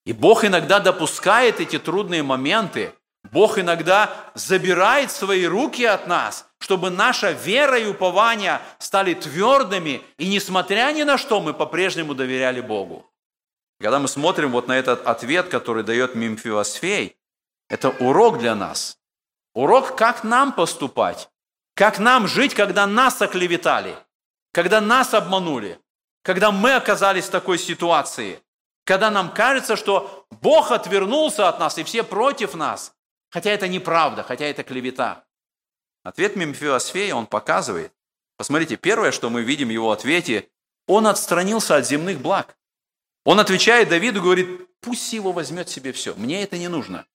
И 0.04 0.12
Бог 0.12 0.44
иногда 0.44 0.80
допускает 0.80 1.60
эти 1.60 1.78
трудные 1.78 2.22
моменты. 2.22 2.92
Бог 3.32 3.58
иногда 3.58 4.32
забирает 4.34 5.10
свои 5.10 5.44
руки 5.44 5.84
от 5.84 6.06
нас, 6.06 6.46
чтобы 6.58 6.90
наша 6.90 7.32
вера 7.32 7.78
и 7.78 7.86
упование 7.86 8.60
стали 8.78 9.14
твердыми, 9.14 10.02
и 10.16 10.28
несмотря 10.28 10.90
ни 10.92 11.02
на 11.02 11.18
что, 11.18 11.40
мы 11.40 11.52
по-прежнему 11.52 12.14
доверяли 12.14 12.60
Богу. 12.60 13.06
Когда 13.78 13.98
мы 13.98 14.08
смотрим 14.08 14.52
вот 14.52 14.68
на 14.68 14.78
этот 14.78 15.06
ответ, 15.06 15.48
который 15.48 15.84
дает 15.84 16.14
Мимфиосфей, 16.14 17.16
это 17.68 17.90
урок 17.90 18.38
для 18.38 18.54
нас. 18.54 18.98
Урок, 19.54 19.96
как 19.96 20.24
нам 20.24 20.52
поступать, 20.52 21.30
как 21.74 21.98
нам 21.98 22.26
жить, 22.28 22.54
когда 22.54 22.86
нас 22.86 23.20
оклеветали, 23.22 23.96
когда 24.52 24.80
нас 24.80 25.14
обманули, 25.14 25.78
когда 26.22 26.50
мы 26.50 26.74
оказались 26.74 27.26
в 27.26 27.30
такой 27.30 27.58
ситуации, 27.58 28.42
когда 28.90 29.08
нам 29.08 29.32
кажется, 29.32 29.76
что 29.76 30.26
Бог 30.42 30.72
отвернулся 30.72 31.48
от 31.48 31.60
нас 31.60 31.78
и 31.78 31.84
все 31.84 32.02
против 32.02 32.54
нас, 32.54 32.92
хотя 33.30 33.52
это 33.52 33.68
неправда, 33.68 34.24
хотя 34.24 34.46
это 34.46 34.64
клевета. 34.64 35.22
Ответ 36.02 36.34
Мемфиосфея 36.34 37.14
он 37.14 37.26
показывает. 37.26 37.92
Посмотрите, 38.36 38.74
первое, 38.74 39.12
что 39.12 39.30
мы 39.30 39.42
видим 39.42 39.68
в 39.68 39.70
его 39.70 39.92
ответе, 39.92 40.48
он 40.88 41.06
отстранился 41.06 41.76
от 41.76 41.86
земных 41.86 42.20
благ. 42.20 42.58
Он 43.24 43.38
отвечает 43.38 43.90
Давиду, 43.90 44.22
говорит, 44.22 44.68
пусть 44.80 45.12
его 45.12 45.30
возьмет 45.30 45.68
себе 45.68 45.92
все, 45.92 46.12
мне 46.16 46.42
это 46.42 46.58
не 46.58 46.66
нужно. 46.66 47.06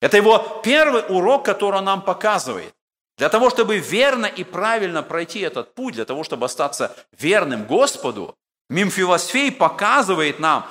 Это 0.00 0.18
его 0.18 0.60
первый 0.62 1.02
урок, 1.08 1.44
который 1.44 1.78
он 1.78 1.86
нам 1.86 2.02
показывает. 2.02 2.72
Для 3.18 3.30
того, 3.30 3.50
чтобы 3.50 3.78
верно 3.78 4.26
и 4.26 4.44
правильно 4.44 5.02
пройти 5.02 5.40
этот 5.40 5.74
путь, 5.74 5.94
для 5.94 6.04
того, 6.04 6.22
чтобы 6.22 6.46
остаться 6.46 6.94
верным 7.10 7.66
Господу, 7.66 8.38
Мимфилосфей 8.68 9.50
показывает 9.50 10.38
нам 10.38 10.68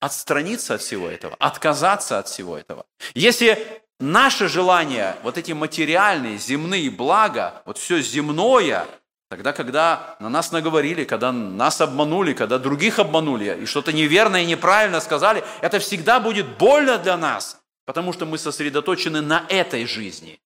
отстраниться 0.00 0.74
от 0.74 0.80
всего 0.80 1.08
этого, 1.08 1.36
отказаться 1.38 2.18
от 2.18 2.28
всего 2.28 2.56
этого. 2.56 2.86
Если 3.14 3.82
наше 4.00 4.48
желание, 4.48 5.16
вот 5.22 5.38
эти 5.38 5.52
материальные, 5.52 6.38
земные 6.38 6.90
блага, 6.90 7.62
вот 7.66 7.78
все 7.78 8.00
земное, 8.00 8.86
тогда, 9.28 9.52
когда 9.52 10.16
на 10.18 10.30
нас 10.30 10.52
наговорили, 10.52 11.04
когда 11.04 11.32
нас 11.32 11.80
обманули, 11.80 12.32
когда 12.32 12.58
других 12.58 12.98
обманули, 12.98 13.60
и 13.62 13.66
что-то 13.66 13.92
неверное 13.92 14.42
и 14.42 14.46
неправильно 14.46 15.00
сказали, 15.00 15.44
это 15.60 15.78
всегда 15.78 16.18
будет 16.18 16.58
больно 16.58 16.98
для 16.98 17.16
нас, 17.16 17.60
потому 17.84 18.12
что 18.12 18.24
мы 18.24 18.38
сосредоточены 18.38 19.20
на 19.20 19.44
этой 19.48 19.84
жизни 19.86 20.40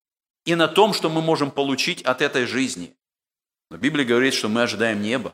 и 0.45 0.55
на 0.55 0.67
том, 0.67 0.93
что 0.93 1.09
мы 1.09 1.21
можем 1.21 1.49
получить 1.49 2.01
от 2.03 2.21
этой 2.21 2.45
жизни. 2.45 2.93
Но 3.71 3.77
Библия 3.77 4.05
говорит, 4.05 4.33
что 4.33 4.49
мы 4.49 4.63
ожидаем 4.63 5.01
неба. 5.01 5.33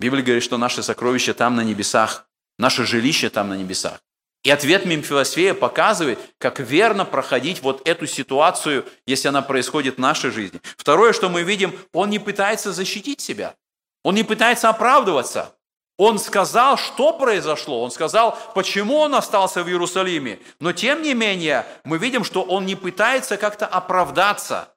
Библия 0.00 0.22
говорит, 0.22 0.42
что 0.42 0.58
наши 0.58 0.82
сокровища 0.82 1.34
там 1.34 1.54
на 1.54 1.62
небесах, 1.62 2.26
наше 2.58 2.84
жилище 2.84 3.30
там 3.30 3.48
на 3.48 3.54
небесах. 3.56 4.00
И 4.44 4.50
ответ 4.50 4.84
Мемфилосфея 4.84 5.54
показывает, 5.54 6.18
как 6.38 6.60
верно 6.60 7.06
проходить 7.06 7.62
вот 7.62 7.86
эту 7.88 8.06
ситуацию, 8.06 8.84
если 9.06 9.28
она 9.28 9.40
происходит 9.40 9.96
в 9.96 10.00
нашей 10.00 10.30
жизни. 10.30 10.60
Второе, 10.76 11.14
что 11.14 11.30
мы 11.30 11.42
видим, 11.42 11.72
он 11.94 12.10
не 12.10 12.18
пытается 12.18 12.72
защитить 12.72 13.22
себя. 13.22 13.56
Он 14.02 14.14
не 14.14 14.22
пытается 14.22 14.68
оправдываться. 14.68 15.56
Он 15.96 16.18
сказал, 16.18 16.76
что 16.76 17.16
произошло, 17.16 17.82
он 17.82 17.90
сказал, 17.92 18.36
почему 18.54 18.96
он 18.96 19.14
остался 19.14 19.62
в 19.62 19.68
Иерусалиме. 19.68 20.40
Но 20.58 20.72
тем 20.72 21.02
не 21.02 21.14
менее, 21.14 21.64
мы 21.84 21.98
видим, 21.98 22.24
что 22.24 22.42
он 22.42 22.66
не 22.66 22.74
пытается 22.74 23.36
как-то 23.36 23.66
оправдаться. 23.66 24.74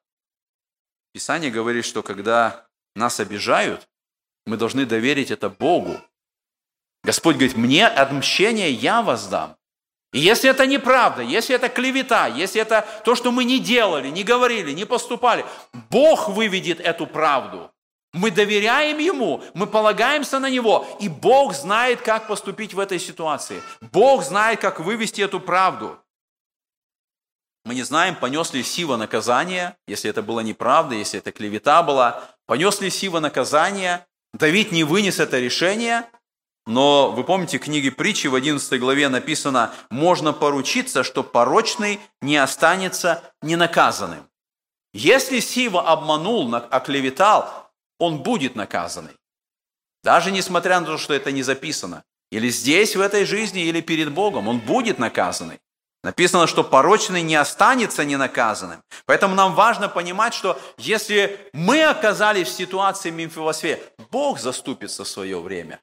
Писание 1.12 1.50
говорит, 1.50 1.84
что 1.84 2.02
когда 2.02 2.68
нас 2.94 3.18
обижают, 3.18 3.88
мы 4.46 4.56
должны 4.56 4.86
доверить 4.86 5.32
это 5.32 5.50
Богу. 5.50 6.00
Господь 7.04 7.36
говорит, 7.36 7.56
мне 7.56 7.86
отмщение 7.86 8.70
я 8.70 9.02
воздам. 9.02 9.56
И 10.12 10.20
если 10.20 10.48
это 10.48 10.66
неправда, 10.66 11.22
если 11.22 11.54
это 11.54 11.68
клевета, 11.68 12.26
если 12.28 12.60
это 12.60 12.86
то, 13.04 13.14
что 13.14 13.30
мы 13.30 13.44
не 13.44 13.58
делали, 13.58 14.08
не 14.08 14.24
говорили, 14.24 14.72
не 14.72 14.86
поступали, 14.86 15.44
Бог 15.90 16.28
выведет 16.28 16.80
эту 16.80 17.06
правду. 17.06 17.70
Мы 18.14 18.30
доверяем 18.30 18.98
Ему, 18.98 19.42
мы 19.52 19.66
полагаемся 19.66 20.38
на 20.38 20.48
Него, 20.48 20.86
и 20.98 21.10
Бог 21.10 21.54
знает, 21.54 22.00
как 22.00 22.26
поступить 22.26 22.72
в 22.72 22.80
этой 22.80 22.98
ситуации. 22.98 23.62
Бог 23.92 24.24
знает, 24.24 24.60
как 24.60 24.80
вывести 24.80 25.20
эту 25.20 25.40
правду. 25.40 25.98
Мы 27.66 27.74
не 27.74 27.82
знаем, 27.82 28.16
понес 28.16 28.54
ли 28.54 28.62
Сива 28.62 28.96
наказание, 28.96 29.76
если 29.86 30.08
это 30.08 30.22
было 30.22 30.40
неправда, 30.40 30.94
если 30.94 31.18
это 31.18 31.32
клевета 31.32 31.82
была. 31.82 32.24
Понес 32.46 32.80
ли 32.80 32.88
Сива 32.88 33.20
наказание? 33.20 34.06
Давид 34.32 34.72
не 34.72 34.84
вынес 34.84 35.20
это 35.20 35.38
решение, 35.38 36.08
но 36.68 37.10
вы 37.10 37.24
помните, 37.24 37.58
в 37.58 37.62
книге 37.62 37.90
притчи 37.90 38.26
в 38.26 38.34
11 38.34 38.78
главе 38.78 39.08
написано, 39.08 39.72
можно 39.88 40.34
поручиться, 40.34 41.02
что 41.02 41.24
порочный 41.24 41.98
не 42.20 42.36
останется 42.36 43.24
ненаказанным. 43.40 44.28
Если 44.92 45.40
Сива 45.40 45.80
обманул, 45.80 46.54
оклеветал, 46.54 47.70
он 47.98 48.18
будет 48.18 48.54
наказанный. 48.54 49.12
Даже 50.04 50.30
несмотря 50.30 50.78
на 50.80 50.86
то, 50.86 50.98
что 50.98 51.14
это 51.14 51.32
не 51.32 51.42
записано. 51.42 52.04
Или 52.30 52.50
здесь, 52.50 52.96
в 52.96 53.00
этой 53.00 53.24
жизни, 53.24 53.62
или 53.62 53.80
перед 53.80 54.12
Богом, 54.12 54.46
он 54.46 54.58
будет 54.58 54.98
наказанный. 54.98 55.60
Написано, 56.04 56.46
что 56.46 56.62
порочный 56.62 57.22
не 57.22 57.36
останется 57.36 58.04
ненаказанным. 58.04 58.82
Поэтому 59.06 59.34
нам 59.34 59.54
важно 59.54 59.88
понимать, 59.88 60.34
что 60.34 60.60
если 60.76 61.40
мы 61.54 61.82
оказались 61.82 62.48
в 62.48 62.52
ситуации 62.52 63.08
Мимфилосфея, 63.08 63.80
Бог 64.10 64.38
заступится 64.38 65.04
в 65.04 65.08
свое 65.08 65.40
время. 65.40 65.80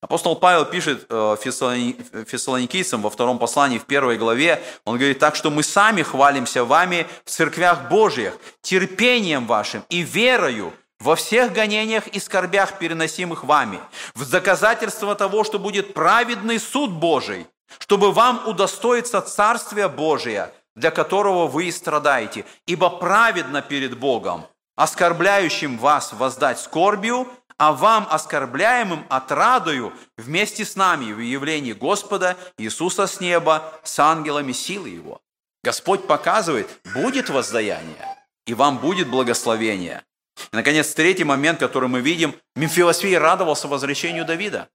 Апостол 0.00 0.36
Павел 0.36 0.64
пишет 0.64 1.06
э, 1.08 1.36
фессалоникийцам 1.40 3.02
во 3.02 3.10
втором 3.10 3.38
послании 3.40 3.78
в 3.78 3.84
первой 3.84 4.16
главе, 4.16 4.62
он 4.84 4.96
говорит, 4.96 5.18
так 5.18 5.34
что 5.34 5.50
мы 5.50 5.64
сами 5.64 6.02
хвалимся 6.02 6.64
вами 6.64 7.08
в 7.24 7.30
церквях 7.30 7.88
Божьих, 7.88 8.36
терпением 8.62 9.46
вашим 9.46 9.82
и 9.88 10.02
верою 10.02 10.72
во 11.00 11.16
всех 11.16 11.52
гонениях 11.52 12.06
и 12.08 12.20
скорбях, 12.20 12.78
переносимых 12.78 13.42
вами, 13.42 13.80
в 14.14 14.28
доказательство 14.30 15.16
того, 15.16 15.42
что 15.42 15.58
будет 15.58 15.94
праведный 15.94 16.60
суд 16.60 16.92
Божий, 16.92 17.46
чтобы 17.80 18.12
вам 18.12 18.46
удостоиться 18.46 19.20
Царствия 19.20 19.88
Божия, 19.88 20.52
для 20.76 20.92
которого 20.92 21.48
вы 21.48 21.66
и 21.66 21.72
страдаете, 21.72 22.44
ибо 22.66 22.88
праведно 22.88 23.62
перед 23.62 23.98
Богом, 23.98 24.46
оскорбляющим 24.76 25.76
вас 25.76 26.12
воздать 26.12 26.60
скорбью, 26.60 27.26
а 27.58 27.72
вам, 27.72 28.06
оскорбляемым, 28.08 29.04
отрадою 29.10 29.92
вместе 30.16 30.64
с 30.64 30.76
нами 30.76 31.12
в 31.12 31.18
явлении 31.18 31.72
Господа 31.72 32.36
Иисуса 32.56 33.06
с 33.06 33.20
неба 33.20 33.74
с 33.82 33.98
ангелами 33.98 34.52
силы 34.52 34.88
Его. 34.88 35.20
Господь 35.64 36.06
показывает, 36.06 36.70
будет 36.94 37.28
воздаяние, 37.28 38.16
и 38.46 38.54
вам 38.54 38.78
будет 38.78 39.08
благословение. 39.08 40.04
И, 40.52 40.56
наконец, 40.56 40.94
третий 40.94 41.24
момент, 41.24 41.58
который 41.58 41.88
мы 41.88 42.00
видим, 42.00 42.34
Мемфилосфей 42.54 43.18
радовался 43.18 43.66
возвращению 43.66 44.24
Давида. 44.24 44.68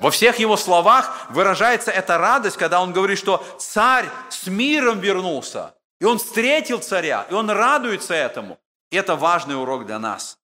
Во 0.00 0.10
всех 0.10 0.38
его 0.38 0.56
словах 0.56 1.30
выражается 1.30 1.90
эта 1.90 2.16
радость, 2.16 2.56
когда 2.56 2.80
он 2.80 2.92
говорит, 2.92 3.18
что 3.18 3.44
царь 3.58 4.08
с 4.30 4.46
миром 4.46 5.00
вернулся, 5.00 5.74
и 6.00 6.06
он 6.06 6.18
встретил 6.18 6.78
царя, 6.78 7.26
и 7.28 7.34
он 7.34 7.50
радуется 7.50 8.14
этому. 8.14 8.58
И 8.90 8.96
это 8.96 9.14
важный 9.14 9.60
урок 9.60 9.84
для 9.84 9.98
нас. 9.98 10.39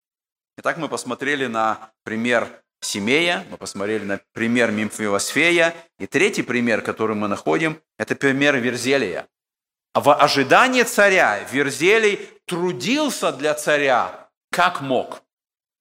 Итак, 0.59 0.79
мы 0.79 0.89
посмотрели 0.89 1.47
на 1.47 1.93
пример 2.03 2.49
Семея, 2.81 3.45
мы 3.51 3.59
посмотрели 3.59 4.05
на 4.05 4.21
пример 4.33 4.71
Мимфилосфея. 4.71 5.75
И 5.99 6.07
третий 6.07 6.43
пример, 6.43 6.81
который 6.81 7.15
мы 7.15 7.29
находим, 7.29 7.79
это 7.99 8.17
пример 8.17 8.57
Верзелия. 8.57 9.27
В 9.95 10.15
ожидании 10.15 10.83
царя 10.83 11.41
Верзелий 11.53 12.27
трудился 12.47 13.33
для 13.33 13.53
царя 13.53 14.31
как 14.51 14.81
мог. 14.81 15.23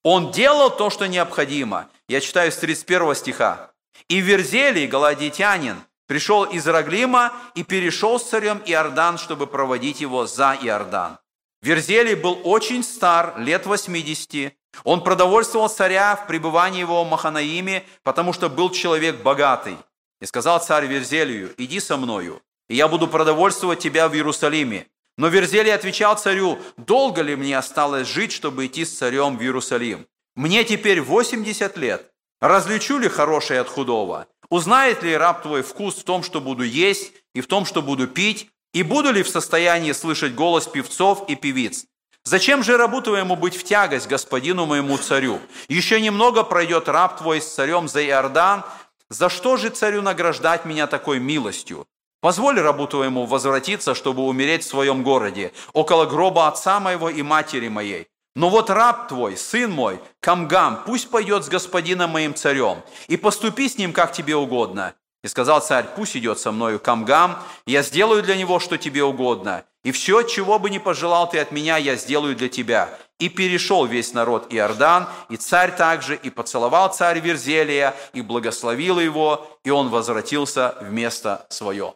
Он 0.04 0.32
делал 0.32 0.76
то, 0.76 0.90
что 0.90 1.08
необходимо. 1.08 1.90
Я 2.10 2.20
читаю 2.20 2.52
с 2.52 2.58
31 2.58 3.16
стиха. 3.16 3.72
«И 4.10 4.20
Верзелий, 4.20 4.88
галадитянин, 4.88 5.78
пришел 6.06 6.44
из 6.44 6.68
Раглима 6.68 7.32
и 7.56 7.64
перешел 7.64 8.20
с 8.20 8.30
царем 8.30 8.62
Иордан, 8.66 9.18
чтобы 9.18 9.48
проводить 9.48 10.02
его 10.02 10.26
за 10.28 10.58
Иордан. 10.62 11.18
Верзелий 11.62 12.16
был 12.16 12.42
очень 12.44 12.84
стар, 12.84 13.40
лет 13.40 13.66
80, 13.66 14.54
он 14.84 15.04
продовольствовал 15.04 15.70
царя 15.70 16.16
в 16.16 16.28
пребывании 16.28 16.80
его 16.80 17.04
в 17.04 17.10
Маханаиме, 17.10 17.84
потому 18.04 18.34
что 18.34 18.50
был 18.50 18.70
человек 18.70 19.22
богатый. 19.22 19.78
И 20.22 20.26
сказал 20.26 20.60
царь 20.60 20.86
Верзелию, 20.86 21.54
иди 21.58 21.80
со 21.80 21.98
мною, 21.98 22.42
и 22.70 22.76
я 22.76 22.88
буду 22.88 23.08
продовольствовать 23.08 23.80
тебя 23.80 24.08
в 24.08 24.16
Иерусалиме. 24.16 24.88
Но 25.18 25.28
Верзелий 25.28 25.74
отвечал 25.74 26.18
царю, 26.18 26.60
долго 26.78 27.22
ли 27.22 27.36
мне 27.36 27.58
осталось 27.58 28.08
жить, 28.08 28.32
чтобы 28.32 28.66
идти 28.66 28.84
с 28.84 28.98
царем 28.98 29.38
в 29.38 29.42
Иерусалим? 29.42 30.08
Мне 30.36 30.64
теперь 30.64 31.02
80 31.02 31.78
лет. 31.78 32.12
Различу 32.42 32.98
ли 32.98 33.08
хорошее 33.08 33.62
от 33.62 33.70
худого? 33.70 34.28
Узнает 34.50 35.04
ли 35.04 35.16
раб 35.16 35.42
твой 35.42 35.64
вкус 35.64 35.96
в 35.96 36.04
том, 36.04 36.22
что 36.22 36.42
буду 36.42 36.64
есть, 36.64 37.14
и 37.34 37.42
в 37.42 37.48
том, 37.48 37.66
что 37.66 37.82
буду 37.82 38.08
пить? 38.08 38.50
И 38.74 38.84
буду 38.84 39.12
ли 39.12 39.24
в 39.24 39.30
состоянии 39.30 39.94
слышать 39.94 40.36
голос 40.36 40.68
певцов 40.68 41.30
и 41.30 41.36
певиц? 41.36 41.86
Зачем 42.26 42.64
же 42.64 42.76
рабу 42.76 43.02
твоему 43.02 43.36
быть 43.36 43.56
в 43.56 43.64
тягость 43.64 44.08
господину 44.08 44.66
моему 44.66 44.98
царю? 44.98 45.40
Еще 45.68 46.02
немного 46.02 46.44
пройдет 46.44 46.90
раб 46.90 47.20
твой 47.20 47.40
с 47.40 47.54
царем 47.54 47.88
за 47.88 48.04
Иордан. 48.04 48.64
За 49.10 49.30
что 49.30 49.58
же 49.58 49.70
царю 49.70 50.02
награждать 50.02 50.66
меня 50.66 50.88
такой 50.88 51.20
милостью? 51.20 51.86
Позволь 52.22 52.60
рабу 52.60 52.88
твоему 52.88 53.28
возвратиться, 53.28 53.94
чтобы 53.94 54.24
умереть 54.24 54.64
в 54.64 54.68
своем 54.68 55.04
городе, 55.04 55.54
около 55.74 56.08
гроба 56.08 56.48
отца 56.48 56.80
моего 56.80 57.12
и 57.12 57.22
матери 57.22 57.68
моей. 57.68 58.08
Но 58.36 58.50
вот 58.50 58.72
раб 58.72 59.08
твой, 59.08 59.38
сын 59.38 59.72
мой, 59.72 60.00
Камгам, 60.20 60.82
пусть 60.84 61.12
пойдет 61.12 61.46
с 61.46 61.50
господином 61.50 62.10
моим 62.10 62.34
царем, 62.34 62.82
и 63.08 63.16
поступи 63.16 63.70
с 63.70 63.78
ним, 63.78 63.94
как 63.94 64.12
тебе 64.12 64.36
угодно. 64.36 64.96
И 65.26 65.28
сказал 65.28 65.60
царь, 65.60 65.88
пусть 65.96 66.16
идет 66.16 66.38
со 66.38 66.52
мною 66.52 66.80
Камгам, 66.80 67.40
я 67.66 67.82
сделаю 67.82 68.22
для 68.22 68.36
него, 68.36 68.60
что 68.60 68.78
тебе 68.78 69.04
угодно. 69.04 69.66
И 69.84 69.92
все, 69.92 70.22
чего 70.22 70.60
бы 70.60 70.70
ни 70.70 70.78
пожелал 70.78 71.28
ты 71.28 71.40
от 71.40 71.52
меня, 71.52 71.78
я 71.78 71.96
сделаю 71.96 72.36
для 72.36 72.48
тебя. 72.48 72.96
И 73.18 73.28
перешел 73.30 73.88
весь 73.88 74.14
народ 74.14 74.46
Иордан, 74.54 75.08
и 75.30 75.38
царь 75.38 75.76
также, 75.76 76.16
и 76.16 76.30
поцеловал 76.30 76.94
царь 76.94 77.22
Верзелия, 77.22 77.96
и 78.14 78.22
благословил 78.22 79.00
его, 79.00 79.48
и 79.64 79.72
он 79.72 79.90
возвратился 79.90 80.76
в 80.80 80.92
место 80.92 81.48
свое. 81.50 81.96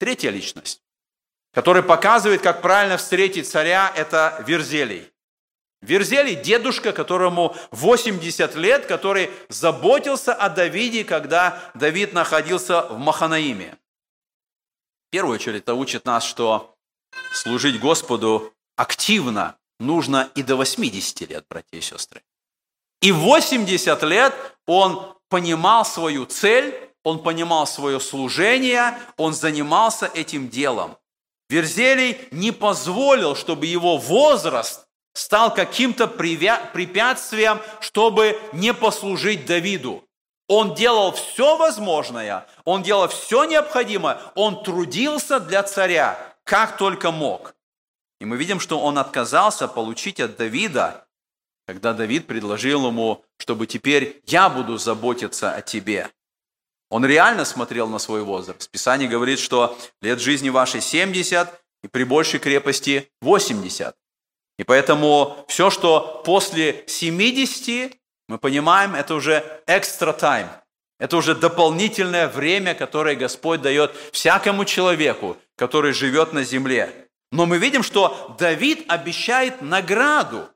Третья 0.00 0.30
личность, 0.30 0.80
которая 1.54 1.84
показывает, 1.84 2.42
как 2.42 2.60
правильно 2.60 2.96
встретить 2.96 3.48
царя, 3.48 3.92
это 3.94 4.44
Верзелий. 4.48 5.08
Верзелий– 5.80 6.34
дедушка, 6.42 6.92
которому 6.92 7.54
80 7.70 8.54
лет, 8.56 8.86
который 8.86 9.30
заботился 9.48 10.34
о 10.34 10.48
Давиде, 10.48 11.04
когда 11.04 11.70
Давид 11.74 12.12
находился 12.12 12.82
в 12.82 12.98
Маханаиме. 12.98 13.78
В 15.08 15.10
первую 15.10 15.36
очередь 15.36 15.62
это 15.62 15.74
учит 15.74 16.04
нас, 16.04 16.24
что 16.24 16.74
служить 17.32 17.80
Господу 17.80 18.52
активно 18.76 19.56
нужно 19.78 20.30
и 20.34 20.42
до 20.42 20.56
80 20.56 21.20
лет, 21.30 21.46
братья 21.48 21.78
и 21.78 21.80
сестры. 21.80 22.22
И 23.00 23.12
80 23.12 24.02
лет 24.02 24.34
он 24.66 25.14
понимал 25.28 25.84
свою 25.84 26.26
цель, 26.26 26.74
он 27.04 27.22
понимал 27.22 27.66
свое 27.66 28.00
служение, 28.00 28.98
он 29.16 29.32
занимался 29.32 30.06
этим 30.06 30.48
делом. 30.48 30.96
Верзелий 31.48 32.18
не 32.32 32.50
позволил, 32.50 33.36
чтобы 33.36 33.66
его 33.66 33.96
возраст 33.96 34.87
стал 35.18 35.52
каким-то 35.52 36.06
препятствием, 36.06 37.60
чтобы 37.80 38.40
не 38.52 38.72
послужить 38.72 39.46
Давиду. 39.46 40.04
Он 40.46 40.74
делал 40.74 41.12
все 41.12 41.56
возможное, 41.56 42.46
он 42.64 42.84
делал 42.84 43.08
все 43.08 43.44
необходимое, 43.44 44.20
он 44.36 44.62
трудился 44.62 45.40
для 45.40 45.64
царя, 45.64 46.18
как 46.44 46.76
только 46.76 47.10
мог. 47.10 47.54
И 48.20 48.24
мы 48.24 48.36
видим, 48.36 48.60
что 48.60 48.80
он 48.80 48.96
отказался 48.96 49.66
получить 49.66 50.20
от 50.20 50.36
Давида, 50.36 51.06
когда 51.66 51.92
Давид 51.92 52.28
предложил 52.28 52.86
ему, 52.86 53.24
чтобы 53.38 53.66
теперь 53.66 54.22
я 54.24 54.48
буду 54.48 54.78
заботиться 54.78 55.52
о 55.52 55.62
тебе. 55.62 56.08
Он 56.90 57.04
реально 57.04 57.44
смотрел 57.44 57.88
на 57.88 57.98
свой 57.98 58.22
возраст. 58.22 58.70
Писание 58.70 59.08
говорит, 59.08 59.40
что 59.40 59.76
лет 60.00 60.20
жизни 60.20 60.48
вашей 60.48 60.80
70 60.80 61.60
и 61.82 61.88
при 61.88 62.04
большей 62.04 62.38
крепости 62.38 63.10
80. 63.20 63.96
И 64.58 64.64
поэтому 64.64 65.44
все, 65.48 65.70
что 65.70 66.22
после 66.24 66.84
70, 66.86 67.92
мы 68.28 68.38
понимаем, 68.38 68.94
это 68.94 69.14
уже 69.14 69.62
экстра 69.66 70.12
тайм. 70.12 70.48
Это 70.98 71.16
уже 71.16 71.36
дополнительное 71.36 72.26
время, 72.26 72.74
которое 72.74 73.14
Господь 73.14 73.62
дает 73.62 73.94
всякому 74.12 74.64
человеку, 74.64 75.36
который 75.56 75.92
живет 75.92 76.32
на 76.32 76.42
земле. 76.42 77.08
Но 77.30 77.46
мы 77.46 77.58
видим, 77.58 77.84
что 77.84 78.34
Давид 78.38 78.84
обещает 78.88 79.62
награду. 79.62 80.48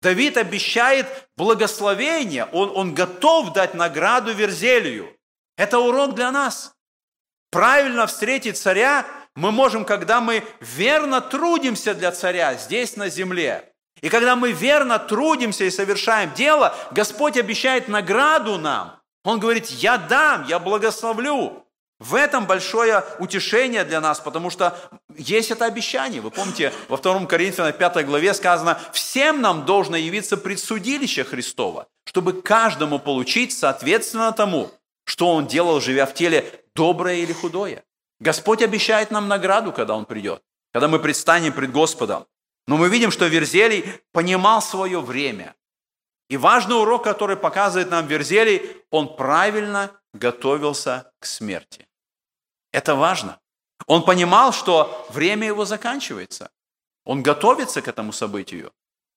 Давид 0.00 0.36
обещает 0.36 1.06
благословение. 1.36 2.44
Он, 2.52 2.70
он 2.74 2.94
готов 2.94 3.52
дать 3.52 3.74
награду 3.74 4.32
Верзелию. 4.32 5.12
Это 5.56 5.80
урок 5.80 6.14
для 6.14 6.30
нас. 6.30 6.74
Правильно 7.50 8.06
встретить 8.06 8.58
царя 8.58 9.04
мы 9.38 9.52
можем, 9.52 9.84
когда 9.84 10.20
мы 10.20 10.42
верно 10.60 11.20
трудимся 11.20 11.94
для 11.94 12.10
царя 12.10 12.54
здесь 12.54 12.96
на 12.96 13.08
земле. 13.08 13.72
И 14.00 14.08
когда 14.08 14.34
мы 14.34 14.50
верно 14.50 14.98
трудимся 14.98 15.62
и 15.64 15.70
совершаем 15.70 16.32
дело, 16.34 16.74
Господь 16.90 17.36
обещает 17.36 17.86
награду 17.86 18.58
нам. 18.58 19.00
Он 19.24 19.38
говорит, 19.38 19.66
я 19.66 19.96
дам, 19.96 20.44
я 20.48 20.58
благословлю. 20.58 21.64
В 22.00 22.16
этом 22.16 22.46
большое 22.46 23.04
утешение 23.20 23.84
для 23.84 24.00
нас, 24.00 24.18
потому 24.18 24.50
что 24.50 24.76
есть 25.16 25.52
это 25.52 25.66
обещание. 25.66 26.20
Вы 26.20 26.32
помните, 26.32 26.72
во 26.88 26.96
2 26.96 27.26
Коринфянам 27.26 27.72
5 27.72 28.06
главе 28.06 28.34
сказано, 28.34 28.80
всем 28.92 29.40
нам 29.40 29.64
должно 29.64 29.96
явиться 29.96 30.36
предсудилище 30.36 31.22
Христова, 31.22 31.86
чтобы 32.04 32.42
каждому 32.42 32.98
получить 32.98 33.56
соответственно 33.56 34.32
тому, 34.32 34.70
что 35.04 35.32
он 35.32 35.46
делал, 35.46 35.80
живя 35.80 36.06
в 36.06 36.14
теле, 36.14 36.44
доброе 36.74 37.16
или 37.16 37.32
худое. 37.32 37.84
Господь 38.20 38.62
обещает 38.62 39.10
нам 39.10 39.28
награду, 39.28 39.72
когда 39.72 39.94
Он 39.94 40.04
придет, 40.04 40.42
когда 40.72 40.88
мы 40.88 40.98
предстанем 40.98 41.52
пред 41.52 41.72
Господом. 41.72 42.26
Но 42.66 42.76
мы 42.76 42.88
видим, 42.88 43.10
что 43.10 43.26
Верзелий 43.26 43.84
понимал 44.12 44.60
свое 44.60 45.00
время. 45.00 45.54
И 46.28 46.36
важный 46.36 46.76
урок, 46.76 47.04
который 47.04 47.36
показывает 47.36 47.90
нам 47.90 48.06
Верзелий, 48.06 48.76
он 48.90 49.16
правильно 49.16 49.90
готовился 50.12 51.10
к 51.18 51.26
смерти. 51.26 51.86
Это 52.72 52.94
важно. 52.94 53.40
Он 53.86 54.04
понимал, 54.04 54.52
что 54.52 55.06
время 55.10 55.46
его 55.46 55.64
заканчивается. 55.64 56.50
Он 57.04 57.22
готовится 57.22 57.80
к 57.80 57.88
этому 57.88 58.12
событию. 58.12 58.72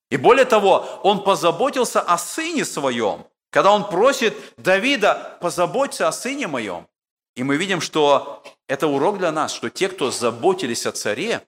И 0.09 0.17
более 0.17 0.45
того, 0.45 0.85
он 1.03 1.23
позаботился 1.23 1.99
о 2.01 2.17
сыне 2.17 2.63
своем, 2.63 3.25
когда 3.49 3.71
он 3.73 3.89
просит 3.89 4.33
Давида, 4.57 5.37
позаботься 5.41 6.07
о 6.07 6.11
сыне 6.11 6.47
моем. 6.47 6.87
И 7.35 7.43
мы 7.43 7.57
видим, 7.57 7.81
что 7.81 8.43
это 8.67 8.87
урок 8.87 9.17
для 9.17 9.31
нас, 9.31 9.53
что 9.53 9.69
те, 9.69 9.87
кто 9.89 10.11
заботились 10.11 10.85
о 10.85 10.91
царе, 10.91 11.41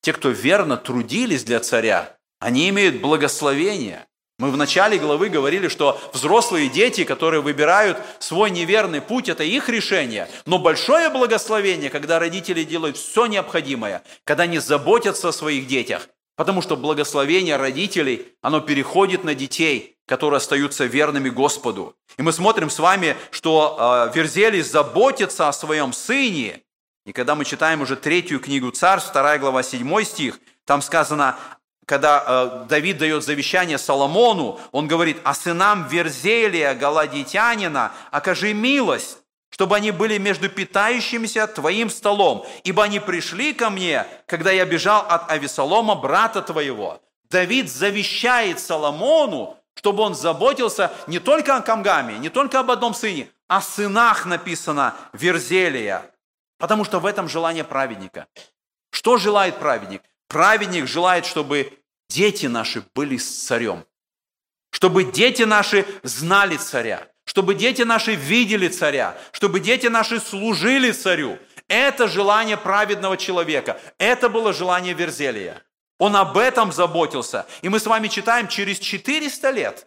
те, 0.00 0.12
кто 0.12 0.30
верно 0.30 0.76
трудились 0.76 1.44
для 1.44 1.60
царя, 1.60 2.16
они 2.40 2.68
имеют 2.68 3.00
благословение– 3.00 4.06
мы 4.42 4.50
в 4.50 4.56
начале 4.56 4.98
главы 4.98 5.28
говорили, 5.28 5.68
что 5.68 6.00
взрослые 6.12 6.68
дети, 6.68 7.04
которые 7.04 7.42
выбирают 7.42 7.98
свой 8.18 8.50
неверный 8.50 9.00
путь, 9.00 9.28
это 9.28 9.44
их 9.44 9.68
решение. 9.68 10.28
Но 10.46 10.58
большое 10.58 11.10
благословение, 11.10 11.90
когда 11.90 12.18
родители 12.18 12.64
делают 12.64 12.96
все 12.96 13.26
необходимое, 13.26 14.02
когда 14.24 14.42
они 14.42 14.58
заботятся 14.58 15.28
о 15.28 15.32
своих 15.32 15.68
детях. 15.68 16.08
Потому 16.42 16.60
что 16.60 16.76
благословение 16.76 17.54
родителей, 17.54 18.34
оно 18.40 18.58
переходит 18.58 19.22
на 19.22 19.32
детей, 19.32 19.94
которые 20.08 20.38
остаются 20.38 20.86
верными 20.86 21.28
Господу. 21.28 21.94
И 22.18 22.22
мы 22.22 22.32
смотрим 22.32 22.68
с 22.68 22.80
вами, 22.80 23.16
что 23.30 24.10
э, 24.12 24.62
заботится 24.64 25.48
о 25.48 25.52
своем 25.52 25.92
сыне. 25.92 26.60
И 27.06 27.12
когда 27.12 27.36
мы 27.36 27.44
читаем 27.44 27.80
уже 27.80 27.94
третью 27.94 28.40
книгу 28.40 28.72
Царств, 28.72 29.12
2 29.12 29.38
глава, 29.38 29.62
7 29.62 30.02
стих, 30.02 30.40
там 30.64 30.82
сказано, 30.82 31.36
когда 31.86 32.24
э, 32.26 32.68
Давид 32.68 32.98
дает 32.98 33.22
завещание 33.22 33.78
Соломону, 33.78 34.58
он 34.72 34.88
говорит, 34.88 35.18
а 35.22 35.34
сынам 35.34 35.86
Верзелия, 35.86 36.74
Галадитянина, 36.74 37.92
окажи 38.10 38.52
милость, 38.52 39.18
чтобы 39.52 39.76
они 39.76 39.90
были 39.90 40.16
между 40.16 40.48
питающимися 40.48 41.46
твоим 41.46 41.90
столом, 41.90 42.46
ибо 42.64 42.84
они 42.84 43.00
пришли 43.00 43.52
ко 43.52 43.68
мне, 43.68 44.06
когда 44.26 44.50
я 44.50 44.64
бежал 44.64 45.04
от 45.06 45.30
Авесолома, 45.30 45.94
брата 45.94 46.40
твоего. 46.40 47.02
Давид 47.30 47.70
завещает 47.70 48.60
Соломону, 48.60 49.58
чтобы 49.74 50.02
он 50.04 50.14
заботился 50.14 50.90
не 51.06 51.18
только 51.18 51.54
о 51.54 51.60
Камгаме, 51.60 52.18
не 52.18 52.30
только 52.30 52.60
об 52.60 52.70
одном 52.70 52.94
сыне, 52.94 53.28
о 53.46 53.60
сынах 53.60 54.24
написано 54.24 54.94
Верзелия, 55.12 56.10
потому 56.58 56.84
что 56.84 56.98
в 56.98 57.04
этом 57.04 57.28
желание 57.28 57.64
праведника. 57.64 58.26
Что 58.90 59.18
желает 59.18 59.58
праведник? 59.58 60.02
Праведник 60.28 60.86
желает, 60.86 61.26
чтобы 61.26 61.78
дети 62.08 62.46
наши 62.46 62.82
были 62.94 63.18
с 63.18 63.44
царем, 63.46 63.84
чтобы 64.70 65.04
дети 65.04 65.42
наши 65.42 65.86
знали 66.02 66.56
царя, 66.56 67.06
чтобы 67.24 67.54
дети 67.54 67.82
наши 67.82 68.14
видели 68.14 68.68
царя, 68.68 69.16
чтобы 69.32 69.60
дети 69.60 69.86
наши 69.86 70.20
служили 70.20 70.92
царю. 70.92 71.38
Это 71.68 72.08
желание 72.08 72.56
праведного 72.56 73.16
человека. 73.16 73.80
Это 73.98 74.28
было 74.28 74.52
желание 74.52 74.94
Верзелия. 74.94 75.62
Он 75.98 76.16
об 76.16 76.36
этом 76.36 76.72
заботился. 76.72 77.46
И 77.62 77.68
мы 77.68 77.78
с 77.78 77.86
вами 77.86 78.08
читаем 78.08 78.48
через 78.48 78.78
400 78.78 79.50
лет, 79.50 79.86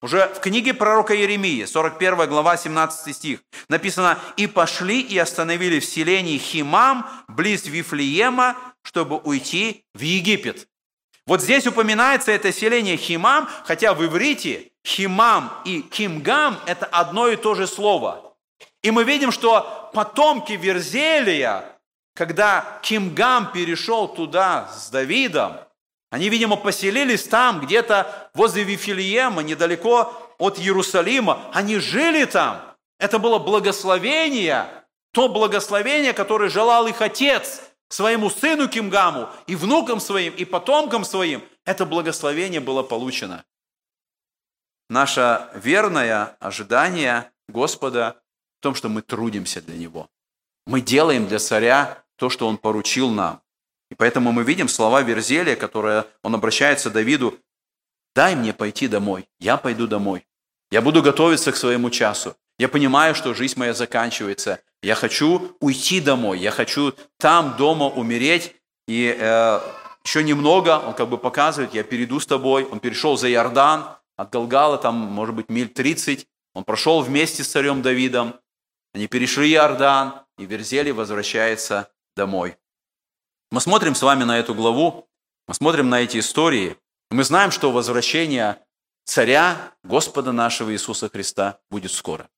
уже 0.00 0.28
в 0.28 0.40
книге 0.40 0.74
пророка 0.74 1.12
Еремии, 1.12 1.64
41 1.64 2.28
глава, 2.28 2.56
17 2.56 3.14
стих, 3.16 3.40
написано, 3.68 4.18
«И 4.36 4.46
пошли 4.46 5.00
и 5.00 5.18
остановили 5.18 5.80
в 5.80 5.84
селении 5.84 6.38
Химам, 6.38 7.04
близ 7.26 7.66
Вифлеема, 7.66 8.56
чтобы 8.82 9.18
уйти 9.18 9.84
в 9.94 10.00
Египет. 10.00 10.68
Вот 11.28 11.42
здесь 11.42 11.66
упоминается 11.66 12.32
это 12.32 12.50
селение 12.54 12.96
Химам, 12.96 13.50
хотя 13.66 13.92
в 13.92 14.02
иврите 14.02 14.70
Химам 14.82 15.52
и 15.66 15.82
Кимгам– 15.82 16.58
это 16.66 16.86
одно 16.86 17.28
и 17.28 17.36
то 17.36 17.54
же 17.54 17.66
слово. 17.66 18.34
И 18.80 18.90
мы 18.90 19.04
видим, 19.04 19.30
что 19.30 19.90
потомки 19.92 20.54
Верзелия, 20.54 21.66
когда 22.14 22.80
Кимгам 22.80 23.52
перешел 23.52 24.08
туда 24.08 24.70
с 24.74 24.88
Давидом, 24.88 25.58
они, 26.10 26.30
видимо, 26.30 26.56
поселились 26.56 27.24
там, 27.24 27.60
где-то 27.60 28.30
возле 28.32 28.62
Вифилиема, 28.62 29.42
недалеко 29.42 30.10
от 30.38 30.58
Иерусалима. 30.58 31.50
Они 31.52 31.76
жили 31.76 32.24
там. 32.24 32.62
Это 32.98 33.18
было 33.18 33.38
благословение, 33.38 34.64
то 35.12 35.28
благословение, 35.28 36.14
которое 36.14 36.48
желал 36.48 36.86
их 36.86 37.02
отец– 37.02 37.60
своему 37.88 38.30
сыну 38.30 38.68
Кимгаму, 38.68 39.28
и 39.46 39.56
внукам 39.56 40.00
своим, 40.00 40.34
и 40.34 40.44
потомкам 40.44 41.04
своим, 41.04 41.42
это 41.64 41.86
благословение 41.86 42.60
было 42.60 42.82
получено. 42.82 43.44
Наше 44.88 45.48
верное 45.54 46.36
ожидание 46.40 47.30
Господа 47.48 48.20
в 48.58 48.62
том, 48.62 48.74
что 48.74 48.88
мы 48.88 49.02
трудимся 49.02 49.60
для 49.60 49.76
Него. 49.76 50.08
Мы 50.66 50.80
делаем 50.80 51.26
для 51.26 51.38
царя 51.38 52.04
то, 52.16 52.30
что 52.30 52.48
Он 52.48 52.58
поручил 52.58 53.10
нам. 53.10 53.42
И 53.90 53.94
поэтому 53.94 54.32
мы 54.32 54.44
видим 54.44 54.68
слова 54.68 55.02
Верзелия, 55.02 55.56
которые 55.56 56.04
он 56.22 56.34
обращается 56.34 56.90
к 56.90 56.92
Давиду. 56.92 57.38
«Дай 58.14 58.34
мне 58.34 58.52
пойти 58.52 58.88
домой, 58.88 59.28
я 59.38 59.56
пойду 59.56 59.86
домой. 59.86 60.26
Я 60.70 60.82
буду 60.82 61.02
готовиться 61.02 61.52
к 61.52 61.56
своему 61.56 61.88
часу. 61.90 62.36
Я 62.58 62.68
понимаю, 62.68 63.14
что 63.14 63.34
жизнь 63.34 63.58
моя 63.58 63.72
заканчивается. 63.72 64.60
Я 64.82 64.94
хочу 64.94 65.56
уйти 65.60 66.00
домой, 66.00 66.38
я 66.38 66.50
хочу 66.50 66.94
там 67.18 67.56
дома 67.56 67.86
умереть. 67.86 68.54
И 68.86 69.16
э, 69.18 69.60
еще 70.04 70.24
немного, 70.24 70.78
он 70.78 70.94
как 70.94 71.08
бы 71.08 71.18
показывает, 71.18 71.74
я 71.74 71.84
перейду 71.84 72.20
с 72.20 72.26
тобой. 72.26 72.64
Он 72.64 72.80
перешел 72.80 73.16
за 73.16 73.30
Иордан, 73.30 73.96
от 74.16 74.30
Галгала, 74.30 74.78
там, 74.78 74.96
может 74.96 75.34
быть, 75.34 75.48
миль 75.48 75.68
30. 75.68 76.26
Он 76.54 76.64
прошел 76.64 77.00
вместе 77.00 77.44
с 77.44 77.48
царем 77.48 77.82
Давидом. 77.82 78.34
Они 78.92 79.06
перешли 79.06 79.52
Иордан, 79.52 80.22
и 80.38 80.46
Верзели 80.46 80.90
возвращается 80.90 81.90
домой. 82.16 82.56
Мы 83.50 83.60
смотрим 83.60 83.94
с 83.94 84.02
вами 84.02 84.24
на 84.24 84.38
эту 84.38 84.54
главу, 84.54 85.08
мы 85.46 85.54
смотрим 85.54 85.88
на 85.88 86.00
эти 86.00 86.18
истории, 86.18 86.76
мы 87.10 87.24
знаем, 87.24 87.50
что 87.50 87.70
возвращение 87.70 88.58
царя, 89.04 89.72
Господа 89.82 90.32
нашего 90.32 90.72
Иисуса 90.72 91.08
Христа 91.08 91.60
будет 91.70 91.92
скоро. 91.92 92.28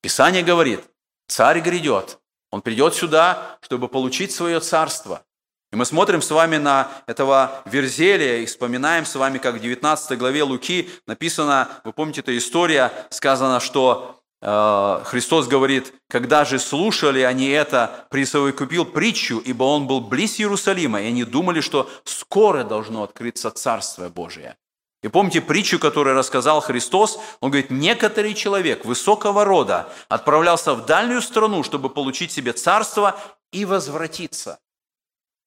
Писание 0.00 0.42
говорит, 0.42 0.80
царь 1.26 1.60
грядет, 1.60 2.18
он 2.50 2.62
придет 2.62 2.94
сюда, 2.94 3.58
чтобы 3.60 3.88
получить 3.88 4.32
свое 4.32 4.60
царство. 4.60 5.24
И 5.70 5.76
мы 5.76 5.84
смотрим 5.84 6.22
с 6.22 6.30
вами 6.30 6.56
на 6.56 6.90
этого 7.06 7.62
Верзелия 7.66 8.38
и 8.38 8.46
вспоминаем 8.46 9.04
с 9.04 9.14
вами, 9.14 9.36
как 9.38 9.56
в 9.56 9.60
19 9.60 10.18
главе 10.18 10.42
Луки 10.42 10.88
написано, 11.06 11.68
вы 11.84 11.92
помните, 11.92 12.20
эта 12.20 12.36
история, 12.38 12.90
сказано, 13.10 13.60
что 13.60 14.18
э, 14.40 15.02
Христос 15.04 15.46
говорит, 15.46 15.92
когда 16.08 16.46
же 16.46 16.58
слушали 16.58 17.20
они 17.20 17.48
это, 17.48 18.06
присовокупил 18.08 18.86
притчу, 18.86 19.40
ибо 19.40 19.64
он 19.64 19.86
был 19.86 20.00
близ 20.00 20.40
Иерусалима, 20.40 21.02
и 21.02 21.08
они 21.08 21.24
думали, 21.24 21.60
что 21.60 21.90
скоро 22.04 22.64
должно 22.64 23.02
открыться 23.02 23.50
Царствие 23.50 24.08
Божие. 24.08 24.56
И 25.02 25.08
помните 25.08 25.40
притчу, 25.40 25.78
которую 25.78 26.16
рассказал 26.16 26.60
Христос? 26.60 27.20
Он 27.40 27.50
говорит, 27.50 27.70
некоторый 27.70 28.34
человек 28.34 28.84
высокого 28.84 29.44
рода 29.44 29.92
отправлялся 30.08 30.74
в 30.74 30.86
дальнюю 30.86 31.22
страну, 31.22 31.62
чтобы 31.62 31.88
получить 31.88 32.32
себе 32.32 32.52
царство 32.52 33.18
и 33.52 33.64
возвратиться. 33.64 34.58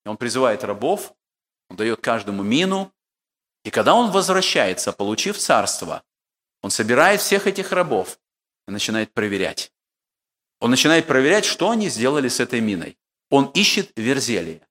И 0.06 0.10
он 0.10 0.16
призывает 0.16 0.64
рабов, 0.64 1.14
он 1.70 1.76
дает 1.76 2.00
каждому 2.00 2.44
мину, 2.44 2.94
и 3.66 3.70
когда 3.70 3.94
он 3.94 4.12
возвращается, 4.12 4.94
получив 4.94 5.38
царство, 5.38 6.02
он 6.62 6.72
собирает 6.72 7.20
всех 7.20 7.46
этих 7.46 7.72
рабов 7.72 8.20
и 8.68 8.72
начинает 8.72 9.14
проверять. 9.14 9.74
Он 10.62 10.72
начинает 10.72 11.08
проверять, 11.08 11.44
что 11.44 11.70
они 11.72 11.90
сделали 11.90 12.30
с 12.30 12.40
этой 12.40 12.62
миной. 12.62 12.98
Он 13.30 13.46
ищет 13.48 13.92
верзелия, 13.96 14.66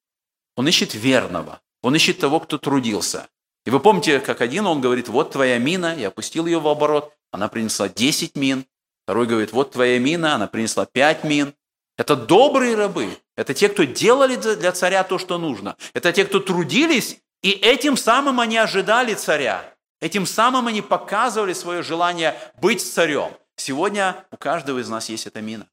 он 0.56 0.68
ищет 0.68 0.94
верного, 0.94 1.60
он 1.82 1.94
ищет 1.94 2.18
того, 2.18 2.40
кто 2.40 2.56
трудился– 2.56 3.28
и 3.64 3.70
вы 3.70 3.80
помните, 3.80 4.20
как 4.20 4.40
один 4.40 4.66
он 4.66 4.80
говорит, 4.80 5.08
вот 5.08 5.32
твоя 5.32 5.58
мина, 5.58 5.94
я 5.96 6.08
опустил 6.08 6.46
ее 6.46 6.60
в 6.60 6.68
оборот, 6.68 7.12
она 7.30 7.48
принесла 7.48 7.88
10 7.88 8.36
мин. 8.36 8.64
Второй 9.04 9.26
говорит, 9.26 9.52
вот 9.52 9.72
твоя 9.72 9.98
мина, 9.98 10.34
она 10.34 10.46
принесла 10.46 10.86
5 10.86 11.24
мин. 11.24 11.54
Это 11.98 12.16
добрые 12.16 12.74
рабы, 12.76 13.18
это 13.36 13.52
те, 13.52 13.68
кто 13.68 13.84
делали 13.84 14.36
для 14.36 14.72
царя 14.72 15.04
то, 15.04 15.18
что 15.18 15.36
нужно. 15.36 15.76
Это 15.92 16.12
те, 16.12 16.24
кто 16.24 16.40
трудились, 16.40 17.18
и 17.42 17.50
этим 17.50 17.96
самым 17.96 18.40
они 18.40 18.56
ожидали 18.56 19.14
царя. 19.14 19.74
Этим 20.00 20.24
самым 20.24 20.66
они 20.66 20.80
показывали 20.80 21.52
свое 21.52 21.82
желание 21.82 22.34
быть 22.60 22.82
царем. 22.82 23.32
Сегодня 23.56 24.24
у 24.30 24.38
каждого 24.38 24.78
из 24.78 24.88
нас 24.88 25.10
есть 25.10 25.26
эта 25.26 25.42
мина. 25.42 25.66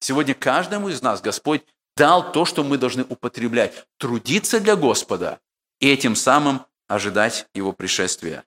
Сегодня 0.00 0.34
каждому 0.34 0.88
из 0.88 1.02
нас 1.02 1.20
Господь 1.20 1.62
дал 1.96 2.32
то, 2.32 2.46
что 2.46 2.64
мы 2.64 2.78
должны 2.78 3.04
употреблять, 3.04 3.86
трудиться 3.98 4.60
для 4.60 4.76
Господа 4.76 5.40
и 5.80 5.90
этим 5.90 6.16
самым 6.16 6.64
ожидать 6.88 7.46
Его 7.54 7.72
пришествия. 7.72 8.44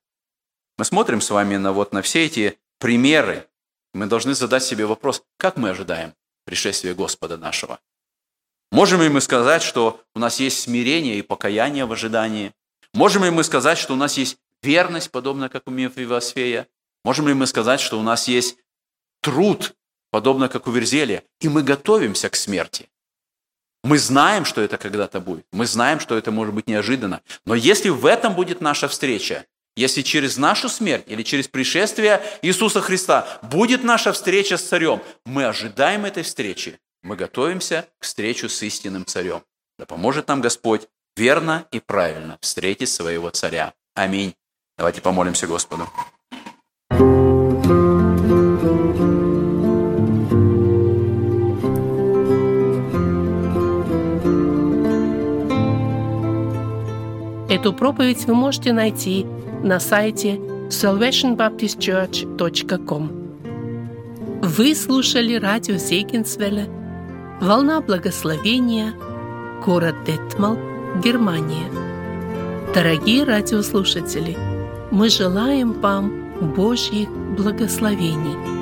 Мы 0.77 0.85
смотрим 0.85 1.21
с 1.21 1.29
вами 1.29 1.57
на, 1.57 1.73
вот, 1.73 1.93
на 1.93 2.01
все 2.01 2.25
эти 2.25 2.59
примеры. 2.79 3.47
Мы 3.93 4.05
должны 4.05 4.35
задать 4.35 4.63
себе 4.63 4.85
вопрос, 4.85 5.23
как 5.37 5.57
мы 5.57 5.69
ожидаем 5.69 6.13
пришествия 6.45 6.93
Господа 6.93 7.37
нашего. 7.37 7.79
Можем 8.71 9.01
ли 9.01 9.09
мы 9.09 9.21
сказать, 9.21 9.63
что 9.63 10.01
у 10.13 10.19
нас 10.19 10.39
есть 10.39 10.61
смирение 10.61 11.17
и 11.17 11.21
покаяние 11.21 11.85
в 11.85 11.91
ожидании? 11.91 12.53
Можем 12.93 13.23
ли 13.23 13.29
мы 13.29 13.43
сказать, 13.43 13.77
что 13.77 13.93
у 13.93 13.97
нас 13.97 14.17
есть 14.17 14.37
верность, 14.61 15.11
подобно 15.11 15.49
как 15.49 15.67
у 15.67 15.71
Мефивосфея? 15.71 16.67
Можем 17.03 17.27
ли 17.27 17.33
мы 17.33 17.47
сказать, 17.47 17.79
что 17.79 17.99
у 17.99 18.03
нас 18.03 18.27
есть 18.27 18.57
труд, 19.21 19.75
подобно 20.11 20.49
как 20.49 20.67
у 20.67 20.71
Верзелия, 20.71 21.23
и 21.39 21.47
мы 21.47 21.63
готовимся 21.63 22.29
к 22.29 22.35
смерти? 22.35 22.89
Мы 23.87 23.99
знаем, 23.99 24.43
что 24.43 24.61
это 24.61 24.77
когда-то 24.77 25.21
будет. 25.21 25.45
Мы 25.53 25.65
знаем, 25.65 26.01
что 26.01 26.17
это 26.17 26.29
может 26.29 26.53
быть 26.53 26.67
неожиданно. 26.67 27.21
Но 27.45 27.55
если 27.55 27.87
в 27.87 28.05
этом 28.05 28.35
будет 28.35 28.59
наша 28.59 28.89
встреча, 28.89 29.45
если 29.77 30.01
через 30.01 30.35
нашу 30.35 30.67
смерть 30.67 31.05
или 31.07 31.23
через 31.23 31.47
пришествие 31.47 32.21
Иисуса 32.41 32.81
Христа 32.81 33.39
будет 33.43 33.85
наша 33.85 34.11
встреча 34.11 34.57
с 34.57 34.63
царем, 34.63 35.01
мы 35.25 35.45
ожидаем 35.45 36.03
этой 36.03 36.23
встречи, 36.23 36.81
мы 37.01 37.15
готовимся 37.15 37.87
к 37.99 38.03
встрече 38.03 38.49
с 38.49 38.61
истинным 38.61 39.05
царем. 39.05 39.41
Да 39.79 39.85
поможет 39.85 40.27
нам 40.27 40.41
Господь 40.41 40.89
верно 41.15 41.65
и 41.71 41.79
правильно 41.79 42.37
встретить 42.41 42.89
своего 42.89 43.29
царя. 43.29 43.73
Аминь. 43.95 44.35
Давайте 44.77 44.99
помолимся 44.99 45.47
Господу. 45.47 45.89
Эту 57.57 57.73
проповедь 57.73 58.25
вы 58.27 58.35
можете 58.35 58.71
найти 58.71 59.25
на 59.63 59.79
сайте 59.79 60.39
salvationbaptistchurch.com. 60.69 63.11
Вы 64.43 64.75
слушали 64.75 65.33
радио 65.33 65.77
Зейгенсвелле 65.77 66.69
«Волна 67.41 67.81
благословения», 67.81 68.93
город 69.65 69.95
Детмал, 70.05 70.55
Германия. 71.03 71.65
Дорогие 72.75 73.23
радиослушатели, 73.23 74.37
мы 74.91 75.09
желаем 75.09 75.73
вам 75.73 76.11
Божьих 76.55 77.09
благословений– 77.09 78.37